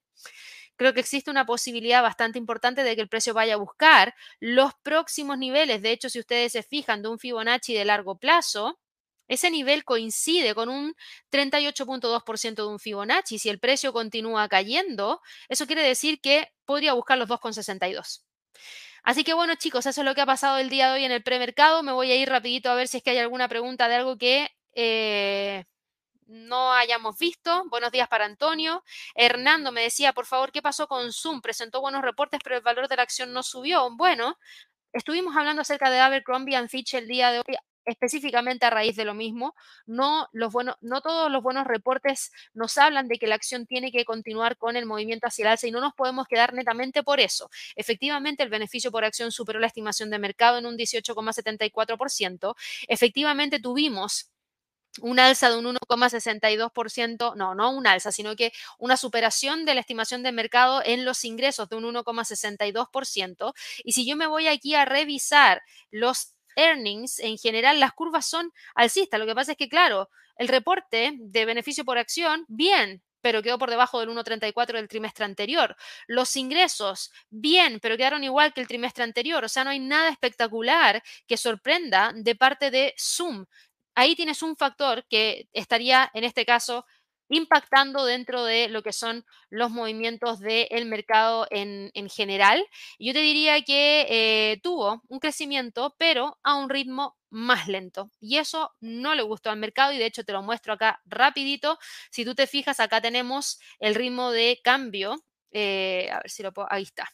creo 0.75 0.93
que 0.93 0.99
existe 0.99 1.31
una 1.31 1.45
posibilidad 1.45 2.01
bastante 2.01 2.39
importante 2.39 2.83
de 2.83 2.95
que 2.95 3.01
el 3.01 3.09
precio 3.09 3.33
vaya 3.33 3.55
a 3.55 3.57
buscar 3.57 4.15
los 4.39 4.73
próximos 4.83 5.37
niveles. 5.37 5.81
De 5.81 5.91
hecho, 5.91 6.09
si 6.09 6.19
ustedes 6.19 6.51
se 6.53 6.63
fijan 6.63 7.01
de 7.01 7.09
un 7.09 7.19
Fibonacci 7.19 7.73
de 7.73 7.85
largo 7.85 8.17
plazo, 8.17 8.79
ese 9.27 9.49
nivel 9.51 9.85
coincide 9.85 10.53
con 10.53 10.69
un 10.69 10.95
38.2% 11.31 12.55
de 12.55 12.67
un 12.67 12.79
Fibonacci. 12.79 13.39
Si 13.39 13.49
el 13.49 13.59
precio 13.59 13.93
continúa 13.93 14.47
cayendo, 14.49 15.21
eso 15.49 15.65
quiere 15.65 15.83
decir 15.83 16.19
que 16.21 16.51
podría 16.65 16.93
buscar 16.93 17.17
los 17.17 17.29
2,62. 17.29 18.23
Así 19.03 19.23
que 19.23 19.33
bueno, 19.33 19.55
chicos, 19.55 19.85
eso 19.85 20.01
es 20.01 20.05
lo 20.05 20.15
que 20.15 20.21
ha 20.21 20.25
pasado 20.25 20.57
el 20.57 20.69
día 20.69 20.87
de 20.87 20.93
hoy 20.99 21.05
en 21.05 21.11
el 21.11 21.23
premercado. 21.23 21.83
Me 21.83 21.91
voy 21.91 22.11
a 22.11 22.15
ir 22.15 22.29
rapidito 22.29 22.69
a 22.69 22.75
ver 22.75 22.87
si 22.87 22.97
es 22.97 23.03
que 23.03 23.11
hay 23.11 23.17
alguna 23.17 23.47
pregunta 23.49 23.87
de 23.87 23.95
algo 23.95 24.17
que 24.17 24.49
eh, 24.75 25.65
no 26.27 26.73
hayamos 26.73 27.17
visto. 27.17 27.63
Buenos 27.69 27.91
días 27.91 28.07
para 28.07 28.25
Antonio. 28.25 28.83
Hernando 29.15 29.71
me 29.71 29.81
decía, 29.81 30.13
por 30.13 30.25
favor, 30.25 30.51
¿qué 30.51 30.61
pasó 30.61 30.87
con 30.87 31.11
Zoom? 31.11 31.41
Presentó 31.41 31.81
buenos 31.81 32.01
reportes, 32.01 32.39
pero 32.43 32.55
el 32.55 32.61
valor 32.61 32.87
de 32.87 32.95
la 32.97 33.03
acción 33.03 33.33
no 33.33 33.43
subió. 33.43 33.89
Bueno, 33.95 34.37
estuvimos 34.93 35.35
hablando 35.35 35.61
acerca 35.61 35.89
de 35.89 35.99
Abercrombie 35.99 36.55
and 36.55 36.69
Fitch 36.69 36.93
el 36.95 37.07
día 37.07 37.31
de 37.31 37.39
hoy 37.39 37.55
específicamente 37.85 38.65
a 38.65 38.69
raíz 38.69 38.95
de 38.95 39.05
lo 39.05 39.13
mismo. 39.13 39.55
No, 39.85 40.27
los 40.31 40.53
no 40.81 41.01
todos 41.01 41.31
los 41.31 41.43
buenos 41.43 41.65
reportes 41.65 42.31
nos 42.53 42.77
hablan 42.77 43.07
de 43.07 43.17
que 43.17 43.27
la 43.27 43.35
acción 43.35 43.65
tiene 43.65 43.91
que 43.91 44.05
continuar 44.05 44.57
con 44.57 44.75
el 44.75 44.85
movimiento 44.85 45.27
hacia 45.27 45.43
el 45.43 45.51
alza 45.51 45.67
y 45.67 45.71
no 45.71 45.81
nos 45.81 45.93
podemos 45.93 46.27
quedar 46.27 46.53
netamente 46.53 47.03
por 47.03 47.19
eso. 47.19 47.49
Efectivamente, 47.75 48.43
el 48.43 48.49
beneficio 48.49 48.91
por 48.91 49.03
acción 49.05 49.31
superó 49.31 49.59
la 49.59 49.67
estimación 49.67 50.09
de 50.09 50.19
mercado 50.19 50.57
en 50.57 50.65
un 50.65 50.77
18,74%. 50.77 52.55
Efectivamente, 52.87 53.59
tuvimos 53.59 54.32
un 55.01 55.19
alza 55.19 55.49
de 55.49 55.57
un 55.57 55.65
1,62%, 55.65 57.35
no, 57.35 57.55
no 57.55 57.71
un 57.71 57.87
alza, 57.87 58.11
sino 58.11 58.35
que 58.35 58.53
una 58.77 58.97
superación 58.97 59.65
de 59.65 59.73
la 59.75 59.81
estimación 59.81 60.23
de 60.23 60.31
mercado 60.31 60.81
en 60.85 61.05
los 61.05 61.25
ingresos 61.25 61.69
de 61.69 61.75
un 61.77 61.85
1,62%. 61.85 63.53
Y 63.83 63.93
si 63.93 64.05
yo 64.05 64.15
me 64.15 64.27
voy 64.27 64.47
aquí 64.47 64.75
a 64.75 64.85
revisar 64.85 65.61
los 65.91 66.33
earnings, 66.55 67.19
en 67.19 67.37
general 67.37 67.79
las 67.79 67.93
curvas 67.93 68.25
son 68.25 68.51
alcistas. 68.75 69.19
Lo 69.19 69.25
que 69.25 69.35
pasa 69.35 69.51
es 69.53 69.57
que, 69.57 69.69
claro, 69.69 70.09
el 70.37 70.47
reporte 70.47 71.13
de 71.17 71.45
beneficio 71.45 71.85
por 71.85 71.97
acción, 71.97 72.45
bien, 72.47 73.01
pero 73.21 73.41
quedó 73.41 73.57
por 73.57 73.69
debajo 73.69 73.99
del 74.01 74.09
1,34 74.09 74.73
del 74.73 74.89
trimestre 74.89 75.23
anterior. 75.23 75.75
Los 76.07 76.35
ingresos, 76.35 77.11
bien, 77.29 77.79
pero 77.81 77.95
quedaron 77.95 78.23
igual 78.23 78.53
que 78.53 78.59
el 78.61 78.67
trimestre 78.67 79.03
anterior. 79.05 79.43
O 79.45 79.49
sea, 79.49 79.63
no 79.63 79.69
hay 79.69 79.79
nada 79.79 80.09
espectacular 80.09 81.01
que 81.25 81.37
sorprenda 81.37 82.11
de 82.13 82.35
parte 82.35 82.69
de 82.69 82.93
Zoom. 82.99 83.45
Ahí 83.95 84.15
tienes 84.15 84.41
un 84.41 84.55
factor 84.55 85.05
que 85.07 85.47
estaría, 85.53 86.09
en 86.13 86.23
este 86.23 86.45
caso, 86.45 86.85
impactando 87.29 88.05
dentro 88.05 88.43
de 88.43 88.67
lo 88.69 88.83
que 88.83 88.93
son 88.93 89.25
los 89.49 89.71
movimientos 89.71 90.39
del 90.39 90.85
mercado 90.85 91.47
en, 91.49 91.91
general. 92.09 92.65
Yo 92.99 93.13
te 93.13 93.19
diría 93.19 93.61
que 93.63 94.05
eh, 94.09 94.59
tuvo 94.61 95.01
un 95.07 95.19
crecimiento, 95.19 95.95
pero 95.97 96.37
a 96.43 96.55
un 96.55 96.69
ritmo 96.69 97.17
más 97.29 97.67
lento. 97.67 98.11
Y 98.19 98.37
eso 98.37 98.71
no 98.81 99.15
le 99.15 99.23
gustó 99.23 99.49
al 99.49 99.57
mercado 99.57 99.91
y 99.93 99.97
de 99.97 100.05
hecho 100.05 100.23
te 100.23 100.33
lo 100.33 100.43
muestro 100.43 100.73
acá 100.73 101.01
rapidito. 101.05 101.79
Si 102.11 102.25
tú 102.25 102.35
te 102.35 102.47
fijas, 102.47 102.79
acá 102.79 103.01
tenemos 103.01 103.59
el 103.79 103.95
ritmo 103.95 104.31
de 104.31 104.59
cambio. 104.63 105.15
Eh, 105.51 106.09
a 106.11 106.19
ver 106.19 106.29
si 106.29 106.43
lo 106.43 106.53
puedo, 106.53 106.67
ahí 106.71 106.83
está. 106.83 107.07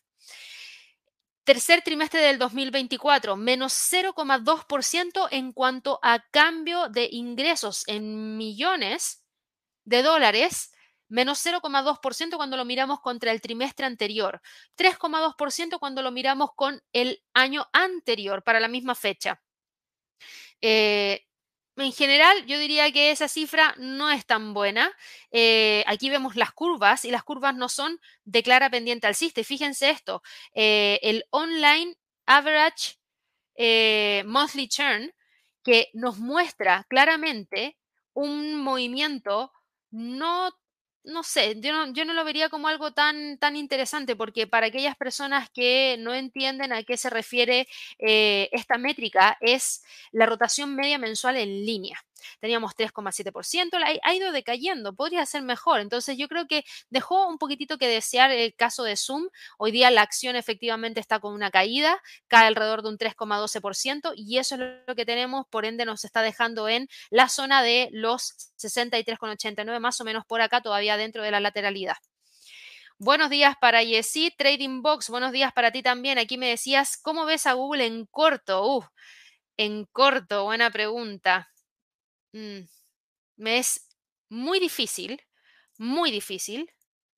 Tercer 1.49 1.81
trimestre 1.81 2.21
del 2.21 2.37
2024, 2.37 3.35
menos 3.35 3.73
0,2% 3.73 5.27
en 5.31 5.51
cuanto 5.51 5.99
a 6.03 6.23
cambio 6.29 6.89
de 6.89 7.09
ingresos 7.11 7.85
en 7.87 8.37
millones 8.37 9.25
de 9.83 10.03
dólares, 10.03 10.71
menos 11.07 11.43
0,2% 11.43 12.37
cuando 12.37 12.55
lo 12.55 12.65
miramos 12.65 12.99
contra 12.99 13.31
el 13.31 13.41
trimestre 13.41 13.87
anterior, 13.87 14.43
3,2% 14.77 15.79
cuando 15.79 16.03
lo 16.03 16.11
miramos 16.11 16.51
con 16.55 16.83
el 16.93 17.23
año 17.33 17.65
anterior 17.73 18.43
para 18.43 18.59
la 18.59 18.67
misma 18.67 18.93
fecha. 18.93 19.41
Eh, 20.61 21.25
en 21.83 21.93
general, 21.93 22.45
yo 22.45 22.59
diría 22.59 22.91
que 22.91 23.11
esa 23.11 23.27
cifra 23.27 23.75
no 23.77 24.09
es 24.11 24.25
tan 24.25 24.53
buena. 24.53 24.91
Eh, 25.31 25.83
aquí 25.87 26.09
vemos 26.09 26.35
las 26.35 26.51
curvas 26.51 27.05
y 27.05 27.11
las 27.11 27.23
curvas 27.23 27.55
no 27.55 27.69
son 27.69 27.99
de 28.25 28.43
clara 28.43 28.69
pendiente 28.69 29.07
alcista. 29.07 29.43
Fíjense 29.43 29.89
esto, 29.89 30.21
eh, 30.53 30.99
el 31.01 31.25
online 31.31 31.95
average 32.25 32.97
monthly 34.25 34.69
churn 34.69 35.11
que 35.63 35.89
nos 35.93 36.17
muestra 36.17 36.85
claramente 36.89 37.77
un 38.13 38.55
movimiento 38.55 39.51
no, 39.91 40.51
no 41.03 41.23
sé, 41.23 41.55
yo 41.59 41.71
no, 41.73 41.93
yo 41.93 42.05
no 42.05 42.13
lo 42.13 42.23
vería 42.23 42.49
como 42.49 42.67
algo 42.67 42.91
tan, 42.93 43.37
tan 43.39 43.55
interesante 43.55 44.15
porque 44.15 44.47
para 44.47 44.67
aquellas 44.67 44.95
personas 44.97 45.49
que 45.49 45.97
no 45.99 46.13
entienden 46.13 46.73
a 46.73 46.83
qué 46.83 46.97
se 46.97 47.09
refiere 47.09 47.67
eh, 47.99 48.49
esta 48.51 48.77
métrica 48.77 49.37
es 49.41 49.83
la 50.11 50.25
rotación 50.25 50.75
media 50.75 50.97
mensual 50.97 51.37
en 51.37 51.65
línea 51.65 51.99
teníamos 52.39 52.75
3,7%, 52.75 53.99
ha 54.03 54.13
ido 54.13 54.31
decayendo, 54.31 54.93
podría 54.93 55.25
ser 55.25 55.41
mejor. 55.41 55.79
Entonces 55.79 56.17
yo 56.17 56.27
creo 56.27 56.47
que 56.47 56.63
dejó 56.89 57.27
un 57.27 57.37
poquitito 57.37 57.77
que 57.77 57.87
desear 57.87 58.31
el 58.31 58.53
caso 58.55 58.83
de 58.83 58.95
Zoom. 58.95 59.27
Hoy 59.57 59.71
día 59.71 59.91
la 59.91 60.01
acción 60.01 60.35
efectivamente 60.35 60.99
está 60.99 61.19
con 61.19 61.33
una 61.33 61.51
caída, 61.51 62.01
cae 62.27 62.47
alrededor 62.47 62.81
de 62.83 62.89
un 62.89 62.97
3,12% 62.97 64.13
y 64.15 64.37
eso 64.37 64.55
es 64.55 64.61
lo 64.87 64.95
que 64.95 65.05
tenemos, 65.05 65.45
por 65.49 65.65
ende 65.65 65.85
nos 65.85 66.05
está 66.05 66.21
dejando 66.21 66.69
en 66.69 66.87
la 67.09 67.29
zona 67.29 67.63
de 67.63 67.89
los 67.91 68.53
63,89, 68.57 69.79
más 69.79 69.99
o 70.01 70.03
menos 70.03 70.25
por 70.25 70.41
acá, 70.41 70.61
todavía 70.61 70.97
dentro 70.97 71.23
de 71.23 71.31
la 71.31 71.39
lateralidad. 71.39 71.97
Buenos 72.97 73.29
días 73.29 73.55
para 73.61 73.81
Yesi, 73.81 74.29
Trading 74.31 74.81
Box. 74.81 75.09
Buenos 75.09 75.31
días 75.31 75.53
para 75.53 75.71
ti 75.71 75.81
también. 75.81 76.17
Aquí 76.17 76.37
me 76.37 76.49
decías, 76.49 76.97
¿cómo 76.97 77.25
ves 77.25 77.47
a 77.47 77.53
Google 77.53 77.85
en 77.85 78.05
corto? 78.05 78.91
en 79.59 79.85
corto? 79.91 80.45
Buena 80.45 80.71
pregunta. 80.71 81.49
Mm, 82.33 82.61
me 83.37 83.57
es 83.59 83.87
muy 84.29 84.59
difícil, 84.59 85.21
muy 85.77 86.11
difícil, 86.11 86.71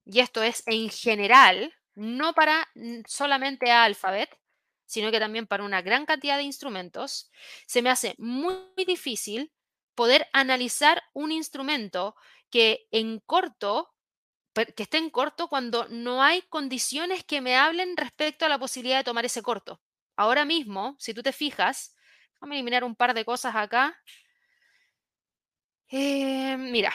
y 0.04 0.20
esto 0.20 0.42
es 0.42 0.62
en 0.66 0.90
general, 0.90 1.74
no 1.94 2.34
para 2.34 2.68
solamente 3.06 3.70
Alphabet, 3.70 4.30
sino 4.86 5.10
que 5.10 5.20
también 5.20 5.46
para 5.46 5.64
una 5.64 5.82
gran 5.82 6.06
cantidad 6.06 6.36
de 6.36 6.44
instrumentos, 6.44 7.30
se 7.66 7.82
me 7.82 7.90
hace 7.90 8.14
muy 8.18 8.56
difícil 8.86 9.52
poder 9.94 10.28
analizar 10.32 11.02
un 11.14 11.32
instrumento 11.32 12.14
que 12.50 12.86
en 12.90 13.20
corto, 13.20 13.92
que 14.54 14.82
esté 14.84 14.98
en 14.98 15.10
corto 15.10 15.48
cuando 15.48 15.88
no 15.88 16.22
hay 16.22 16.42
condiciones 16.42 17.24
que 17.24 17.40
me 17.40 17.56
hablen 17.56 17.96
respecto 17.96 18.46
a 18.46 18.48
la 18.48 18.58
posibilidad 18.58 18.98
de 18.98 19.04
tomar 19.04 19.24
ese 19.24 19.42
corto. 19.42 19.80
Ahora 20.16 20.44
mismo, 20.44 20.96
si 20.98 21.14
tú 21.14 21.22
te 21.22 21.32
fijas, 21.32 21.96
vamos 22.40 22.54
a 22.54 22.56
eliminar 22.56 22.84
un 22.84 22.96
par 22.96 23.14
de 23.14 23.24
cosas 23.24 23.56
acá. 23.56 23.96
Eh, 25.94 26.56
mira, 26.56 26.94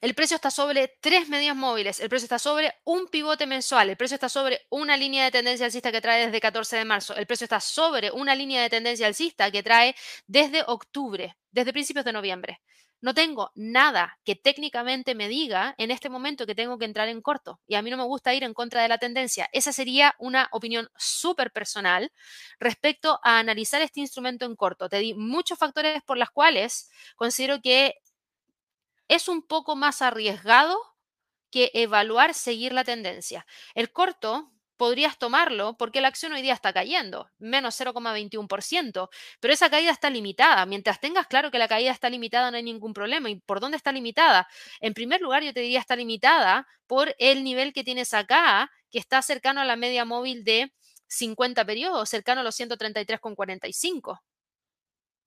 el 0.00 0.14
precio 0.14 0.34
está 0.34 0.50
sobre 0.50 0.88
tres 1.00 1.28
medias 1.28 1.54
móviles, 1.54 2.00
el 2.00 2.08
precio 2.08 2.24
está 2.24 2.40
sobre 2.40 2.74
un 2.82 3.06
pivote 3.06 3.46
mensual, 3.46 3.90
el 3.90 3.96
precio 3.96 4.16
está 4.16 4.28
sobre 4.28 4.62
una 4.70 4.96
línea 4.96 5.22
de 5.22 5.30
tendencia 5.30 5.66
alcista 5.66 5.92
que 5.92 6.00
trae 6.00 6.26
desde 6.26 6.40
14 6.40 6.78
de 6.78 6.84
marzo, 6.84 7.14
el 7.14 7.28
precio 7.28 7.44
está 7.44 7.60
sobre 7.60 8.10
una 8.10 8.34
línea 8.34 8.60
de 8.60 8.70
tendencia 8.70 9.06
alcista 9.06 9.52
que 9.52 9.62
trae 9.62 9.94
desde 10.26 10.64
octubre, 10.66 11.36
desde 11.52 11.72
principios 11.72 12.04
de 12.04 12.12
noviembre. 12.12 12.60
No 13.02 13.14
tengo 13.14 13.50
nada 13.56 14.18
que 14.24 14.36
técnicamente 14.36 15.14
me 15.16 15.28
diga 15.28 15.74
en 15.76 15.90
este 15.90 16.08
momento 16.08 16.46
que 16.46 16.54
tengo 16.54 16.78
que 16.78 16.84
entrar 16.84 17.08
en 17.08 17.20
corto 17.20 17.60
y 17.66 17.74
a 17.74 17.82
mí 17.82 17.90
no 17.90 17.96
me 17.96 18.04
gusta 18.04 18.32
ir 18.32 18.44
en 18.44 18.54
contra 18.54 18.80
de 18.82 18.88
la 18.88 18.98
tendencia. 18.98 19.48
Esa 19.52 19.72
sería 19.72 20.14
una 20.20 20.48
opinión 20.52 20.88
súper 20.96 21.50
personal 21.50 22.12
respecto 22.60 23.18
a 23.24 23.40
analizar 23.40 23.82
este 23.82 24.00
instrumento 24.00 24.46
en 24.46 24.54
corto. 24.56 24.88
Te 24.88 24.98
di 25.00 25.14
muchos 25.14 25.58
factores 25.58 26.00
por 26.04 26.16
los 26.16 26.30
cuales 26.30 26.90
considero 27.16 27.60
que 27.60 27.94
es 29.08 29.28
un 29.28 29.42
poco 29.42 29.76
más 29.76 30.02
arriesgado 30.02 30.76
que 31.50 31.70
evaluar 31.74 32.34
seguir 32.34 32.72
la 32.72 32.84
tendencia. 32.84 33.46
El 33.74 33.92
corto 33.92 34.52
podrías 34.82 35.16
tomarlo 35.16 35.76
porque 35.76 36.00
la 36.00 36.08
acción 36.08 36.32
hoy 36.32 36.42
día 36.42 36.54
está 36.54 36.72
cayendo, 36.72 37.30
menos 37.38 37.80
0,21%, 37.80 39.10
pero 39.38 39.54
esa 39.54 39.70
caída 39.70 39.92
está 39.92 40.10
limitada. 40.10 40.66
Mientras 40.66 40.98
tengas 40.98 41.28
claro 41.28 41.52
que 41.52 41.60
la 41.60 41.68
caída 41.68 41.92
está 41.92 42.10
limitada, 42.10 42.50
no 42.50 42.56
hay 42.56 42.64
ningún 42.64 42.92
problema. 42.92 43.30
¿Y 43.30 43.36
por 43.36 43.60
dónde 43.60 43.76
está 43.76 43.92
limitada? 43.92 44.48
En 44.80 44.92
primer 44.92 45.20
lugar, 45.20 45.44
yo 45.44 45.54
te 45.54 45.60
diría 45.60 45.78
está 45.78 45.94
limitada 45.94 46.66
por 46.88 47.14
el 47.20 47.44
nivel 47.44 47.72
que 47.72 47.84
tienes 47.84 48.12
acá, 48.12 48.72
que 48.90 48.98
está 48.98 49.22
cercano 49.22 49.60
a 49.60 49.64
la 49.64 49.76
media 49.76 50.04
móvil 50.04 50.42
de 50.42 50.72
50 51.06 51.64
periodos, 51.64 52.08
cercano 52.08 52.40
a 52.40 52.42
los 52.44 52.58
133,45. 52.58 54.18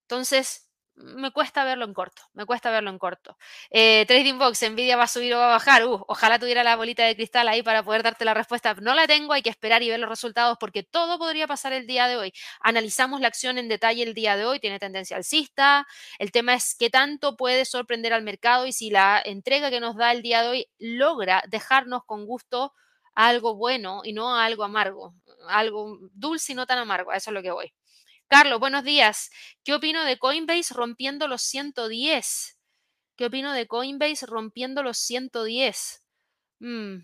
Entonces, 0.02 0.65
me 0.96 1.32
cuesta 1.32 1.64
verlo 1.66 1.86
en 1.86 1.94
corto, 1.94 2.22
me 2.34 2.46
cuesta 2.46 2.72
verlo 2.72 2.90
en 2.90 2.98
corto. 2.98 3.38
Eh, 3.70 4.06
Trading 4.08 4.38
Box, 4.38 4.62
Nvidia 4.70 4.96
va 4.98 5.04
a 5.04 5.08
subir 5.08 5.34
o 5.34 5.38
va 5.38 5.48
a 5.48 5.50
bajar. 5.50 5.86
Uh, 5.86 6.04
ojalá 6.08 6.40
tuviera 6.40 6.64
la 6.64 6.76
bolita 6.76 7.04
de 7.04 7.16
cristal 7.16 7.48
ahí 7.48 7.64
para 7.64 7.84
poder 7.84 8.04
darte 8.04 8.26
la 8.26 8.34
respuesta. 8.34 8.74
No 8.76 8.96
la 8.96 9.08
tengo, 9.08 9.34
hay 9.34 9.42
que 9.42 9.50
esperar 9.50 9.84
y 9.84 9.90
ver 9.90 10.00
los 10.00 10.10
resultados 10.10 10.58
porque 10.60 10.84
todo 10.84 11.18
podría 11.18 11.48
pasar 11.48 11.74
el 11.74 11.86
día 11.88 12.08
de 12.08 12.18
hoy. 12.18 12.34
Analizamos 12.62 13.22
la 13.22 13.28
acción 13.28 13.58
en 13.58 13.68
detalle 13.68 14.04
el 14.04 14.14
día 14.14 14.38
de 14.38 14.46
hoy, 14.46 14.60
tiene 14.60 14.80
tendencia 14.80 15.18
alcista. 15.18 15.86
El 16.20 16.32
tema 16.32 16.54
es 16.54 16.76
qué 16.78 16.90
tanto 16.90 17.36
puede 17.36 17.66
sorprender 17.66 18.14
al 18.14 18.24
mercado 18.24 18.66
y 18.66 18.74
si 18.74 18.90
la 18.90 19.22
entrega 19.24 19.70
que 19.70 19.80
nos 19.80 19.96
da 19.98 20.12
el 20.12 20.22
día 20.22 20.42
de 20.44 20.50
hoy 20.50 20.68
logra 20.80 21.44
dejarnos 21.48 22.04
con 22.06 22.26
gusto 22.26 22.74
algo 23.16 23.56
bueno 23.56 24.02
y 24.04 24.14
no 24.14 24.36
algo 24.36 24.64
amargo, 24.64 25.16
algo 25.50 25.98
dulce 26.14 26.54
y 26.54 26.56
no 26.56 26.66
tan 26.66 26.80
amargo. 26.80 27.12
Eso 27.14 27.32
es 27.32 27.34
lo 27.34 27.42
que 27.42 27.52
voy. 27.52 27.74
Carlos, 28.28 28.60
buenos 28.60 28.84
días. 28.84 29.30
¿Qué 29.64 29.74
opino 29.74 30.04
de 30.04 30.18
Coinbase 30.20 30.74
rompiendo 30.74 31.28
los 31.28 31.42
110? 31.44 32.60
¿Qué 33.18 33.26
opino 33.28 33.54
de 33.54 33.68
Coinbase 33.68 34.26
rompiendo 34.26 34.84
los 34.84 34.98
110? 35.00 36.04
Mm, 36.60 36.98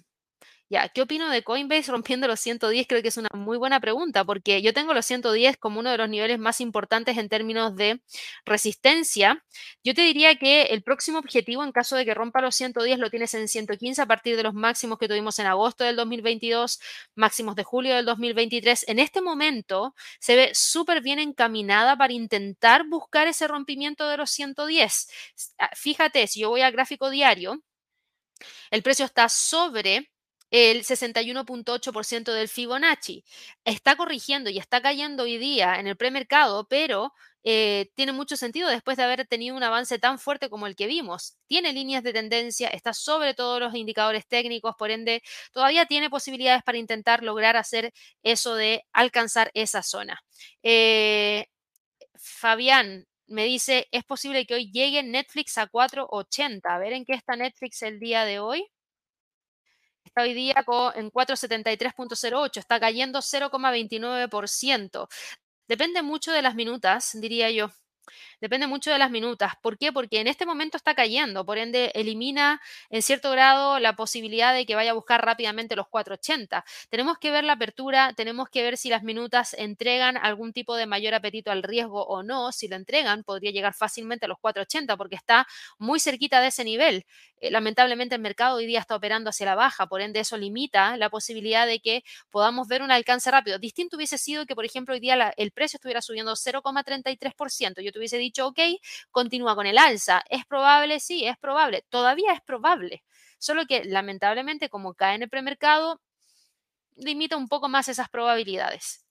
¿qué 0.94 1.02
opino 1.02 1.30
de 1.30 1.44
Coinbase 1.44 1.92
rompiendo 1.92 2.28
los 2.28 2.40
110? 2.40 2.88
Creo 2.88 3.02
que 3.02 3.10
es 3.10 3.18
una 3.18 3.30
muy 3.34 3.58
buena 3.58 3.80
pregunta 3.80 4.24
porque 4.24 4.62
yo 4.62 4.74
tengo 4.74 4.94
los 4.94 5.06
110 5.06 5.58
como 5.58 5.80
uno 5.80 5.92
de 5.92 5.98
los 5.98 6.10
niveles 6.10 6.40
más 6.40 6.62
importantes 6.62 7.18
en 7.18 7.30
términos 7.30 7.76
de 7.76 8.02
resistencia. 8.46 9.44
Yo 9.84 9.94
te 9.94 10.02
diría 10.02 10.36
que 10.36 10.64
el 10.64 10.84
próximo 10.84 11.20
objetivo 11.20 11.64
en 11.64 11.72
caso 11.72 11.96
de 11.96 12.06
que 12.06 12.14
rompa 12.14 12.42
los 12.42 12.56
110 12.56 13.00
lo 13.00 13.10
tienes 13.10 13.34
en 13.34 13.48
115 13.48 14.02
a 14.02 14.06
partir 14.06 14.38
de 14.38 14.44
los 14.44 14.54
máximos 14.54 14.98
que 14.98 15.08
tuvimos 15.08 15.38
en 15.40 15.48
agosto 15.48 15.84
del 15.84 15.96
2022, 15.96 16.80
máximos 17.16 17.56
de 17.56 17.64
julio 17.64 17.96
del 17.96 18.06
2023. 18.06 18.86
En 18.88 19.00
este 19.00 19.22
momento 19.22 19.96
se 20.20 20.36
ve 20.36 20.52
súper 20.54 21.02
bien 21.02 21.20
encaminada 21.20 21.98
para 21.98 22.14
intentar 22.14 22.86
buscar 22.88 23.28
ese 23.28 23.48
rompimiento 23.48 24.08
de 24.08 24.18
los 24.18 24.32
110. 24.32 25.10
Ah, 25.58 25.70
fíjate, 25.76 26.28
si 26.28 26.42
yo 26.42 26.50
voy 26.50 26.62
al 26.62 26.72
gráfico 26.72 27.10
diario, 27.10 27.62
el 28.72 28.84
precio 28.84 29.06
está 29.06 29.30
sobre 29.30 30.12
el 30.52 30.84
61.8% 30.84 32.34
del 32.34 32.50
Fibonacci. 32.50 33.24
Está 33.66 33.96
corrigiendo 33.96 34.50
y 34.50 34.58
está 34.60 34.82
cayendo 34.82 35.24
hoy 35.24 35.38
día 35.38 35.80
en 35.80 35.88
el 35.88 35.98
premercado, 35.98 36.68
pero 36.68 37.14
eh, 37.44 37.90
tiene 37.96 38.12
mucho 38.12 38.36
sentido 38.38 38.70
después 38.70 38.98
de 38.98 39.04
haber 39.04 39.26
tenido 39.28 39.56
un 39.56 39.64
avance 39.64 39.98
tan 39.98 40.20
fuerte 40.20 40.50
como 40.50 40.68
el 40.68 40.76
que 40.76 40.88
vimos. 40.88 41.38
Tiene 41.48 41.74
líneas 41.74 42.04
de 42.04 42.14
tendencia, 42.14 42.68
está 42.68 42.94
sobre 42.94 43.34
todos 43.34 43.60
los 43.60 43.74
indicadores 43.76 44.28
técnicos, 44.28 44.76
por 44.78 44.92
ende, 44.92 45.24
todavía 45.52 45.86
tiene 45.86 46.10
posibilidades 46.10 46.64
para 46.64 46.78
intentar 46.78 47.24
lograr 47.24 47.58
hacer 47.58 47.94
eso 48.22 48.56
de 48.56 48.84
alcanzar 48.94 49.52
esa 49.54 49.82
zona. 49.84 50.22
Eh, 50.64 51.48
Fabián, 52.16 53.08
me 53.28 53.46
dice, 53.46 53.88
¿es 53.92 54.04
posible 54.04 54.46
que 54.46 54.56
hoy 54.56 54.72
llegue 54.72 55.04
Netflix 55.04 55.58
a 55.58 55.68
4.80? 55.68 56.76
A 56.76 56.80
ver 56.80 56.94
en 56.94 57.06
qué 57.06 57.14
está 57.14 57.36
Netflix 57.36 57.82
el 57.82 58.00
día 58.00 58.26
de 58.26 58.40
hoy. 58.40 58.68
Está 60.04 60.24
hoy 60.24 60.34
día 60.34 60.56
en 60.96 61.12
473.08, 61.12 62.58
está 62.58 62.80
cayendo 62.80 63.20
0,29%. 63.20 65.08
Depende 65.68 66.02
mucho 66.02 66.32
de 66.32 66.42
las 66.42 66.56
minutas, 66.56 67.12
diría 67.14 67.50
yo. 67.52 67.70
Depende 68.42 68.66
mucho 68.66 68.90
de 68.90 68.98
las 68.98 69.12
minutas. 69.12 69.54
¿Por 69.62 69.78
qué? 69.78 69.92
Porque 69.92 70.20
en 70.20 70.26
este 70.26 70.48
momento 70.48 70.76
está 70.76 70.96
cayendo, 70.96 71.46
por 71.46 71.60
ende 71.60 71.92
elimina 71.94 72.60
en 72.90 73.04
cierto 73.04 73.30
grado 73.30 73.78
la 73.78 73.96
posibilidad 73.96 74.52
de 74.52 74.66
que 74.66 74.74
vaya 74.74 74.92
a 74.92 74.94
buscar 74.96 75.24
rápidamente 75.24 75.76
los 75.76 75.88
480. 75.88 76.66
Tenemos 76.90 77.20
que 77.20 77.30
ver 77.30 77.44
la 77.44 77.54
apertura, 77.54 78.14
tenemos 78.16 78.50
que 78.50 78.64
ver 78.64 78.78
si 78.78 78.90
las 78.90 79.04
minutas 79.04 79.54
entregan 79.54 80.18
algún 80.18 80.54
tipo 80.54 80.76
de 80.76 80.88
mayor 80.88 81.14
apetito 81.14 81.52
al 81.52 81.62
riesgo 81.62 82.04
o 82.04 82.24
no. 82.24 82.52
Si 82.52 82.68
lo 82.68 82.78
entregan, 82.78 83.24
podría 83.24 83.52
llegar 83.52 83.76
fácilmente 83.76 84.26
a 84.26 84.30
los 84.30 84.40
480 84.40 84.98
porque 84.98 85.16
está 85.18 85.46
muy 85.78 86.00
cerquita 86.00 86.42
de 86.42 86.48
ese 86.48 86.64
nivel. 86.64 87.06
Eh, 87.42 87.52
lamentablemente 87.52 88.16
el 88.16 88.22
mercado 88.22 88.58
hoy 88.58 88.66
día 88.66 88.80
está 88.80 88.96
operando 88.96 89.30
hacia 89.30 89.46
la 89.46 89.56
baja, 89.56 89.86
por 89.86 90.02
ende 90.02 90.20
eso 90.20 90.36
limita 90.38 90.98
la 90.98 91.12
posibilidad 91.12 91.68
de 91.68 91.80
que 91.80 92.04
podamos 92.32 92.68
ver 92.68 92.82
un 92.82 92.90
alcance 92.90 93.30
rápido. 93.30 93.60
Distinto 93.60 93.98
hubiese 93.98 94.18
sido 94.18 94.48
que, 94.48 94.56
por 94.56 94.66
ejemplo, 94.66 94.96
hoy 94.96 95.00
día 95.00 95.32
el 95.38 95.52
precio 95.52 95.78
estuviera 95.78 96.02
subiendo 96.02 96.36
0,33%. 96.36 97.82
Yo 97.82 97.92
te 97.92 98.00
hubiese 98.00 98.18
dicho 98.18 98.31
dicho, 98.32 98.48
ok, 98.48 98.60
continúa 99.12 99.56
con 99.56 99.66
el 99.68 99.78
alza. 99.78 100.24
¿Es 100.30 100.46
probable? 100.46 101.00
Sí, 101.00 101.26
es 101.26 101.38
probable. 101.38 101.86
Todavía 101.90 102.34
es 102.34 102.42
probable. 102.42 103.04
Solo 103.40 103.66
que 103.66 103.84
lamentablemente 103.86 104.70
como 104.70 104.94
cae 104.96 105.16
en 105.16 105.24
el 105.24 105.30
premercado, 105.30 106.02
limita 106.96 107.38
un 107.38 107.50
poco 107.50 107.70
más 107.70 107.88
esas 107.90 108.10
probabilidades. 108.10 109.06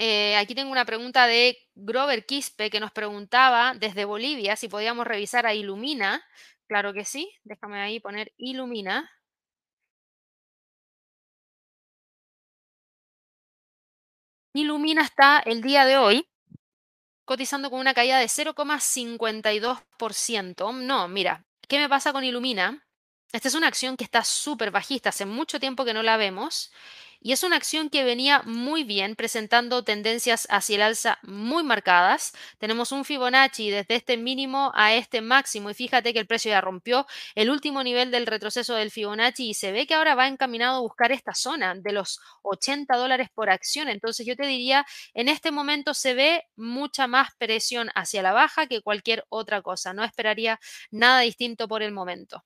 Eh, 0.00 0.36
aquí 0.36 0.54
tengo 0.54 0.70
una 0.70 0.84
pregunta 0.84 1.26
de 1.26 1.58
Grover 1.74 2.24
Quispe 2.24 2.70
que 2.70 2.78
nos 2.80 2.92
preguntaba 2.92 3.74
desde 3.74 4.04
Bolivia 4.04 4.54
si 4.56 4.68
podíamos 4.68 5.06
revisar 5.06 5.44
a 5.46 5.54
Ilumina. 5.54 6.22
Claro 6.68 6.92
que 6.92 7.04
sí, 7.04 7.30
déjame 7.44 7.80
ahí 7.80 7.98
poner 8.00 8.32
Ilumina. 8.36 9.10
Ilumina 14.54 15.02
está 15.02 15.38
el 15.38 15.62
día 15.62 15.86
de 15.86 15.96
hoy 15.96 16.28
cotizando 17.28 17.70
con 17.70 17.78
una 17.78 17.92
caída 17.92 18.18
de 18.18 18.24
0,52%. 18.24 20.72
No, 20.72 21.08
mira, 21.08 21.44
¿qué 21.68 21.78
me 21.78 21.86
pasa 21.86 22.10
con 22.12 22.24
Ilumina? 22.24 22.86
Esta 23.32 23.48
es 23.48 23.54
una 23.54 23.66
acción 23.68 23.98
que 23.98 24.04
está 24.04 24.24
súper 24.24 24.70
bajista, 24.70 25.10
hace 25.10 25.26
mucho 25.26 25.60
tiempo 25.60 25.84
que 25.84 25.92
no 25.92 26.02
la 26.02 26.16
vemos 26.16 26.72
y 27.20 27.32
es 27.32 27.42
una 27.42 27.56
acción 27.56 27.90
que 27.90 28.04
venía 28.04 28.42
muy 28.44 28.84
bien, 28.84 29.16
presentando 29.16 29.82
tendencias 29.84 30.46
hacia 30.50 30.76
el 30.76 30.82
alza 30.82 31.18
muy 31.22 31.64
marcadas. 31.64 32.32
Tenemos 32.58 32.92
un 32.92 33.04
Fibonacci 33.04 33.70
desde 33.70 33.96
este 33.96 34.16
mínimo 34.16 34.72
a 34.74 34.94
este 34.94 35.20
máximo 35.20 35.70
y 35.70 35.74
fíjate 35.74 36.12
que 36.12 36.20
el 36.20 36.26
precio 36.26 36.50
ya 36.50 36.60
rompió 36.60 37.06
el 37.34 37.50
último 37.50 37.82
nivel 37.82 38.10
del 38.10 38.26
retroceso 38.26 38.74
del 38.74 38.90
Fibonacci 38.90 39.50
y 39.50 39.54
se 39.54 39.72
ve 39.72 39.86
que 39.86 39.94
ahora 39.94 40.14
va 40.14 40.28
encaminado 40.28 40.78
a 40.78 40.80
buscar 40.80 41.12
esta 41.12 41.34
zona 41.34 41.74
de 41.74 41.92
los 41.92 42.20
80 42.42 42.96
dólares 42.96 43.28
por 43.34 43.50
acción. 43.50 43.88
Entonces 43.88 44.26
yo 44.26 44.36
te 44.36 44.46
diría, 44.46 44.86
en 45.14 45.28
este 45.28 45.50
momento 45.50 45.94
se 45.94 46.14
ve 46.14 46.44
mucha 46.56 47.06
más 47.06 47.30
presión 47.38 47.90
hacia 47.94 48.22
la 48.22 48.32
baja 48.32 48.66
que 48.66 48.80
cualquier 48.82 49.24
otra 49.28 49.62
cosa. 49.62 49.92
No 49.92 50.04
esperaría 50.04 50.60
nada 50.90 51.20
distinto 51.20 51.68
por 51.68 51.82
el 51.82 51.92
momento. 51.92 52.44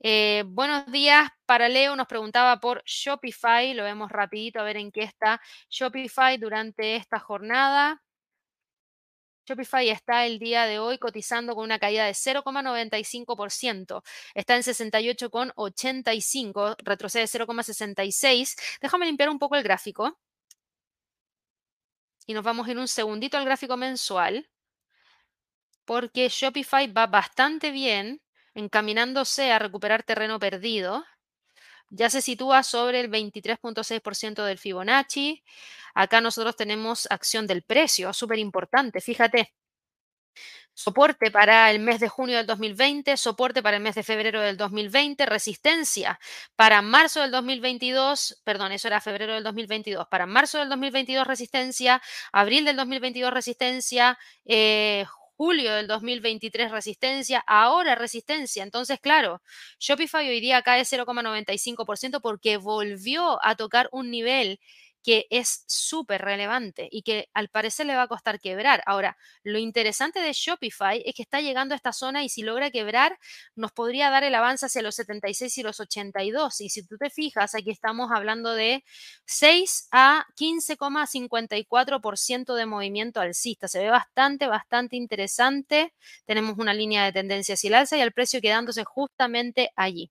Eh, 0.00 0.44
buenos 0.46 0.86
días 0.92 1.28
para 1.44 1.68
Leo, 1.68 1.96
nos 1.96 2.06
preguntaba 2.06 2.60
por 2.60 2.84
Shopify, 2.84 3.74
lo 3.74 3.82
vemos 3.82 4.12
rapidito 4.12 4.60
a 4.60 4.62
ver 4.62 4.76
en 4.76 4.92
qué 4.92 5.02
está 5.02 5.40
Shopify 5.68 6.38
durante 6.38 6.94
esta 6.96 7.18
jornada. 7.18 8.00
Shopify 9.44 9.88
está 9.88 10.24
el 10.26 10.38
día 10.38 10.66
de 10.66 10.78
hoy 10.78 10.98
cotizando 10.98 11.54
con 11.54 11.64
una 11.64 11.78
caída 11.80 12.04
de 12.04 12.12
0,95%. 12.12 14.02
Está 14.34 14.56
en 14.56 14.62
68,85, 14.62 16.76
retrocede 16.78 17.24
0,66. 17.24 18.56
Déjame 18.80 19.06
limpiar 19.06 19.30
un 19.30 19.38
poco 19.38 19.56
el 19.56 19.62
gráfico. 19.62 20.18
Y 22.26 22.34
nos 22.34 22.44
vamos 22.44 22.68
en 22.68 22.78
un 22.78 22.88
segundito 22.88 23.38
al 23.38 23.44
gráfico 23.46 23.76
mensual. 23.76 24.48
Porque 25.86 26.28
Shopify 26.28 26.92
va 26.92 27.06
bastante 27.06 27.70
bien 27.70 28.20
encaminándose 28.58 29.52
a 29.52 29.58
recuperar 29.58 30.02
terreno 30.02 30.38
perdido. 30.38 31.04
Ya 31.90 32.10
se 32.10 32.20
sitúa 32.20 32.62
sobre 32.62 33.00
el 33.00 33.10
23.6% 33.10 34.44
del 34.44 34.58
Fibonacci. 34.58 35.42
Acá 35.94 36.20
nosotros 36.20 36.56
tenemos 36.56 37.06
acción 37.10 37.46
del 37.46 37.62
precio, 37.62 38.12
súper 38.12 38.38
importante, 38.38 39.00
fíjate. 39.00 39.54
Soporte 40.74 41.32
para 41.32 41.72
el 41.72 41.80
mes 41.80 41.98
de 41.98 42.08
junio 42.08 42.36
del 42.36 42.46
2020, 42.46 43.16
soporte 43.16 43.64
para 43.64 43.78
el 43.78 43.82
mes 43.82 43.96
de 43.96 44.04
febrero 44.04 44.40
del 44.40 44.56
2020, 44.56 45.26
resistencia 45.26 46.20
para 46.54 46.82
marzo 46.82 47.20
del 47.20 47.32
2022, 47.32 48.40
perdón, 48.44 48.70
eso 48.70 48.86
era 48.86 49.00
febrero 49.00 49.34
del 49.34 49.42
2022, 49.42 50.06
para 50.06 50.26
marzo 50.26 50.58
del 50.58 50.68
2022 50.68 51.26
resistencia, 51.26 52.00
abril 52.30 52.64
del 52.64 52.76
2022 52.76 53.32
resistencia, 53.32 54.16
eh, 54.44 55.04
julio 55.38 55.72
del 55.72 55.86
2023 55.86 56.72
resistencia, 56.72 57.44
ahora 57.46 57.94
resistencia. 57.94 58.64
Entonces, 58.64 58.98
claro, 59.00 59.40
Shopify 59.78 60.28
hoy 60.28 60.40
día 60.40 60.62
cae 60.62 60.84
0,95% 60.84 62.20
porque 62.20 62.56
volvió 62.56 63.38
a 63.46 63.54
tocar 63.54 63.88
un 63.92 64.10
nivel 64.10 64.58
que 65.08 65.26
es 65.30 65.64
súper 65.66 66.20
relevante 66.20 66.86
y 66.90 67.00
que 67.00 67.30
al 67.32 67.48
parecer 67.48 67.86
le 67.86 67.96
va 67.96 68.02
a 68.02 68.08
costar 68.08 68.38
quebrar. 68.38 68.82
Ahora, 68.84 69.16
lo 69.42 69.58
interesante 69.58 70.20
de 70.20 70.34
Shopify 70.34 71.02
es 71.06 71.14
que 71.14 71.22
está 71.22 71.40
llegando 71.40 71.74
a 71.74 71.76
esta 71.76 71.94
zona 71.94 72.24
y 72.24 72.28
si 72.28 72.42
logra 72.42 72.70
quebrar, 72.70 73.18
nos 73.56 73.72
podría 73.72 74.10
dar 74.10 74.22
el 74.24 74.34
avance 74.34 74.66
hacia 74.66 74.82
los 74.82 74.96
76 74.96 75.56
y 75.56 75.62
los 75.62 75.80
82. 75.80 76.60
Y 76.60 76.68
si 76.68 76.86
tú 76.86 76.98
te 76.98 77.08
fijas, 77.08 77.54
aquí 77.54 77.70
estamos 77.70 78.10
hablando 78.14 78.52
de 78.52 78.84
6 79.24 79.88
a 79.92 80.26
15,54% 80.36 82.54
de 82.54 82.66
movimiento 82.66 83.22
alcista. 83.22 83.66
Se 83.66 83.78
ve 83.78 83.88
bastante, 83.88 84.46
bastante 84.46 84.96
interesante. 84.96 85.94
Tenemos 86.26 86.58
una 86.58 86.74
línea 86.74 87.06
de 87.06 87.12
tendencia 87.12 87.54
hacia 87.54 87.68
el 87.68 87.74
alza 87.76 87.96
y 87.96 88.02
el 88.02 88.12
precio 88.12 88.42
quedándose 88.42 88.84
justamente 88.84 89.70
allí. 89.74 90.10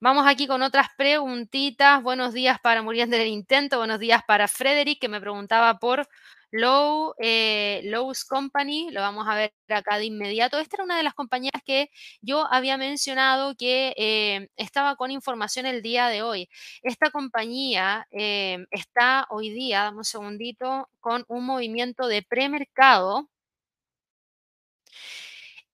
Vamos 0.00 0.26
aquí 0.26 0.46
con 0.46 0.62
otras 0.62 0.88
preguntitas. 0.96 2.02
Buenos 2.02 2.34
días 2.34 2.58
para 2.60 2.82
Muriel 2.82 3.08
del 3.08 3.28
Intento. 3.28 3.78
Buenos 3.78 3.98
días 3.98 4.20
para 4.26 4.46
Frederick, 4.46 5.00
que 5.00 5.08
me 5.08 5.20
preguntaba 5.20 5.78
por 5.78 6.06
Low, 6.50 7.14
eh, 7.18 7.80
Lowe's 7.84 8.24
Company. 8.24 8.90
Lo 8.90 9.00
vamos 9.00 9.26
a 9.26 9.34
ver 9.34 9.54
acá 9.70 9.96
de 9.98 10.04
inmediato. 10.04 10.58
Esta 10.58 10.76
era 10.76 10.84
una 10.84 10.98
de 10.98 11.02
las 11.02 11.14
compañías 11.14 11.62
que 11.64 11.90
yo 12.20 12.46
había 12.52 12.76
mencionado 12.76 13.54
que 13.56 13.94
eh, 13.96 14.48
estaba 14.56 14.96
con 14.96 15.10
información 15.10 15.64
el 15.64 15.80
día 15.82 16.08
de 16.08 16.22
hoy. 16.22 16.48
Esta 16.82 17.10
compañía 17.10 18.06
eh, 18.10 18.66
está 18.70 19.26
hoy 19.30 19.50
día, 19.50 19.84
dame 19.84 19.98
un 19.98 20.04
segundito, 20.04 20.90
con 21.00 21.24
un 21.28 21.46
movimiento 21.46 22.06
de 22.06 22.22
premercado 22.22 23.28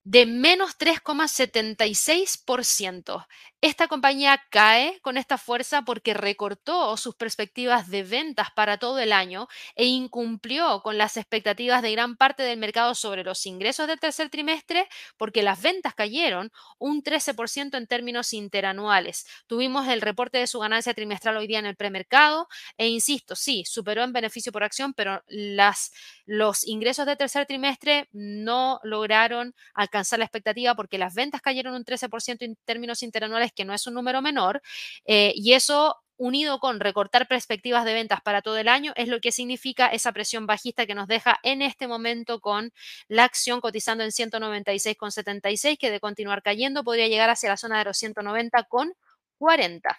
de 0.04 0.26
menos 0.26 0.76
3,76%. 0.78 3.26
Esta 3.60 3.86
compañía 3.86 4.42
cae 4.50 4.98
con 5.02 5.16
esta 5.16 5.38
fuerza 5.38 5.82
porque 5.82 6.14
recortó 6.14 6.96
sus 6.96 7.14
perspectivas 7.14 7.88
de 7.88 8.02
ventas 8.02 8.48
para 8.56 8.78
todo 8.78 8.98
el 8.98 9.12
año 9.12 9.46
e 9.76 9.84
incumplió 9.84 10.82
con 10.82 10.98
las 10.98 11.16
expectativas 11.16 11.80
de 11.80 11.92
gran 11.92 12.16
parte 12.16 12.42
del 12.42 12.58
mercado 12.58 12.96
sobre 12.96 13.22
los 13.22 13.46
ingresos 13.46 13.86
del 13.86 14.00
tercer 14.00 14.30
trimestre 14.30 14.88
porque 15.16 15.44
las 15.44 15.62
ventas 15.62 15.94
cayeron 15.94 16.50
un 16.80 17.04
13% 17.04 17.78
en 17.78 17.86
términos 17.86 18.32
interanuales. 18.32 19.26
Tuvimos 19.46 19.86
el 19.86 20.00
reporte 20.00 20.38
de 20.38 20.48
su 20.48 20.58
ganancia 20.58 20.92
trimestral 20.92 21.36
hoy 21.36 21.46
día 21.46 21.60
en 21.60 21.66
el 21.66 21.76
premercado 21.76 22.48
e 22.78 22.88
insisto, 22.88 23.36
sí, 23.36 23.62
superó 23.64 24.02
en 24.02 24.12
beneficio 24.12 24.50
por 24.50 24.64
acción, 24.64 24.92
pero 24.92 25.22
las, 25.28 25.92
los 26.26 26.66
ingresos 26.66 27.06
del 27.06 27.16
tercer 27.16 27.46
trimestre 27.46 28.08
no 28.10 28.80
lograron 28.82 29.54
alcanzar 29.72 29.91
la 29.92 30.24
expectativa 30.24 30.74
porque 30.74 30.98
las 30.98 31.14
ventas 31.14 31.40
cayeron 31.40 31.74
un 31.74 31.84
13% 31.84 32.42
en 32.42 32.56
términos 32.64 33.02
interanuales 33.02 33.52
que 33.52 33.64
no 33.64 33.74
es 33.74 33.86
un 33.86 33.94
número 33.94 34.22
menor, 34.22 34.62
eh, 35.04 35.32
y 35.34 35.52
eso 35.52 35.96
unido 36.16 36.60
con 36.60 36.78
recortar 36.78 37.26
perspectivas 37.26 37.84
de 37.84 37.94
ventas 37.94 38.20
para 38.20 38.42
todo 38.42 38.56
el 38.56 38.68
año, 38.68 38.92
es 38.96 39.08
lo 39.08 39.20
que 39.20 39.32
significa 39.32 39.88
esa 39.88 40.12
presión 40.12 40.46
bajista 40.46 40.86
que 40.86 40.94
nos 40.94 41.08
deja 41.08 41.40
en 41.42 41.62
este 41.62 41.88
momento 41.88 42.40
con 42.40 42.72
la 43.08 43.24
acción 43.24 43.60
cotizando 43.60 44.04
en 44.04 44.10
196,76, 44.10 45.78
que 45.78 45.90
de 45.90 46.00
continuar 46.00 46.42
cayendo 46.42 46.84
podría 46.84 47.08
llegar 47.08 47.30
hacia 47.30 47.48
la 47.48 47.56
zona 47.56 47.78
de 47.78 47.86
los 47.86 48.00
190,40. 48.00 49.98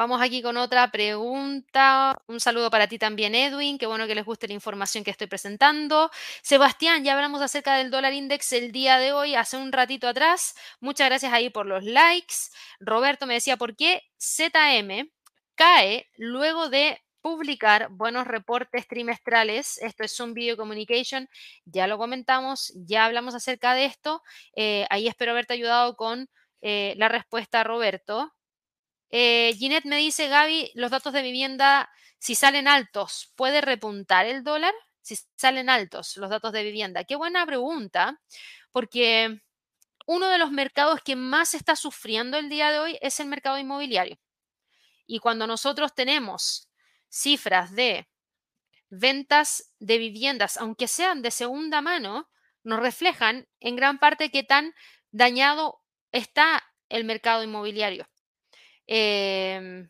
Vamos 0.00 0.22
aquí 0.22 0.40
con 0.40 0.56
otra 0.56 0.90
pregunta. 0.90 2.16
Un 2.26 2.40
saludo 2.40 2.70
para 2.70 2.86
ti 2.86 2.98
también, 2.98 3.34
Edwin. 3.34 3.76
Qué 3.76 3.84
bueno 3.84 4.06
que 4.06 4.14
les 4.14 4.24
guste 4.24 4.48
la 4.48 4.54
información 4.54 5.04
que 5.04 5.10
estoy 5.10 5.26
presentando. 5.26 6.10
Sebastián, 6.40 7.04
ya 7.04 7.12
hablamos 7.12 7.42
acerca 7.42 7.76
del 7.76 7.90
dólar 7.90 8.14
index 8.14 8.50
el 8.54 8.72
día 8.72 8.96
de 8.96 9.12
hoy, 9.12 9.34
hace 9.34 9.58
un 9.58 9.72
ratito 9.72 10.08
atrás. 10.08 10.54
Muchas 10.80 11.06
gracias 11.06 11.34
ahí 11.34 11.50
por 11.50 11.66
los 11.66 11.84
likes. 11.84 12.34
Roberto 12.80 13.26
me 13.26 13.34
decía, 13.34 13.58
¿por 13.58 13.76
qué 13.76 14.02
ZM 14.18 15.10
cae 15.54 16.08
luego 16.16 16.70
de 16.70 16.98
publicar 17.20 17.88
buenos 17.90 18.26
reportes 18.26 18.88
trimestrales. 18.88 19.76
Esto 19.82 20.04
es 20.04 20.18
un 20.18 20.32
Video 20.32 20.56
Communication. 20.56 21.28
Ya 21.66 21.86
lo 21.86 21.98
comentamos, 21.98 22.72
ya 22.74 23.04
hablamos 23.04 23.34
acerca 23.34 23.74
de 23.74 23.84
esto. 23.84 24.22
Eh, 24.56 24.86
ahí 24.88 25.08
espero 25.08 25.32
haberte 25.32 25.52
ayudado 25.52 25.94
con 25.94 26.30
eh, 26.62 26.94
la 26.96 27.10
respuesta, 27.10 27.64
Roberto. 27.64 28.32
Eh, 29.10 29.54
Ginette 29.58 29.86
me 29.86 29.96
dice, 29.96 30.28
Gaby, 30.28 30.72
los 30.74 30.90
datos 30.90 31.12
de 31.12 31.22
vivienda, 31.22 31.90
si 32.18 32.34
salen 32.34 32.68
altos, 32.68 33.32
¿puede 33.36 33.60
repuntar 33.60 34.26
el 34.26 34.44
dólar? 34.44 34.74
Si 35.00 35.16
salen 35.36 35.68
altos 35.70 36.16
los 36.16 36.30
datos 36.30 36.52
de 36.52 36.62
vivienda. 36.62 37.04
Qué 37.04 37.16
buena 37.16 37.44
pregunta, 37.46 38.20
porque 38.72 39.40
uno 40.06 40.28
de 40.28 40.38
los 40.38 40.50
mercados 40.50 41.00
que 41.04 41.16
más 41.16 41.54
está 41.54 41.76
sufriendo 41.76 42.36
el 42.36 42.48
día 42.48 42.70
de 42.72 42.78
hoy 42.78 42.98
es 43.00 43.20
el 43.20 43.28
mercado 43.28 43.58
inmobiliario. 43.58 44.18
Y 45.06 45.18
cuando 45.18 45.46
nosotros 45.46 45.94
tenemos 45.94 46.68
cifras 47.08 47.74
de 47.74 48.08
ventas 48.90 49.72
de 49.78 49.98
viviendas, 49.98 50.56
aunque 50.56 50.88
sean 50.88 51.22
de 51.22 51.30
segunda 51.30 51.80
mano, 51.80 52.28
nos 52.62 52.80
reflejan 52.80 53.48
en 53.60 53.76
gran 53.76 53.98
parte 53.98 54.30
qué 54.30 54.42
tan 54.42 54.74
dañado 55.10 55.80
está 56.12 56.62
el 56.88 57.04
mercado 57.04 57.42
inmobiliario. 57.42 58.08
Em, 58.90 59.88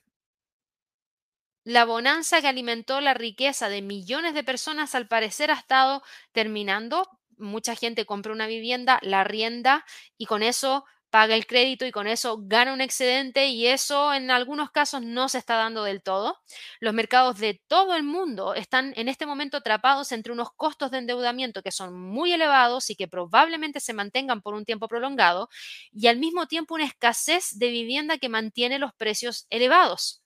la 1.65 1.87
bonanza 1.87 2.41
que 2.43 2.49
alimentó 2.49 3.01
la 3.01 3.15
riqueza 3.15 3.69
de 3.71 3.81
millones 3.81 4.35
de 4.35 4.45
personas 4.45 4.95
al 4.95 5.09
parecer 5.09 5.51
ha 5.51 5.55
estado 5.55 6.03
terminando. 6.33 7.09
Mucha 7.39 7.75
gente 7.75 8.05
compra 8.05 8.33
una 8.33 8.47
vivienda, 8.47 8.99
la 9.03 9.25
rienda 9.25 9.87
y 10.19 10.27
con 10.27 10.43
eso 10.43 10.85
paga 11.11 11.35
el 11.35 11.47
crédito 11.47 11.85
y 11.87 11.93
con 11.93 12.07
eso 12.07 12.39
gana 12.43 12.73
un 12.73 12.81
excedente 12.81 13.47
y 13.49 13.67
eso 13.67 14.15
en 14.15 14.31
algunos 14.31 14.71
casos 14.71 15.03
no 15.03 15.29
se 15.29 15.39
está 15.39 15.57
dando 15.57 15.85
del 15.85 16.03
todo. 16.03 16.39
Los 16.81 16.95
mercados 16.95 17.39
de 17.39 17.61
todo 17.69 17.95
el 17.95 18.03
mundo 18.05 18.55
están 18.55 18.93
en 18.97 19.09
este 19.09 19.27
momento 19.27 19.59
atrapados 19.59 20.13
entre 20.13 20.33
unos 20.33 20.51
costos 20.57 20.91
de 20.91 20.99
endeudamiento 20.99 21.63
que 21.63 21.73
son 21.73 21.99
muy 21.99 22.33
elevados 22.33 22.91
y 22.91 22.97
que 22.97 23.09
probablemente 23.09 23.81
se 23.81 23.93
mantengan 23.93 24.41
por 24.43 24.55
un 24.55 24.65
tiempo 24.65 24.89
prolongado 24.89 25.49
y 25.93 26.07
al 26.07 26.19
mismo 26.19 26.47
tiempo 26.47 26.75
una 26.75 26.85
escasez 26.87 27.59
de 27.59 27.69
vivienda 27.71 28.19
que 28.19 28.29
mantiene 28.29 28.79
los 28.79 28.95
precios 28.95 29.47
elevados. 29.51 30.23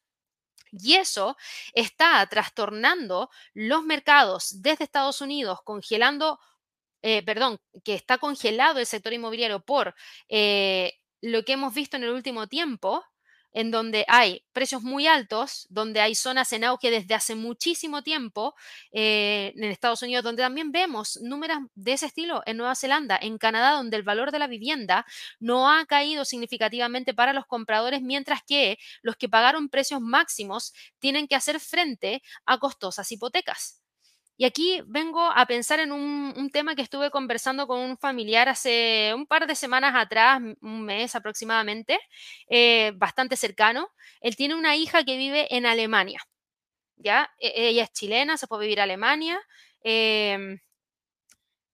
Y 0.73 0.95
eso 0.95 1.37
está 1.73 2.27
trastornando 2.27 3.31
los 3.55 3.85
mercados 3.85 4.61
desde 4.61 4.85
Estados 4.85 5.21
Unidos, 5.21 5.61
congelando 5.65 6.41
eh, 7.05 7.23
perdón, 7.23 7.59
que 7.85 7.95
está 7.95 8.17
congelado 8.17 8.81
el 8.81 8.87
sector 8.87 9.13
inmobiliario 9.13 9.61
por 9.61 9.95
eh, 10.31 10.95
lo 11.21 11.45
que 11.45 11.53
hemos 11.53 11.75
visto 11.75 11.99
en 11.99 12.05
el 12.05 12.11
último 12.11 12.47
tiempo, 12.49 13.05
en 13.53 13.71
donde 13.71 14.07
hay 14.09 14.43
precios 14.55 14.83
muy 14.83 15.07
altos, 15.07 15.67
donde 15.69 16.01
hay 16.01 16.15
zonas 16.15 16.51
en 16.55 16.65
auge 16.65 16.91
desde 16.91 17.15
hace 17.15 17.35
muchísimo 17.35 18.03
tiempo, 18.03 18.55
eh, 18.91 19.53
en 19.55 19.65
Estados 19.65 20.01
Unidos, 20.03 20.25
donde 20.25 20.43
también 20.43 20.73
vemos 20.73 21.19
números 21.23 21.59
de 21.75 21.93
ese 21.93 22.07
estilo 22.07 22.43
en 22.47 22.57
Nueva 22.57 22.75
Zelanda, 22.75 23.19
en 23.21 23.37
Canadá, 23.37 23.73
donde 23.73 23.99
el 23.99 24.03
valor 24.03 24.33
de 24.33 24.39
la 24.39 24.47
vivienda 24.47 25.05
no 25.39 25.71
ha 25.71 25.85
caído 25.85 26.25
significativamente 26.25 27.13
para 27.13 27.35
los 27.35 27.45
compradores, 27.47 28.01
mientras 28.01 28.41
que 28.47 28.79
los 29.03 29.17
que 29.17 29.29
pagaron 29.29 29.69
precios 29.69 30.01
máximos 30.01 30.73
tienen 31.01 31.29
que 31.29 31.37
hacer 31.37 31.61
frente 31.61 32.23
a 32.47 32.59
costosas 32.59 33.13
hipotecas. 33.13 33.84
Y 34.37 34.45
aquí 34.45 34.83
vengo 34.87 35.23
a 35.23 35.47
pensar 35.47 35.79
en 35.81 35.93
un, 35.93 36.51
tema 36.53 36.75
que 36.75 36.83
estuve 36.83 37.11
conversando 37.11 37.67
con 37.67 37.81
un 37.81 37.97
familiar 37.99 38.49
hace 38.49 39.13
un 39.15 39.27
par 39.27 39.47
de 39.47 39.55
semanas 39.55 39.95
atrás, 39.97 40.41
un 40.61 40.85
mes 40.85 41.15
aproximadamente, 41.15 41.99
eh, 42.49 42.93
bastante 42.97 43.37
cercano. 43.37 43.91
Él 44.21 44.37
tiene 44.37 44.55
una 44.55 44.77
hija 44.77 45.05
que 45.05 45.17
vive 45.17 45.55
en 45.55 45.67
Alemania. 45.67 46.21
¿ya? 46.97 47.31
E, 47.39 47.69
ella 47.69 47.85
es 47.85 47.93
chilena, 47.93 48.37
se 48.37 48.47
a 48.51 48.59
vivir 48.59 48.81
a 48.81 48.85
Alemania. 48.85 49.41
Em, 49.83 50.59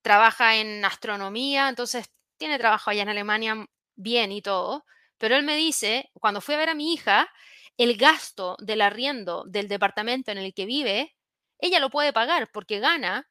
trabaja 0.02 0.56
en 0.56 0.84
astronomía, 0.84 1.68
entonces 1.68 2.10
tiene 2.36 2.58
trabajo 2.58 2.90
allá 2.90 3.02
en 3.02 3.08
Alemania 3.10 3.66
bien 3.96 4.32
y 4.32 4.42
todo, 4.42 4.84
pero 5.18 5.36
él 5.36 5.44
me 5.44 5.56
dice, 5.56 6.10
cuando 6.14 6.40
fui 6.40 6.54
a 6.54 6.58
ver 6.58 6.70
a 6.70 6.74
mi 6.74 6.94
hija, 6.94 7.28
el 7.76 7.96
gasto 7.96 8.56
del 8.60 8.80
arriendo 8.80 9.44
del 9.46 9.68
departamento 9.68 10.30
en 10.32 10.38
el 10.38 10.54
que 10.54 10.66
vive, 10.66 11.14
ella 11.60 11.80
lo 11.80 11.90
puede 11.90 12.12
pagar 12.12 12.50
porque 12.52 12.80
gana 12.80 13.28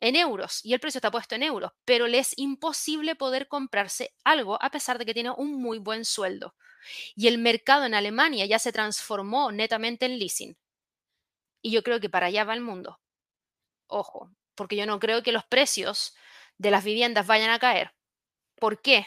en 0.00 0.16
euros 0.16 0.64
y 0.64 0.74
el 0.74 0.80
precio 0.80 0.98
está 0.98 1.10
puesto 1.10 1.34
en 1.34 1.42
euros, 1.42 1.72
pero 1.84 2.06
le 2.06 2.18
es 2.18 2.32
imposible 2.36 3.16
poder 3.16 3.48
comprarse 3.48 4.14
algo 4.24 4.62
a 4.62 4.70
pesar 4.70 4.98
de 4.98 5.06
que 5.06 5.14
tiene 5.14 5.30
un 5.30 5.60
muy 5.60 5.78
buen 5.78 6.04
sueldo. 6.04 6.54
Y 7.16 7.26
el 7.26 7.38
mercado 7.38 7.84
en 7.84 7.94
Alemania 7.94 8.46
ya 8.46 8.58
se 8.58 8.72
transformó 8.72 9.50
netamente 9.52 10.06
en 10.06 10.18
leasing. 10.18 10.56
Y 11.60 11.72
yo 11.72 11.82
creo 11.82 12.00
que 12.00 12.08
para 12.08 12.26
allá 12.26 12.44
va 12.44 12.54
el 12.54 12.60
mundo. 12.60 13.00
Ojo, 13.88 14.30
porque 14.54 14.76
yo 14.76 14.86
no 14.86 15.00
creo 15.00 15.22
que 15.22 15.32
los 15.32 15.44
precios 15.44 16.14
de 16.56 16.70
las 16.70 16.84
viviendas 16.84 17.26
vayan 17.26 17.50
a 17.50 17.58
caer. 17.58 17.94
¿Por 18.56 18.80
qué? 18.80 19.06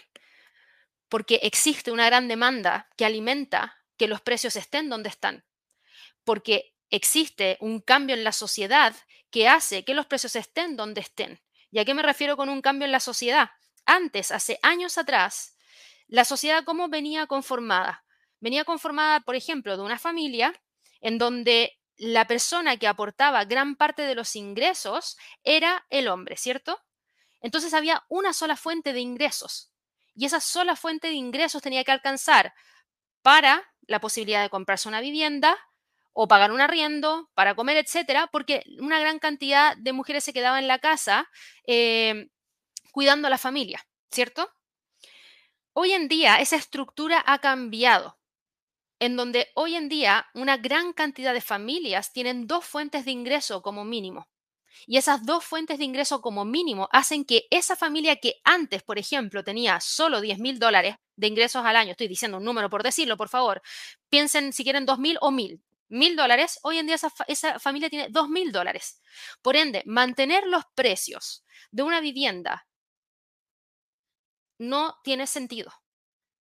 Porque 1.08 1.40
existe 1.44 1.92
una 1.92 2.06
gran 2.06 2.28
demanda 2.28 2.90
que 2.98 3.06
alimenta 3.06 3.78
que 3.98 4.08
los 4.08 4.22
precios 4.22 4.56
estén 4.56 4.90
donde 4.90 5.10
están. 5.10 5.46
Porque 6.24 6.71
existe 6.92 7.58
un 7.60 7.80
cambio 7.80 8.16
en 8.16 8.24
la 8.24 8.32
sociedad 8.32 8.96
que 9.32 9.48
hace 9.48 9.84
que 9.84 9.94
los 9.94 10.06
precios 10.06 10.36
estén 10.36 10.76
donde 10.76 11.02
estén. 11.02 11.42
¿Y 11.72 11.80
a 11.80 11.86
qué 11.86 11.94
me 11.94 12.04
refiero 12.04 12.38
con 12.38 12.50
un 12.50 12.62
cambio 12.62 12.86
en 12.86 12.92
la 12.92 13.00
sociedad? 13.00 13.50
Antes, 13.86 14.32
hace 14.32 14.60
años 14.62 14.98
atrás, 14.98 15.56
la 16.08 16.26
sociedad 16.26 16.64
cómo 16.66 16.90
venía 16.90 17.26
conformada? 17.28 18.06
Venía 18.40 18.66
conformada, 18.66 19.22
por 19.22 19.36
ejemplo, 19.36 19.76
de 19.78 19.84
una 19.84 19.98
familia 19.98 20.54
en 21.00 21.18
donde 21.18 21.80
la 21.98 22.28
persona 22.28 22.78
que 22.78 22.88
aportaba 22.88 23.46
gran 23.46 23.76
parte 23.76 24.04
de 24.04 24.16
los 24.16 24.36
ingresos 24.36 25.18
era 25.44 25.86
el 25.90 26.08
hombre, 26.08 26.36
¿cierto? 26.36 26.80
Entonces 27.42 27.74
había 27.74 28.04
una 28.10 28.34
sola 28.34 28.56
fuente 28.56 28.94
de 28.94 29.00
ingresos 29.00 29.72
y 30.16 30.26
esa 30.26 30.40
sola 30.40 30.76
fuente 30.76 31.08
de 31.08 31.14
ingresos 31.14 31.62
tenía 31.62 31.84
que 31.84 31.92
alcanzar 31.92 32.54
para 33.22 33.64
la 33.88 34.00
posibilidad 34.00 34.42
de 34.42 34.50
comprarse 34.50 34.88
una 34.90 35.02
vivienda, 35.02 35.58
o 36.14 36.28
pagar 36.28 36.52
un 36.52 36.62
arriendo 36.62 37.30
para 37.34 37.56
comer, 37.56 37.78
etcétera, 37.78 38.28
porque 38.32 38.64
una 38.80 39.00
gran 39.00 39.20
cantidad 39.20 39.76
de 39.78 39.94
mujeres 39.94 40.24
se 40.24 40.34
quedaban 40.34 40.60
en 40.60 40.68
la 40.68 40.80
casa 40.80 41.30
eh, 41.66 42.30
cuidando 42.92 43.28
a 43.28 43.32
la 43.32 43.38
familia, 43.38 43.86
¿cierto? 44.12 44.50
Hoy 45.74 45.94
en 45.94 46.08
día 46.08 46.36
esa 46.36 46.58
estructura 46.58 47.24
ha 47.26 47.40
cambiado, 47.40 48.20
en 49.00 49.16
donde 49.16 49.48
hoy 49.56 49.76
en 49.76 49.88
día 49.90 50.28
una 50.34 50.58
gran 50.58 50.94
cantidad 50.94 51.34
de 51.34 51.42
familias 51.42 52.12
tienen 52.12 52.46
dos 52.46 52.66
fuentes 52.66 53.06
de 53.06 53.12
ingreso 53.12 53.62
como 53.62 53.86
mínimo. 53.86 54.28
Y 54.88 54.98
esas 54.98 55.26
dos 55.26 55.44
fuentes 55.44 55.78
de 55.78 55.86
ingreso 55.86 56.22
como 56.22 56.44
mínimo 56.44 56.90
hacen 56.92 57.24
que 57.24 57.46
esa 57.52 57.76
familia 57.76 58.16
que 58.16 58.42
antes, 58.44 58.84
por 58.84 58.98
ejemplo, 58.98 59.44
tenía 59.44 59.80
solo 59.80 60.22
10 60.22 60.40
mil 60.40 60.60
dólares 60.60 60.96
de 61.16 61.28
ingresos 61.28 61.64
al 61.66 61.76
año, 61.76 61.92
estoy 61.92 62.08
diciendo 62.08 62.38
un 62.38 62.46
número 62.46 62.70
por 62.70 62.82
decirlo, 62.84 63.16
por 63.16 63.30
favor, 63.30 63.62
piensen 64.10 64.54
si 64.54 64.64
quieren 64.64 64.86
2 64.86 64.98
mil 64.98 65.18
o 65.22 65.30
mil, 65.32 65.62
mil 65.92 66.16
dólares, 66.16 66.60
hoy 66.64 66.80
en 66.80 66.88
día 66.88 66.96
esa, 67.28 67.60
familia 67.60 67.90
tiene 67.90 68.08
dos 68.10 68.30
mil 68.30 68.52
dólares. 68.52 69.02
Por 69.42 69.56
ende, 69.56 69.84
mantener 69.86 70.48
los 70.48 70.64
precios 70.76 71.46
de 71.72 71.84
una 71.84 72.02
vivienda 72.02 72.68
no 74.60 74.96
tiene 75.04 75.28
sentido. 75.28 75.72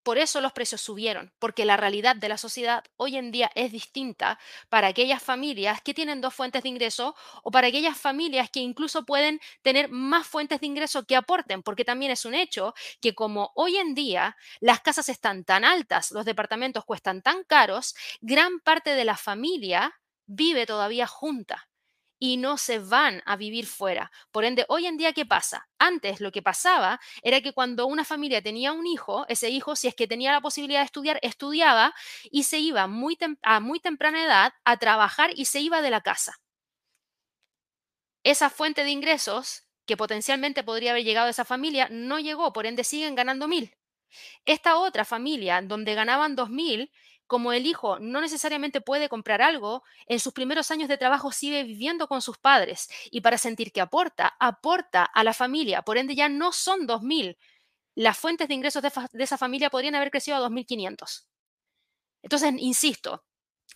Por 0.03 0.19
eso 0.19 0.41
los 0.41 0.53
precios 0.53 0.81
subieron, 0.81 1.33
porque 1.39 1.65
la 1.65 1.77
realidad 1.77 2.17
de 2.17 2.29
la 2.29 2.39
sociedad 2.39 2.85
hoy 2.97 3.17
en 3.17 3.31
día 3.31 3.51
es 3.55 3.71
distinta 3.73 4.39
para 4.69 4.89
aquellas 4.89 5.23
familias 5.23 5.83
que 5.83 5.95
tienen 5.95 6.21
dos 6.21 6.35
fuentes 6.35 6.63
de 6.63 6.71
ingreso 6.71 7.15
o 7.43 7.51
para 7.51 7.69
aquellas 7.69 7.99
familias 7.99 8.51
que 8.51 8.61
incluso 8.61 9.05
pueden 9.05 9.41
tener 9.63 9.91
más 9.91 10.27
fuentes 10.27 10.61
de 10.61 10.67
ingreso 10.67 11.05
que 11.05 11.17
aporten, 11.17 11.63
porque 11.63 11.85
también 11.85 12.13
es 12.13 12.25
un 12.25 12.35
hecho 12.35 12.75
que 13.01 13.15
como 13.15 13.53
hoy 13.55 13.77
en 13.77 13.95
día 13.95 14.37
las 14.61 14.81
casas 14.81 15.09
están 15.09 15.45
tan 15.45 15.65
altas, 15.65 16.11
los 16.13 16.25
departamentos 16.25 16.85
cuestan 16.85 17.23
tan 17.23 17.45
caros, 17.45 17.95
gran 18.21 18.61
parte 18.61 18.91
de 18.95 19.05
la 19.05 19.17
familia 19.17 19.95
vive 20.27 20.67
todavía 20.67 21.07
junta 21.07 21.70
y 22.21 22.37
no 22.37 22.59
se 22.59 22.79
van 22.79 23.23
a 23.27 23.35
vivir 23.37 23.67
fuera. 23.67 24.13
Por 24.31 24.45
ende, 24.45 24.65
hoy 24.69 24.87
en 24.87 24.97
día, 24.97 25.13
¿qué 25.13 25.27
pasa? 25.27 25.69
Antes 25.79 26.21
lo 26.21 26.31
que 26.31 26.43
pasaba 26.43 27.01
era 27.23 27.41
que 27.41 27.53
cuando 27.53 27.87
una 27.87 28.05
familia 28.05 28.43
tenía 28.43 28.73
un 28.73 28.87
hijo, 28.87 29.27
ese 29.29 29.49
hijo, 29.51 29.75
si 29.75 29.89
es 29.89 29.95
que 29.97 30.07
tenía 30.07 30.31
la 30.31 30.43
posibilidad 30.43 30.81
de 30.81 30.85
estudiar, 30.87 31.19
estudiaba 31.23 31.95
y 32.31 32.45
se 32.45 32.61
iba 32.61 32.87
muy 32.87 33.19
a 33.43 33.61
muy 33.61 33.81
temprana 33.81 34.25
edad 34.25 34.53
a 34.65 34.77
trabajar 34.77 35.31
y 35.35 35.47
se 35.47 35.61
iba 35.61 35.83
de 35.83 35.91
la 35.91 36.03
casa. 36.03 36.37
Esa 38.25 38.51
fuente 38.51 38.85
de 38.85 38.91
ingresos 38.91 39.65
que 39.87 39.97
potencialmente 39.97 40.63
podría 40.63 40.93
haber 40.93 41.05
llegado 41.05 41.27
a 41.27 41.31
esa 41.31 41.45
familia 41.45 41.89
no 41.91 42.19
llegó, 42.19 42.53
por 42.53 42.67
ende 42.67 42.85
siguen 42.85 43.15
ganando 43.15 43.49
mil. 43.49 43.75
Esta 44.47 44.79
otra 44.79 45.05
familia, 45.05 45.63
donde 45.63 45.95
ganaban 45.95 46.37
dos 46.37 46.51
mil, 46.51 46.93
como 47.31 47.53
el 47.53 47.65
hijo 47.65 48.01
no 48.01 48.21
necesariamente 48.21 48.81
puede 48.81 49.09
comprar 49.09 49.41
algo, 49.41 49.85
en 50.07 50.19
sus 50.19 50.33
primeros 50.33 50.73
años 50.73 50.89
de 50.89 50.99
trabajo 50.99 51.31
sigue 51.31 51.63
viviendo 51.63 52.09
con 52.09 52.23
sus 52.23 52.39
padres 52.39 52.89
y 53.13 53.21
para 53.21 53.39
sentir 53.39 53.71
que 53.71 53.81
aporta, 53.81 54.35
aporta 54.41 55.05
a 55.05 55.23
la 55.23 55.33
familia. 55.33 55.83
Por 55.83 55.97
ende, 55.97 56.17
ya 56.17 56.29
no 56.29 56.51
son 56.51 56.89
2.000. 56.89 57.39
Las 57.95 58.19
fuentes 58.19 58.49
de 58.49 58.55
ingresos 58.55 58.83
de, 58.83 58.91
de 59.13 59.23
esa 59.23 59.39
familia 59.39 59.71
podrían 59.71 59.95
haber 59.95 60.11
crecido 60.11 60.39
a 60.39 60.41
2.500. 60.41 61.29
Entonces, 62.23 62.53
insisto, 62.59 63.23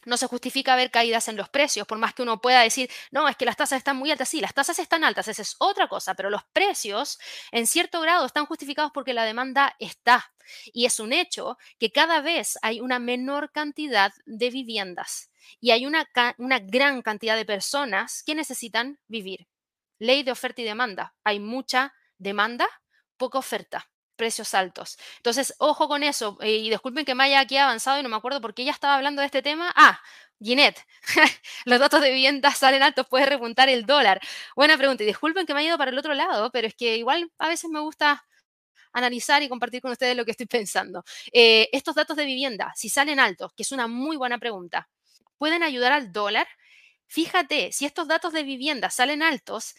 no 0.07 0.17
se 0.17 0.27
justifica 0.27 0.77
ver 0.77 0.91
caídas 0.91 1.29
en 1.29 1.37
los 1.37 1.49
precios, 1.49 1.87
por 1.87 1.99
más 1.99 2.15
que 2.15 2.23
uno 2.23 2.41
pueda 2.41 2.61
decir, 2.61 2.91
no, 3.11 3.29
es 3.29 3.37
que 3.37 3.45
las 3.45 3.57
tasas 3.57 3.79
están 3.79 3.97
muy 3.97 4.11
altas. 4.11 4.29
Sí, 4.29 4.41
las 4.41 4.55
tasas 4.55 4.79
están 4.79 5.05
altas, 5.05 5.29
esa 5.29 5.43
es 5.43 5.57
otra 5.59 5.89
cosa, 5.89 6.15
pero 6.15 6.31
los 6.31 6.45
precios 6.53 7.19
en 7.53 7.67
cierto 7.67 8.01
grado 8.01 8.27
están 8.27 8.47
justificados 8.47 8.93
porque 8.93 9.15
la 9.15 9.25
demanda 9.25 9.77
está. 9.79 10.33
Y 10.73 10.87
es 10.87 11.01
un 11.01 11.13
hecho 11.13 11.59
que 11.79 11.91
cada 11.91 12.21
vez 12.21 12.59
hay 12.63 12.81
una 12.81 12.99
menor 12.99 13.51
cantidad 13.53 14.13
de 14.27 14.51
viviendas 14.51 15.31
y 15.61 15.71
hay 15.71 15.87
una, 15.87 16.09
una 16.39 16.59
gran 16.59 17.03
cantidad 17.03 17.37
de 17.37 17.47
personas 17.47 18.23
que 18.23 18.35
necesitan 18.35 18.99
vivir. 19.09 19.49
Ley 19.99 20.23
de 20.23 20.33
oferta 20.33 20.61
y 20.61 20.65
demanda. 20.65 21.15
Hay 21.25 21.41
mucha 21.41 21.95
demanda, 22.19 22.69
poca 23.17 23.39
oferta 23.39 23.89
precios 24.17 24.55
altos. 24.55 24.99
Entonces, 25.17 25.55
ojo 25.59 25.89
con 25.89 26.03
eso. 26.03 26.39
Eh, 26.41 26.57
y 26.57 26.71
disculpen 26.71 27.05
que 27.05 27.15
me 27.15 27.25
haya 27.25 27.41
aquí 27.41 27.57
avanzado 27.57 28.01
y 28.01 28.03
no 28.03 28.09
me 28.09 28.17
acuerdo 28.17 28.41
por 28.41 28.55
qué 28.55 28.62
ella 28.62 28.73
estaba 28.73 28.95
hablando 28.97 29.21
de 29.21 29.27
este 29.27 29.43
tema. 29.43 29.73
Ah, 29.77 30.01
Ginette, 30.41 30.85
los 31.65 31.81
datos 31.81 32.01
de 32.01 32.11
vivienda 32.11 32.51
salen 32.53 32.83
altos, 32.83 33.07
puede 33.09 33.27
repuntar 33.27 33.69
el 33.69 33.87
dólar. 33.87 34.21
Buena 34.57 34.77
pregunta. 34.77 35.03
Y 35.05 35.07
disculpen 35.07 35.47
que 35.47 35.55
me 35.55 35.61
haya 35.61 35.69
ido 35.71 35.79
para 35.79 35.91
el 35.91 35.99
otro 35.99 36.15
lado, 36.15 36.51
pero 36.51 36.67
es 36.67 36.75
que 36.75 36.97
igual 36.97 37.31
a 37.39 37.49
veces 37.49 37.71
me 37.71 37.81
gusta 37.81 38.25
analizar 38.93 39.43
y 39.43 39.49
compartir 39.49 39.83
con 39.83 39.93
ustedes 39.93 40.17
lo 40.17 40.25
que 40.25 40.33
estoy 40.33 40.47
pensando. 40.49 41.05
Eh, 41.33 41.69
estos 41.73 41.95
datos 41.95 42.17
de 42.17 42.25
vivienda, 42.25 42.73
si 42.77 42.89
salen 42.89 43.21
altos, 43.21 43.53
que 43.57 43.62
es 43.62 43.73
una 43.73 43.87
muy 43.89 44.17
buena 44.17 44.39
pregunta, 44.39 44.89
¿pueden 45.39 45.62
ayudar 45.62 45.93
al 45.93 46.12
dólar? 46.12 46.47
Fíjate, 47.07 47.73
si 47.73 47.87
estos 47.87 48.09
datos 48.09 48.33
de 48.33 48.43
vivienda 48.45 48.91
salen 48.91 49.23
altos, 49.23 49.75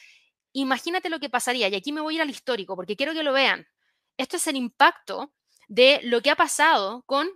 imagínate 0.54 1.10
lo 1.10 1.20
que 1.20 1.30
pasaría. 1.30 1.68
Y 1.70 1.76
aquí 1.76 1.92
me 1.92 2.02
voy 2.02 2.16
a 2.16 2.18
ir 2.18 2.22
al 2.22 2.30
histórico 2.30 2.76
porque 2.76 2.96
quiero 2.96 3.14
que 3.14 3.24
lo 3.24 3.34
vean. 3.34 3.68
Esto 4.18 4.38
es 4.38 4.48
el 4.48 4.56
impacto 4.56 5.34
de 5.68 6.00
lo 6.04 6.22
que 6.22 6.30
ha 6.30 6.36
pasado 6.36 7.04
con 7.06 7.30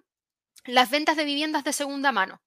las 0.65 0.89
ventas 0.89 1.17
de 1.17 1.25
viviendas 1.25 1.63
de 1.63 1.73
segunda 1.73 2.11
mano. 2.11 2.41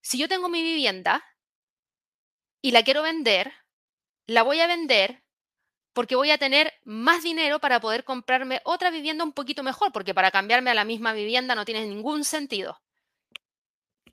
Si 0.00 0.18
yo 0.18 0.28
tengo 0.28 0.48
mi 0.48 0.62
vivienda 0.62 1.24
y 2.60 2.72
la 2.72 2.82
quiero 2.82 3.02
vender, 3.02 3.52
la 4.26 4.42
voy 4.42 4.60
a 4.60 4.66
vender 4.66 5.22
porque 5.92 6.16
voy 6.16 6.30
a 6.30 6.38
tener 6.38 6.72
más 6.84 7.22
dinero 7.22 7.60
para 7.60 7.80
poder 7.80 8.04
comprarme 8.04 8.60
otra 8.64 8.90
vivienda 8.90 9.24
un 9.24 9.32
poquito 9.32 9.62
mejor, 9.62 9.92
porque 9.92 10.14
para 10.14 10.30
cambiarme 10.30 10.70
a 10.70 10.74
la 10.74 10.84
misma 10.84 11.12
vivienda 11.12 11.54
no 11.54 11.64
tiene 11.64 11.86
ningún 11.86 12.24
sentido. 12.24 12.80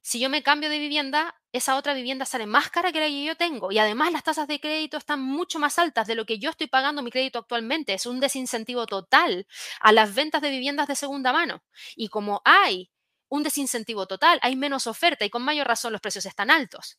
Si 0.10 0.20
yo 0.20 0.28
me 0.28 0.42
cambio 0.42 0.72
de 0.72 0.80
vivienda, 0.80 1.40
esa 1.52 1.76
otra 1.76 1.94
vivienda 1.94 2.26
sale 2.26 2.48
más 2.48 2.72
cara 2.72 2.92
que 2.92 3.00
la 3.00 3.06
que 3.06 3.24
yo 3.24 3.38
tengo 3.38 3.72
y 3.72 3.78
además 3.78 4.12
las 4.12 4.24
tasas 4.24 4.48
de 4.48 4.60
crédito 4.60 4.98
están 4.98 5.22
mucho 5.22 5.60
más 5.60 5.78
altas 5.78 6.08
de 6.08 6.16
lo 6.16 6.26
que 6.26 6.40
yo 6.40 6.50
estoy 6.50 6.66
pagando 6.66 7.04
mi 7.04 7.12
crédito 7.12 7.38
actualmente. 7.38 7.94
Es 7.94 8.08
un 8.08 8.20
desincentivo 8.20 8.88
total 8.88 9.46
a 9.80 9.92
las 9.92 10.16
ventas 10.16 10.42
de 10.42 10.50
viviendas 10.50 10.88
de 10.88 10.96
segunda 10.96 11.32
mano. 11.32 11.62
Y 11.96 12.10
como 12.10 12.42
hay 12.44 12.90
un 13.28 13.44
desincentivo 13.44 14.08
total, 14.08 14.40
hay 14.42 14.56
menos 14.56 14.88
oferta 14.88 15.26
y 15.26 15.30
con 15.30 15.44
mayor 15.44 15.68
razón 15.68 15.92
los 15.92 16.02
precios 16.02 16.26
están 16.26 16.50
altos. 16.50 16.98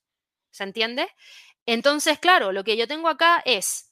¿Se 0.52 0.62
entiende? 0.62 1.08
Entonces, 1.66 2.20
claro, 2.20 2.52
lo 2.52 2.62
que 2.62 2.76
yo 2.76 2.86
tengo 2.86 3.08
acá 3.08 3.42
es 3.44 3.89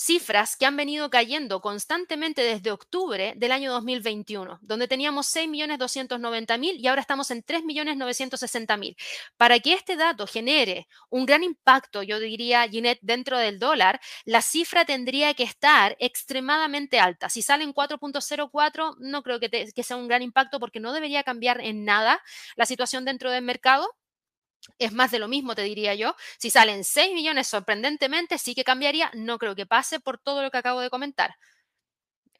cifras 0.00 0.56
que 0.56 0.64
han 0.64 0.76
venido 0.76 1.10
cayendo 1.10 1.60
constantemente 1.60 2.42
desde 2.42 2.70
octubre 2.70 3.34
del 3.36 3.52
año 3.52 3.70
2021, 3.72 4.58
donde 4.62 4.88
teníamos 4.88 5.26
6.290.000 5.34 6.76
y 6.78 6.86
ahora 6.86 7.02
estamos 7.02 7.30
en 7.30 7.44
3.960.000. 7.44 8.96
Para 9.36 9.60
que 9.60 9.74
este 9.74 9.96
dato 9.96 10.26
genere 10.26 10.88
un 11.10 11.26
gran 11.26 11.42
impacto, 11.42 12.02
yo 12.02 12.18
diría, 12.18 12.66
Ginette, 12.66 13.00
dentro 13.02 13.38
del 13.38 13.58
dólar, 13.58 14.00
la 14.24 14.40
cifra 14.40 14.86
tendría 14.86 15.34
que 15.34 15.42
estar 15.42 15.96
extremadamente 16.00 16.98
alta. 16.98 17.28
Si 17.28 17.42
sale 17.42 17.64
en 17.64 17.74
4.04, 17.74 18.96
no 19.00 19.22
creo 19.22 19.38
que, 19.38 19.50
que 19.50 19.82
sea 19.82 19.96
un 19.96 20.08
gran 20.08 20.22
impacto 20.22 20.58
porque 20.60 20.80
no 20.80 20.92
debería 20.92 21.24
cambiar 21.24 21.60
en 21.60 21.84
nada 21.84 22.22
la 22.56 22.64
situación 22.64 23.04
dentro 23.04 23.30
del 23.30 23.44
mercado 23.44 23.94
es 24.78 24.92
más 24.92 25.10
de 25.10 25.18
lo 25.18 25.28
mismo, 25.28 25.54
te 25.54 25.62
diría 25.62 25.94
yo. 25.94 26.14
Si 26.38 26.50
salen 26.50 26.84
6 26.84 27.14
millones 27.14 27.46
sorprendentemente, 27.48 28.38
sí 28.38 28.54
que 28.54 28.64
cambiaría. 28.64 29.10
No 29.14 29.38
creo 29.38 29.54
que 29.54 29.66
pase 29.66 30.00
por 30.00 30.18
todo 30.18 30.42
lo 30.42 30.50
que 30.50 30.58
acabo 30.58 30.80
de 30.80 30.90
comentar. 30.90 31.36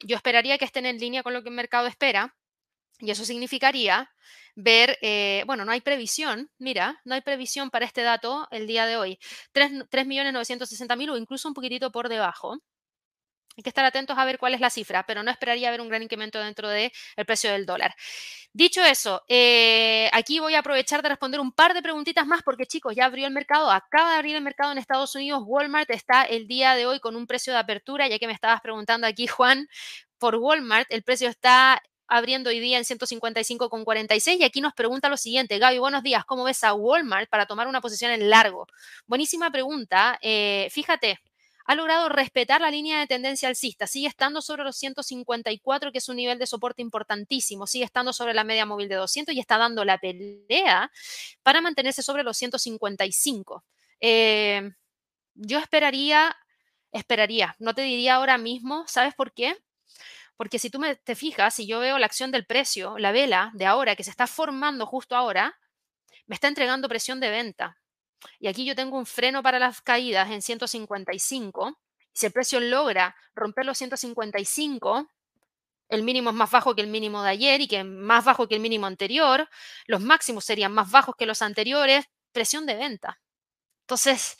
Yo 0.01 0.15
esperaría 0.15 0.57
que 0.57 0.65
estén 0.65 0.85
en 0.85 0.99
línea 0.99 1.23
con 1.23 1.33
lo 1.33 1.43
que 1.43 1.49
el 1.49 1.55
mercado 1.55 1.87
espera. 1.87 2.35
Y 2.99 3.09
eso 3.11 3.25
significaría 3.25 4.11
ver, 4.55 4.97
eh, 5.01 5.43
bueno, 5.47 5.65
no 5.65 5.71
hay 5.71 5.81
previsión, 5.81 6.51
mira, 6.59 7.01
no 7.03 7.15
hay 7.15 7.21
previsión 7.21 7.71
para 7.71 7.85
este 7.85 8.03
dato 8.03 8.47
el 8.51 8.67
día 8.67 8.85
de 8.85 8.97
hoy. 8.97 9.19
3.960.000 9.53 11.09
o 11.09 11.17
incluso 11.17 11.47
un 11.47 11.55
poquitito 11.55 11.91
por 11.91 12.09
debajo. 12.09 12.59
Hay 13.57 13.63
que 13.63 13.69
estar 13.69 13.83
atentos 13.83 14.17
a 14.17 14.23
ver 14.23 14.37
cuál 14.37 14.53
es 14.53 14.61
la 14.61 14.69
cifra, 14.69 15.05
pero 15.05 15.23
no 15.23 15.31
esperaría 15.31 15.71
ver 15.71 15.81
un 15.81 15.89
gran 15.89 16.01
incremento 16.01 16.39
dentro 16.39 16.69
del 16.69 16.91
precio 17.25 17.51
del 17.51 17.65
dólar. 17.65 17.93
Dicho 18.53 18.81
eso, 18.83 19.23
eh, 19.27 20.09
aquí 20.13 20.39
voy 20.39 20.55
a 20.55 20.59
aprovechar 20.59 21.01
de 21.01 21.09
responder 21.09 21.39
un 21.39 21.51
par 21.51 21.73
de 21.73 21.81
preguntitas 21.81 22.25
más 22.25 22.43
porque 22.43 22.65
chicos, 22.65 22.95
ya 22.95 23.05
abrió 23.05 23.27
el 23.27 23.33
mercado, 23.33 23.69
acaba 23.69 24.11
de 24.11 24.17
abrir 24.17 24.35
el 24.35 24.41
mercado 24.41 24.71
en 24.71 24.77
Estados 24.77 25.15
Unidos, 25.15 25.43
Walmart 25.45 25.89
está 25.89 26.23
el 26.23 26.47
día 26.47 26.75
de 26.75 26.85
hoy 26.85 26.99
con 26.99 27.15
un 27.15 27.27
precio 27.27 27.51
de 27.51 27.59
apertura, 27.59 28.07
ya 28.07 28.19
que 28.19 28.27
me 28.27 28.33
estabas 28.33 28.61
preguntando 28.61 29.05
aquí, 29.05 29.27
Juan, 29.27 29.67
por 30.17 30.35
Walmart, 30.35 30.87
el 30.89 31.03
precio 31.03 31.27
está 31.27 31.81
abriendo 32.07 32.49
hoy 32.49 32.59
día 32.59 32.77
en 32.77 32.83
155,46 32.83 34.37
y 34.39 34.43
aquí 34.43 34.59
nos 34.59 34.73
pregunta 34.73 35.07
lo 35.07 35.17
siguiente, 35.17 35.57
Gaby, 35.59 35.79
buenos 35.79 36.03
días, 36.03 36.25
¿cómo 36.25 36.43
ves 36.43 36.63
a 36.63 36.73
Walmart 36.73 37.29
para 37.29 37.45
tomar 37.45 37.67
una 37.67 37.79
posición 37.79 38.11
en 38.11 38.29
largo? 38.29 38.67
Buenísima 39.07 39.49
pregunta, 39.49 40.19
eh, 40.21 40.67
fíjate, 40.71 41.19
ha 41.65 41.75
logrado 41.75 42.09
respetar 42.09 42.61
la 42.61 42.71
línea 42.71 42.99
de 42.99 43.07
tendencia 43.07 43.47
alcista. 43.47 43.87
Sigue 43.87 44.07
estando 44.07 44.41
sobre 44.41 44.63
los 44.63 44.77
154, 44.77 45.91
que 45.91 45.97
es 45.99 46.09
un 46.09 46.15
nivel 46.15 46.39
de 46.39 46.47
soporte 46.47 46.81
importantísimo. 46.81 47.67
Sigue 47.67 47.85
estando 47.85 48.13
sobre 48.13 48.33
la 48.33 48.43
media 48.43 48.65
móvil 48.65 48.89
de 48.89 48.95
200 48.95 49.33
y 49.35 49.39
está 49.39 49.57
dando 49.57 49.85
la 49.85 49.97
pelea 49.97 50.91
para 51.43 51.61
mantenerse 51.61 52.01
sobre 52.01 52.23
los 52.23 52.37
155. 52.37 53.63
Eh, 53.99 54.71
yo 55.35 55.59
esperaría, 55.59 56.35
esperaría, 56.91 57.55
no 57.59 57.73
te 57.73 57.83
diría 57.83 58.15
ahora 58.15 58.37
mismo, 58.37 58.83
¿sabes 58.87 59.13
por 59.13 59.33
qué? 59.33 59.55
Porque 60.35 60.59
si 60.59 60.69
tú 60.69 60.79
me, 60.79 60.95
te 60.95 61.15
fijas, 61.15 61.53
si 61.53 61.67
yo 61.67 61.79
veo 61.79 61.99
la 61.99 62.07
acción 62.07 62.31
del 62.31 62.45
precio, 62.45 62.97
la 62.97 63.11
vela 63.11 63.51
de 63.53 63.65
ahora 63.65 63.95
que 63.95 64.03
se 64.03 64.09
está 64.09 64.27
formando 64.27 64.85
justo 64.85 65.15
ahora, 65.15 65.55
me 66.25 66.35
está 66.35 66.47
entregando 66.47 66.89
presión 66.89 67.19
de 67.19 67.29
venta. 67.29 67.80
Y 68.39 68.47
aquí 68.47 68.65
yo 68.65 68.75
tengo 68.75 68.97
un 68.97 69.05
freno 69.05 69.43
para 69.43 69.59
las 69.59 69.81
caídas 69.81 70.29
en 70.31 70.41
155. 70.41 71.77
Si 72.13 72.25
el 72.25 72.31
precio 72.31 72.59
logra 72.59 73.15
romper 73.33 73.65
los 73.65 73.77
155, 73.77 75.07
el 75.89 76.03
mínimo 76.03 76.29
es 76.29 76.35
más 76.35 76.49
bajo 76.49 76.73
que 76.75 76.81
el 76.81 76.87
mínimo 76.87 77.21
de 77.21 77.29
ayer 77.29 77.61
y 77.61 77.67
que 77.67 77.83
más 77.83 78.23
bajo 78.23 78.47
que 78.47 78.55
el 78.55 78.61
mínimo 78.61 78.87
anterior, 78.87 79.49
los 79.85 80.01
máximos 80.01 80.45
serían 80.45 80.71
más 80.71 80.89
bajos 80.89 81.15
que 81.17 81.25
los 81.25 81.41
anteriores, 81.41 82.05
presión 82.31 82.65
de 82.65 82.75
venta. 82.75 83.21
Entonces, 83.81 84.37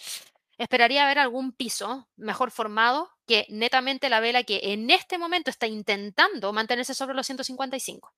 esperaría 0.57 1.05
ver 1.05 1.19
algún 1.19 1.51
piso 1.51 2.07
mejor 2.15 2.51
formado 2.51 3.11
que 3.27 3.45
netamente 3.49 4.09
la 4.09 4.19
vela 4.19 4.43
que 4.43 4.59
en 4.63 4.89
este 4.89 5.17
momento 5.17 5.49
está 5.49 5.67
intentando 5.67 6.53
mantenerse 6.53 6.93
sobre 6.93 7.15
los 7.15 7.25
155. 7.25 8.13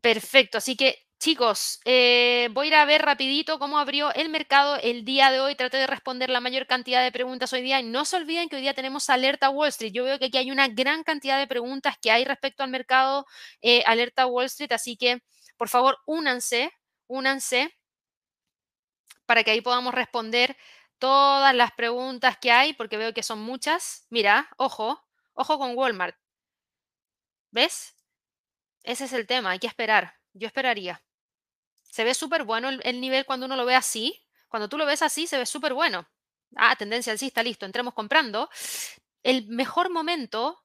Perfecto, 0.00 0.58
así 0.58 0.76
que 0.76 0.98
Chicos, 1.24 1.80
eh, 1.86 2.50
voy 2.52 2.66
a 2.66 2.68
ir 2.68 2.74
a 2.74 2.84
ver 2.84 3.00
rapidito 3.00 3.58
cómo 3.58 3.78
abrió 3.78 4.12
el 4.12 4.28
mercado 4.28 4.76
el 4.82 5.06
día 5.06 5.30
de 5.30 5.40
hoy. 5.40 5.54
Traté 5.54 5.78
de 5.78 5.86
responder 5.86 6.28
la 6.28 6.42
mayor 6.42 6.66
cantidad 6.66 7.02
de 7.02 7.10
preguntas 7.10 7.50
hoy 7.54 7.62
día. 7.62 7.80
Y 7.80 7.84
no 7.84 8.04
se 8.04 8.16
olviden 8.16 8.50
que 8.50 8.56
hoy 8.56 8.60
día 8.60 8.74
tenemos 8.74 9.08
alerta 9.08 9.48
Wall 9.48 9.70
Street. 9.70 9.92
Yo 9.94 10.04
veo 10.04 10.18
que 10.18 10.26
aquí 10.26 10.36
hay 10.36 10.50
una 10.50 10.68
gran 10.68 11.02
cantidad 11.02 11.38
de 11.38 11.46
preguntas 11.46 11.96
que 11.98 12.10
hay 12.10 12.26
respecto 12.26 12.62
al 12.62 12.68
mercado 12.68 13.24
eh, 13.62 13.82
alerta 13.86 14.26
Wall 14.26 14.44
Street. 14.44 14.70
Así 14.72 14.98
que, 14.98 15.22
por 15.56 15.70
favor, 15.70 15.96
únanse, 16.04 16.70
únanse 17.06 17.74
para 19.24 19.44
que 19.44 19.52
ahí 19.52 19.62
podamos 19.62 19.94
responder 19.94 20.58
todas 20.98 21.54
las 21.54 21.72
preguntas 21.72 22.36
que 22.36 22.52
hay, 22.52 22.74
porque 22.74 22.98
veo 22.98 23.14
que 23.14 23.22
son 23.22 23.40
muchas. 23.40 24.06
Mira, 24.10 24.50
ojo, 24.58 25.02
ojo 25.32 25.58
con 25.58 25.74
Walmart. 25.74 26.18
¿Ves? 27.50 27.94
Ese 28.82 29.04
es 29.06 29.14
el 29.14 29.26
tema, 29.26 29.52
hay 29.52 29.58
que 29.58 29.66
esperar. 29.66 30.12
Yo 30.34 30.46
esperaría. 30.48 31.00
Se 31.94 32.02
ve 32.02 32.12
súper 32.12 32.42
bueno 32.42 32.70
el, 32.70 33.00
nivel 33.00 33.24
cuando 33.24 33.46
uno 33.46 33.54
lo 33.54 33.64
ve 33.64 33.76
así. 33.76 34.20
Cuando 34.48 34.68
tú 34.68 34.76
lo 34.76 34.84
ves 34.84 35.00
así, 35.00 35.28
se 35.28 35.38
ve 35.38 35.46
súper 35.46 35.74
bueno. 35.74 36.08
Ah, 36.56 36.74
tendencia 36.74 37.12
alcista, 37.12 37.40
listo, 37.40 37.66
entremos 37.66 37.94
comprando. 37.94 38.50
El 39.22 39.46
mejor 39.46 39.90
momento 39.90 40.60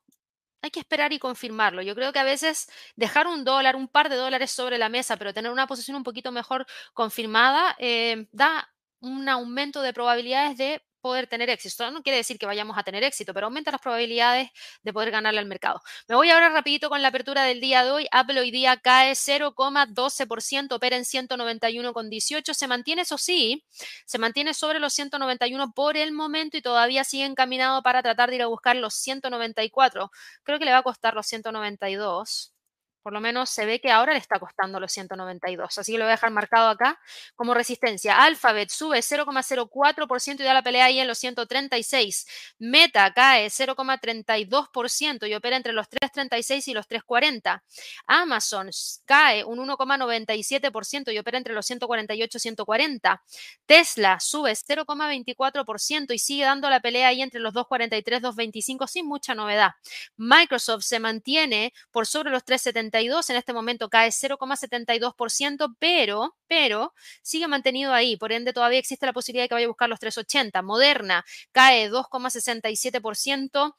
hay 0.64 0.72
que 0.72 0.80
esperar 0.80 1.14
y 1.14 1.20
confirmarlo. 1.20 1.84
Yo 1.84 1.94
creo 1.94 2.12
que 2.12 2.18
a 2.18 2.24
veces 2.24 2.68
dejar 2.96 3.28
un 3.28 3.44
dólar, 3.44 3.76
un 3.76 3.88
par 3.88 4.10
de 4.10 4.16
dólares 4.16 4.50
sobre 4.50 4.80
la 4.80 4.90
mesa, 4.90 5.18
pero 5.18 5.32
tener 5.32 5.52
una 5.52 5.68
posición 5.68 5.98
un 5.98 6.04
poquito 6.04 6.32
mejor 6.32 6.66
confirmada, 6.96 7.76
eh, 7.78 8.28
da 8.32 8.68
un 9.00 9.30
aumento 9.30 9.84
de 9.84 9.94
probabilidades 9.94 10.58
de 10.58 10.84
poder 11.00 11.28
tener 11.28 11.50
éxito. 11.50 11.89
No 11.91 12.02
quiere 12.04 12.18
decir 12.18 12.38
que 12.38 12.45
vayamos 12.45 12.78
a 12.78 12.84
tener 12.84 13.04
éxito, 13.04 13.34
pero 13.34 13.47
aumenta 13.47 13.72
las 13.72 13.82
probabilidades 13.82 14.50
de 14.84 14.93
poder 14.93 15.12
ganarle 15.12 15.39
al 15.39 15.45
mercado. 15.45 15.82
Me 16.08 16.16
voy 16.16 16.30
ahora 16.30 16.50
rapidito 16.50 16.89
con 16.89 17.02
la 17.02 17.10
apertura 17.10 17.43
del 17.43 17.62
día 17.62 17.84
de 17.84 17.91
hoy. 17.91 18.08
Apple 18.12 18.39
hoy 18.39 18.52
día 18.52 18.78
cae 18.78 19.14
0,12%, 19.14 20.74
opera 20.74 20.95
en 20.97 21.04
191,18. 21.04 22.54
Se 22.54 22.68
mantiene, 22.68 23.04
eso 23.04 23.18
sí, 23.18 23.66
se 24.06 24.18
mantiene 24.18 24.54
sobre 24.54 24.80
los 24.80 24.93
191 24.93 25.72
por 25.74 25.97
el 25.97 26.12
momento 26.12 26.58
y 26.58 26.62
todavía 26.62 27.04
sigue 27.04 27.26
encaminado 27.26 27.82
para 27.84 28.04
tratar 28.04 28.30
de 28.30 28.38
ir 28.38 28.41
a 28.43 28.47
buscar 28.47 28.76
los 28.76 28.93
194. 28.95 30.12
Creo 30.43 30.60
que 30.60 30.66
le 30.66 30.72
va 30.72 30.80
a 30.80 30.84
costar 30.84 31.14
los 31.14 31.28
192. 31.28 32.54
Por 33.02 33.14
lo 33.14 33.22
menos 33.22 33.50
se 33.50 33.66
ve 33.66 33.80
que 33.80 33.91
ahora 33.91 34.14
le 34.14 34.20
está 34.20 34.39
costando 34.39 34.80
los 34.80 34.91
192. 34.91 35.78
Así 35.78 35.91
que 35.93 35.97
lo 35.97 36.06
voy 36.06 36.10
a 36.10 36.16
dejar 36.16 36.32
marcado 36.32 36.70
acá 36.70 37.00
como 37.36 37.54
resistencia. 37.54 38.24
Alphabet 38.24 38.70
sube 38.70 39.00
0,04% 39.00 40.39
y 40.39 40.43
da 40.43 40.54
la 40.54 40.64
pelea 40.64 40.86
ahí 40.86 41.00
en 41.00 41.08
los 41.08 41.18
136. 41.18 42.28
Meta 42.60 43.12
cae 43.14 43.47
0,32% 43.47 45.28
y 45.28 45.34
opera 45.34 45.56
entre 45.56 45.74
los 45.74 45.88
3,36 45.89 46.68
y 46.68 46.74
los 46.74 46.88
3,40. 46.88 47.62
Amazon 48.08 48.70
cae 49.06 49.43
un 49.43 49.60
1,97% 49.60 51.14
y 51.14 51.18
opera 51.18 51.38
entre 51.38 51.54
los 51.54 51.66
148 51.66 52.38
y 52.38 52.41
140. 52.41 53.24
Tesla 53.66 54.20
sube 54.20 54.52
0,24% 54.52 56.14
y 56.14 56.20
sigue 56.20 56.43
dando 56.43 56.70
la 56.70 56.80
pelea 56.80 57.08
ahí 57.08 57.22
entre 57.22 57.39
los 57.39 57.54
2,43 57.54 57.97
y 57.97 58.62
2,25 58.62 58.88
sin 58.88 59.06
mucha 59.06 59.36
novedad. 59.36 59.72
Microsoft 60.18 60.84
se 60.84 61.00
mantiene 61.00 61.74
por 61.91 62.06
sobre 62.06 62.32
los 62.32 62.43
3,70 62.43 62.89
en 62.94 63.36
este 63.36 63.54
momento 63.54 63.90
cae 63.90 64.10
0,72%, 64.10 65.76
pero, 65.80 66.36
pero 66.48 66.94
sigue 67.22 67.48
mantenido 67.48 67.94
ahí, 67.94 68.18
por 68.18 68.32
ende 68.32 68.54
todavía 68.54 68.80
existe 68.80 69.06
la 69.06 69.14
posibilidad 69.14 69.46
de 69.46 69.50
que 69.50 69.56
vaya 69.56 69.66
a 69.66 69.70
buscar 69.70 69.90
los 69.90 70.00
3,80. 70.00 70.64
Moderna 70.64 71.26
cae 71.52 71.90
2,67% 71.90 73.76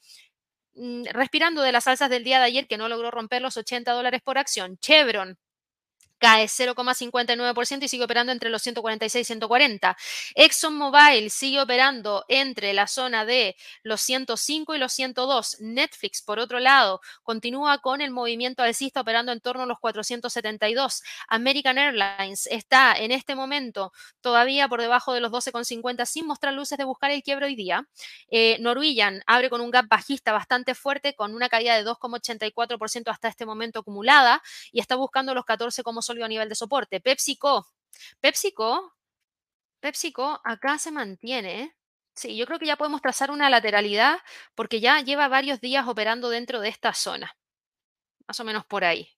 mm, 0.74 1.04
respirando 1.12 1.62
de 1.62 1.72
las 1.72 1.86
alzas 1.86 2.11
del 2.11 2.24
día 2.24 2.38
de 2.38 2.44
ayer 2.46 2.66
que 2.66 2.76
no 2.76 2.88
logró 2.88 3.11
romper 3.11 3.42
los 3.42 3.56
80 3.56 3.92
dólares 3.92 4.20
por 4.22 4.38
acción. 4.38 4.78
Chevron 4.78 5.38
cae 6.20 6.44
0,59% 6.44 7.82
y 7.82 7.88
sigue 7.88 8.04
operando 8.04 8.30
entre 8.30 8.50
los 8.50 8.62
146 8.62 9.22
y 9.22 9.24
140. 9.24 9.96
ExxonMobil 10.34 11.30
sigue 11.30 11.60
operando 11.60 12.24
entre 12.28 12.72
la 12.74 12.86
zona 12.86 13.24
de 13.24 13.56
los 13.82 14.00
105 14.02 14.74
y 14.74 14.78
los 14.78 14.92
102. 14.92 15.56
Netflix, 15.60 16.22
por 16.22 16.38
otro 16.38 16.60
lado, 16.60 17.00
continúa 17.22 17.78
con 17.78 18.00
el 18.02 18.10
movimiento 18.10 18.62
alcista 18.62 19.00
operando 19.00 19.32
en 19.32 19.40
torno 19.40 19.62
a 19.62 19.66
los 19.66 19.78
472. 19.78 21.02
American 21.28 21.78
Airlines 21.78 22.46
está 22.48 22.94
en 22.96 23.12
este 23.12 23.34
momento 23.34 23.92
todavía 24.20 24.68
por 24.68 24.80
debajo 24.80 25.14
de 25.14 25.20
los 25.20 25.32
12,50 25.32 26.04
sin 26.04 26.26
mostrar 26.26 26.52
luces 26.52 26.76
de 26.76 26.84
buscar 26.84 27.10
el 27.10 27.22
quiebre 27.22 27.46
hoy 27.46 27.56
día. 27.56 27.88
Eh, 28.30 28.58
Norwegian 28.60 29.22
abre 29.26 29.48
con 29.48 29.62
un 29.62 29.70
gap 29.70 29.88
bajista 29.88 30.32
bastante 30.32 30.74
fuerte 30.74 31.14
con 31.14 31.34
una 31.34 31.48
caída 31.48 31.76
de 31.76 31.84
2,84% 31.84 33.10
hasta 33.10 33.28
este 33.28 33.46
momento 33.46 33.80
acumulada 33.80 34.42
y 34.70 34.80
está 34.80 34.96
buscando 34.96 35.34
los 35.34 35.46
14, 36.14 36.24
a 36.24 36.28
nivel 36.28 36.48
de 36.48 36.54
soporte. 36.54 37.00
PepsiCo. 37.00 37.66
PepsiCo. 38.20 38.94
PepsiCo 39.80 40.40
acá 40.44 40.78
se 40.78 40.90
mantiene. 40.90 41.74
Sí, 42.14 42.36
yo 42.36 42.46
creo 42.46 42.58
que 42.58 42.66
ya 42.66 42.76
podemos 42.76 43.00
trazar 43.00 43.30
una 43.30 43.48
lateralidad 43.50 44.18
porque 44.54 44.80
ya 44.80 45.00
lleva 45.00 45.28
varios 45.28 45.61
días 45.61 45.86
operando 45.88 46.28
dentro 46.28 46.61
de 46.61 46.68
esta 46.68 46.92
zona. 46.92 47.34
Más 48.26 48.38
o 48.40 48.44
menos 48.44 48.64
por 48.66 48.84
ahí. 48.84 49.08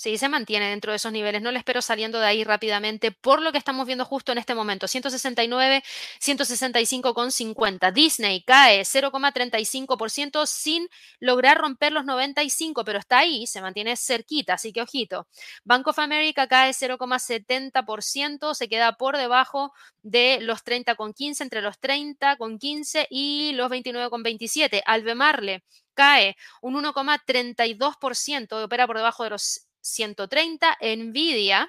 Sí, 0.00 0.16
se 0.16 0.28
mantiene 0.28 0.70
dentro 0.70 0.92
de 0.92 0.96
esos 0.96 1.10
niveles. 1.10 1.42
No 1.42 1.50
le 1.50 1.58
espero 1.58 1.82
saliendo 1.82 2.20
de 2.20 2.26
ahí 2.26 2.44
rápidamente 2.44 3.10
por 3.10 3.42
lo 3.42 3.50
que 3.50 3.58
estamos 3.58 3.84
viendo 3.84 4.04
justo 4.04 4.30
en 4.30 4.38
este 4.38 4.54
momento. 4.54 4.86
169, 4.86 5.82
165,50. 6.20 7.90
Disney 7.90 8.44
cae 8.44 8.84
0,35% 8.84 10.46
sin 10.46 10.88
lograr 11.18 11.58
romper 11.58 11.92
los 11.92 12.04
95, 12.04 12.84
pero 12.84 13.00
está 13.00 13.18
ahí, 13.18 13.48
se 13.48 13.60
mantiene 13.60 13.96
cerquita, 13.96 14.54
así 14.54 14.72
que 14.72 14.82
ojito. 14.82 15.26
Bank 15.64 15.88
of 15.88 15.98
America 15.98 16.46
cae 16.46 16.72
0,70%, 16.74 18.54
se 18.54 18.68
queda 18.68 18.92
por 18.92 19.16
debajo 19.16 19.72
de 20.04 20.38
los 20.40 20.62
30,15, 20.62 21.40
entre 21.40 21.60
los 21.60 21.80
30,15 21.80 23.08
y 23.10 23.50
los 23.54 23.68
29,27. 23.68 24.80
Albemarle 24.86 25.64
cae 25.94 26.36
un 26.62 26.76
1,32% 26.76 28.60
y 28.60 28.62
opera 28.62 28.86
por 28.86 28.96
debajo 28.96 29.24
de 29.24 29.30
los 29.30 29.67
130. 29.82 30.76
Nvidia 30.96 31.68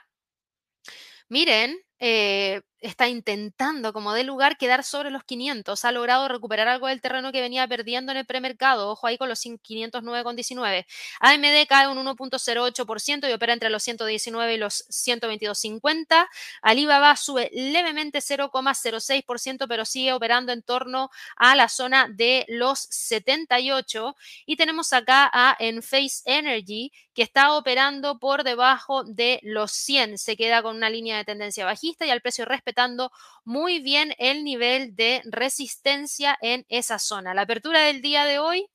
Miren, 1.30 1.78
eh, 2.00 2.62
está 2.82 3.10
intentando, 3.10 3.92
como 3.92 4.14
de 4.14 4.24
lugar, 4.24 4.58
quedar 4.58 4.84
sobre 4.84 5.12
los 5.12 5.24
500. 5.26 5.84
Ha 5.84 5.92
logrado 5.92 6.28
recuperar 6.30 6.68
algo 6.70 6.88
del 6.88 7.02
terreno 7.02 7.32
que 7.32 7.42
venía 7.42 7.68
perdiendo 7.68 8.12
en 8.12 8.20
el 8.20 8.26
premercado. 8.26 8.90
Ojo 8.90 9.08
ahí 9.08 9.18
con 9.18 9.28
los 9.28 9.40
509,19. 9.42 10.86
AMD 11.20 11.68
cae 11.68 11.88
un 11.90 11.98
1.08% 11.98 13.30
y 13.30 13.34
opera 13.34 13.54
entre 13.54 13.70
los 13.70 13.84
119 13.84 14.54
y 14.54 14.58
los 14.58 14.86
122,50. 14.90 16.28
Alibaba 16.62 17.16
sube 17.18 17.50
levemente 17.54 18.20
0,06%, 18.20 19.68
pero 19.68 19.84
sigue 19.84 20.14
operando 20.14 20.54
en 20.54 20.64
torno 20.64 21.10
a 21.36 21.56
la 21.56 21.68
zona 21.68 22.08
de 22.10 22.46
los 22.48 22.80
78. 22.80 24.16
Y 24.46 24.56
tenemos 24.56 24.94
acá 24.94 25.30
a 25.34 25.56
Enphase 25.60 26.22
Energy, 26.26 26.92
que 27.14 27.24
está 27.24 27.54
operando 27.54 28.20
por 28.20 28.44
debajo 28.44 29.04
de 29.04 29.40
los 29.44 29.74
100. 29.74 30.18
Se 30.18 30.38
queda 30.38 30.62
con 30.64 30.78
una 30.78 30.90
línea 30.90 31.18
de 31.18 31.26
tendencia 31.26 31.66
bajista 31.66 31.89
y 32.06 32.10
al 32.10 32.22
precio 32.22 32.46
respetando 32.46 33.12
muy 33.44 33.80
bien 33.80 34.14
el 34.18 34.44
nivel 34.44 34.96
de 34.96 35.22
resistencia 35.26 36.38
en 36.42 36.66
esa 36.70 37.00
zona. 37.00 37.34
La 37.34 37.44
apertura 37.44 37.82
del 37.82 38.02
día 38.02 38.26
de 38.26 38.40
hoy, 38.40 38.68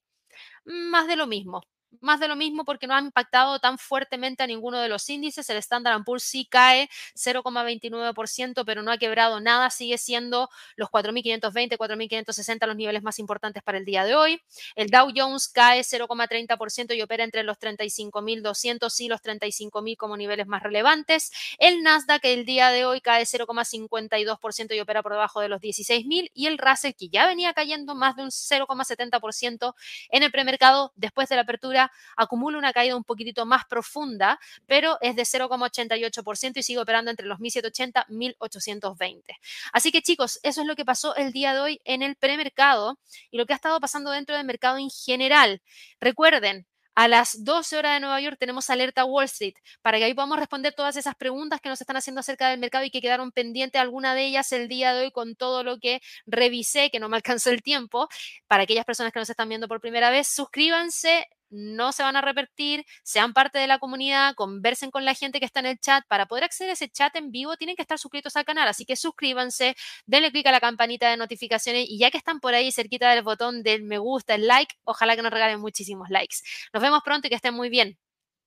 más 0.65 1.07
de 1.07 1.15
lo 1.15 1.27
mismo 1.27 1.61
más 2.01 2.19
de 2.19 2.27
lo 2.27 2.35
mismo 2.35 2.65
porque 2.65 2.87
no 2.87 2.95
ha 2.95 2.99
impactado 2.99 3.59
tan 3.59 3.77
fuertemente 3.77 4.43
a 4.43 4.47
ninguno 4.47 4.79
de 4.79 4.89
los 4.89 5.09
índices. 5.09 5.49
El 5.49 5.57
Standard 5.57 6.03
Poor's 6.03 6.23
sí 6.23 6.45
cae 6.45 6.89
0,29%, 7.15 8.63
pero 8.65 8.81
no 8.83 8.91
ha 8.91 8.97
quebrado 8.97 9.39
nada. 9.39 9.69
Sigue 9.69 9.97
siendo 9.97 10.49
los 10.75 10.89
4.520, 10.89 11.77
4.560 11.77 12.67
los 12.67 12.75
niveles 12.75 13.03
más 13.03 13.19
importantes 13.19 13.63
para 13.63 13.77
el 13.77 13.85
día 13.85 14.03
de 14.03 14.15
hoy. 14.15 14.41
El 14.75 14.89
Dow 14.89 15.11
Jones 15.15 15.47
cae 15.47 15.81
0,30% 15.81 16.95
y 16.95 17.01
opera 17.01 17.23
entre 17.23 17.43
los 17.43 17.57
35.200 17.59 18.99
y 18.99 19.07
los 19.07 19.21
35.000 19.21 19.97
como 19.97 20.17
niveles 20.17 20.47
más 20.47 20.63
relevantes. 20.63 21.31
El 21.57 21.83
Nasdaq 21.83 22.25
el 22.25 22.45
día 22.45 22.69
de 22.69 22.85
hoy 22.85 23.01
cae 23.01 23.23
0,52% 23.23 24.75
y 24.75 24.79
opera 24.79 25.03
por 25.03 25.13
debajo 25.13 25.41
de 25.41 25.49
los 25.49 25.61
16.000 25.61 26.31
y 26.33 26.47
el 26.47 26.57
Russell 26.57 26.93
que 26.93 27.09
ya 27.09 27.27
venía 27.27 27.53
cayendo 27.53 27.95
más 27.95 28.15
de 28.15 28.23
un 28.23 28.29
0,70% 28.29 29.75
en 30.09 30.23
el 30.23 30.31
premercado 30.31 30.93
después 30.95 31.29
de 31.29 31.35
la 31.35 31.43
apertura 31.43 31.84
acumula 32.15 32.57
una 32.57 32.73
caída 32.73 32.95
un 32.95 33.03
poquitito 33.03 33.45
más 33.45 33.65
profunda, 33.65 34.39
pero 34.65 34.97
es 35.01 35.15
de 35.15 35.23
0,88% 35.23 36.57
y 36.57 36.63
sigue 36.63 36.79
operando 36.79 37.11
entre 37.11 37.25
los 37.25 37.39
1780 37.39 38.05
y 38.09 38.13
1820. 38.13 39.37
Así 39.73 39.91
que 39.91 40.01
chicos, 40.01 40.39
eso 40.43 40.61
es 40.61 40.67
lo 40.67 40.75
que 40.75 40.85
pasó 40.85 41.15
el 41.15 41.31
día 41.31 41.53
de 41.53 41.59
hoy 41.59 41.81
en 41.85 42.01
el 42.01 42.15
premercado 42.15 42.99
y 43.31 43.37
lo 43.37 43.45
que 43.45 43.53
ha 43.53 43.57
estado 43.57 43.79
pasando 43.79 44.11
dentro 44.11 44.35
del 44.35 44.45
mercado 44.45 44.77
en 44.77 44.89
general. 44.89 45.61
Recuerden, 45.99 46.65
a 46.95 47.09
las 47.09 47.43
12 47.43 47.77
horas 47.77 47.95
de 47.95 47.99
Nueva 47.99 48.21
York 48.21 48.37
tenemos 48.39 48.69
alerta 48.69 49.03
Wall 49.03 49.25
Street 49.25 49.55
para 49.81 49.97
que 49.97 50.05
ahí 50.05 50.13
podamos 50.13 50.39
responder 50.39 50.73
todas 50.73 50.95
esas 50.95 51.13
preguntas 51.15 51.59
que 51.59 51.67
nos 51.67 51.81
están 51.81 51.97
haciendo 51.97 52.21
acerca 52.21 52.49
del 52.49 52.59
mercado 52.59 52.85
y 52.85 52.89
que 52.89 53.01
quedaron 53.01 53.33
pendientes 53.33 53.81
alguna 53.81 54.15
de 54.15 54.25
ellas 54.25 54.51
el 54.53 54.69
día 54.69 54.93
de 54.93 55.03
hoy 55.03 55.11
con 55.11 55.35
todo 55.35 55.63
lo 55.63 55.77
que 55.77 55.99
revisé, 56.25 56.89
que 56.89 57.01
no 57.01 57.09
me 57.09 57.17
alcanzó 57.17 57.49
el 57.49 57.61
tiempo. 57.61 58.07
Para 58.47 58.63
aquellas 58.63 58.85
personas 58.85 59.11
que 59.11 59.19
nos 59.19 59.29
están 59.29 59.49
viendo 59.49 59.67
por 59.67 59.81
primera 59.81 60.09
vez, 60.09 60.29
suscríbanse, 60.29 61.27
no 61.55 61.91
se 61.91 62.03
van 62.03 62.15
a 62.15 62.21
repetir, 62.21 62.85
sean 63.03 63.33
parte 63.33 63.59
de 63.59 63.67
la 63.67 63.79
comunidad, 63.79 64.35
conversen 64.35 64.91
con 64.91 65.05
la 65.05 65.13
gente 65.13 65.39
que 65.39 65.45
está 65.45 65.61
en 65.61 65.67
el 65.67 65.79
chat. 65.79 66.05
Para 66.07 66.25
poder 66.25 66.43
acceder 66.43 66.71
a 66.71 66.73
ese 66.73 66.89
chat 66.89 67.15
en 67.15 67.31
vivo 67.31 67.57
tienen 67.57 67.75
que 67.75 67.81
estar 67.81 67.97
suscritos 67.99 68.35
al 68.35 68.45
canal, 68.45 68.67
así 68.67 68.85
que 68.85 68.95
suscríbanse, 68.95 69.75
denle 70.05 70.31
clic 70.31 70.47
a 70.47 70.51
la 70.51 70.59
campanita 70.59 71.09
de 71.09 71.17
notificaciones 71.17 71.85
y 71.89 71.99
ya 71.99 72.11
que 72.11 72.17
están 72.17 72.39
por 72.39 72.53
ahí 72.53 72.71
cerquita 72.71 73.09
del 73.11 73.23
botón 73.23 73.63
del 73.63 73.83
me 73.83 73.97
gusta, 73.97 74.35
el 74.35 74.47
like, 74.47 74.75
ojalá 74.83 75.15
que 75.15 75.21
nos 75.21 75.31
regalen 75.31 75.59
muchísimos 75.59 76.09
likes. 76.09 76.37
Nos 76.73 76.81
vemos 76.83 77.01
pronto 77.03 77.27
y 77.27 77.29
que 77.29 77.35
estén 77.35 77.53
muy 77.53 77.69
bien. 77.69 77.97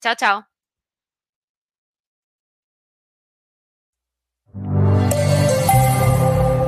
Chao, 0.01 0.15
chao. 0.17 0.58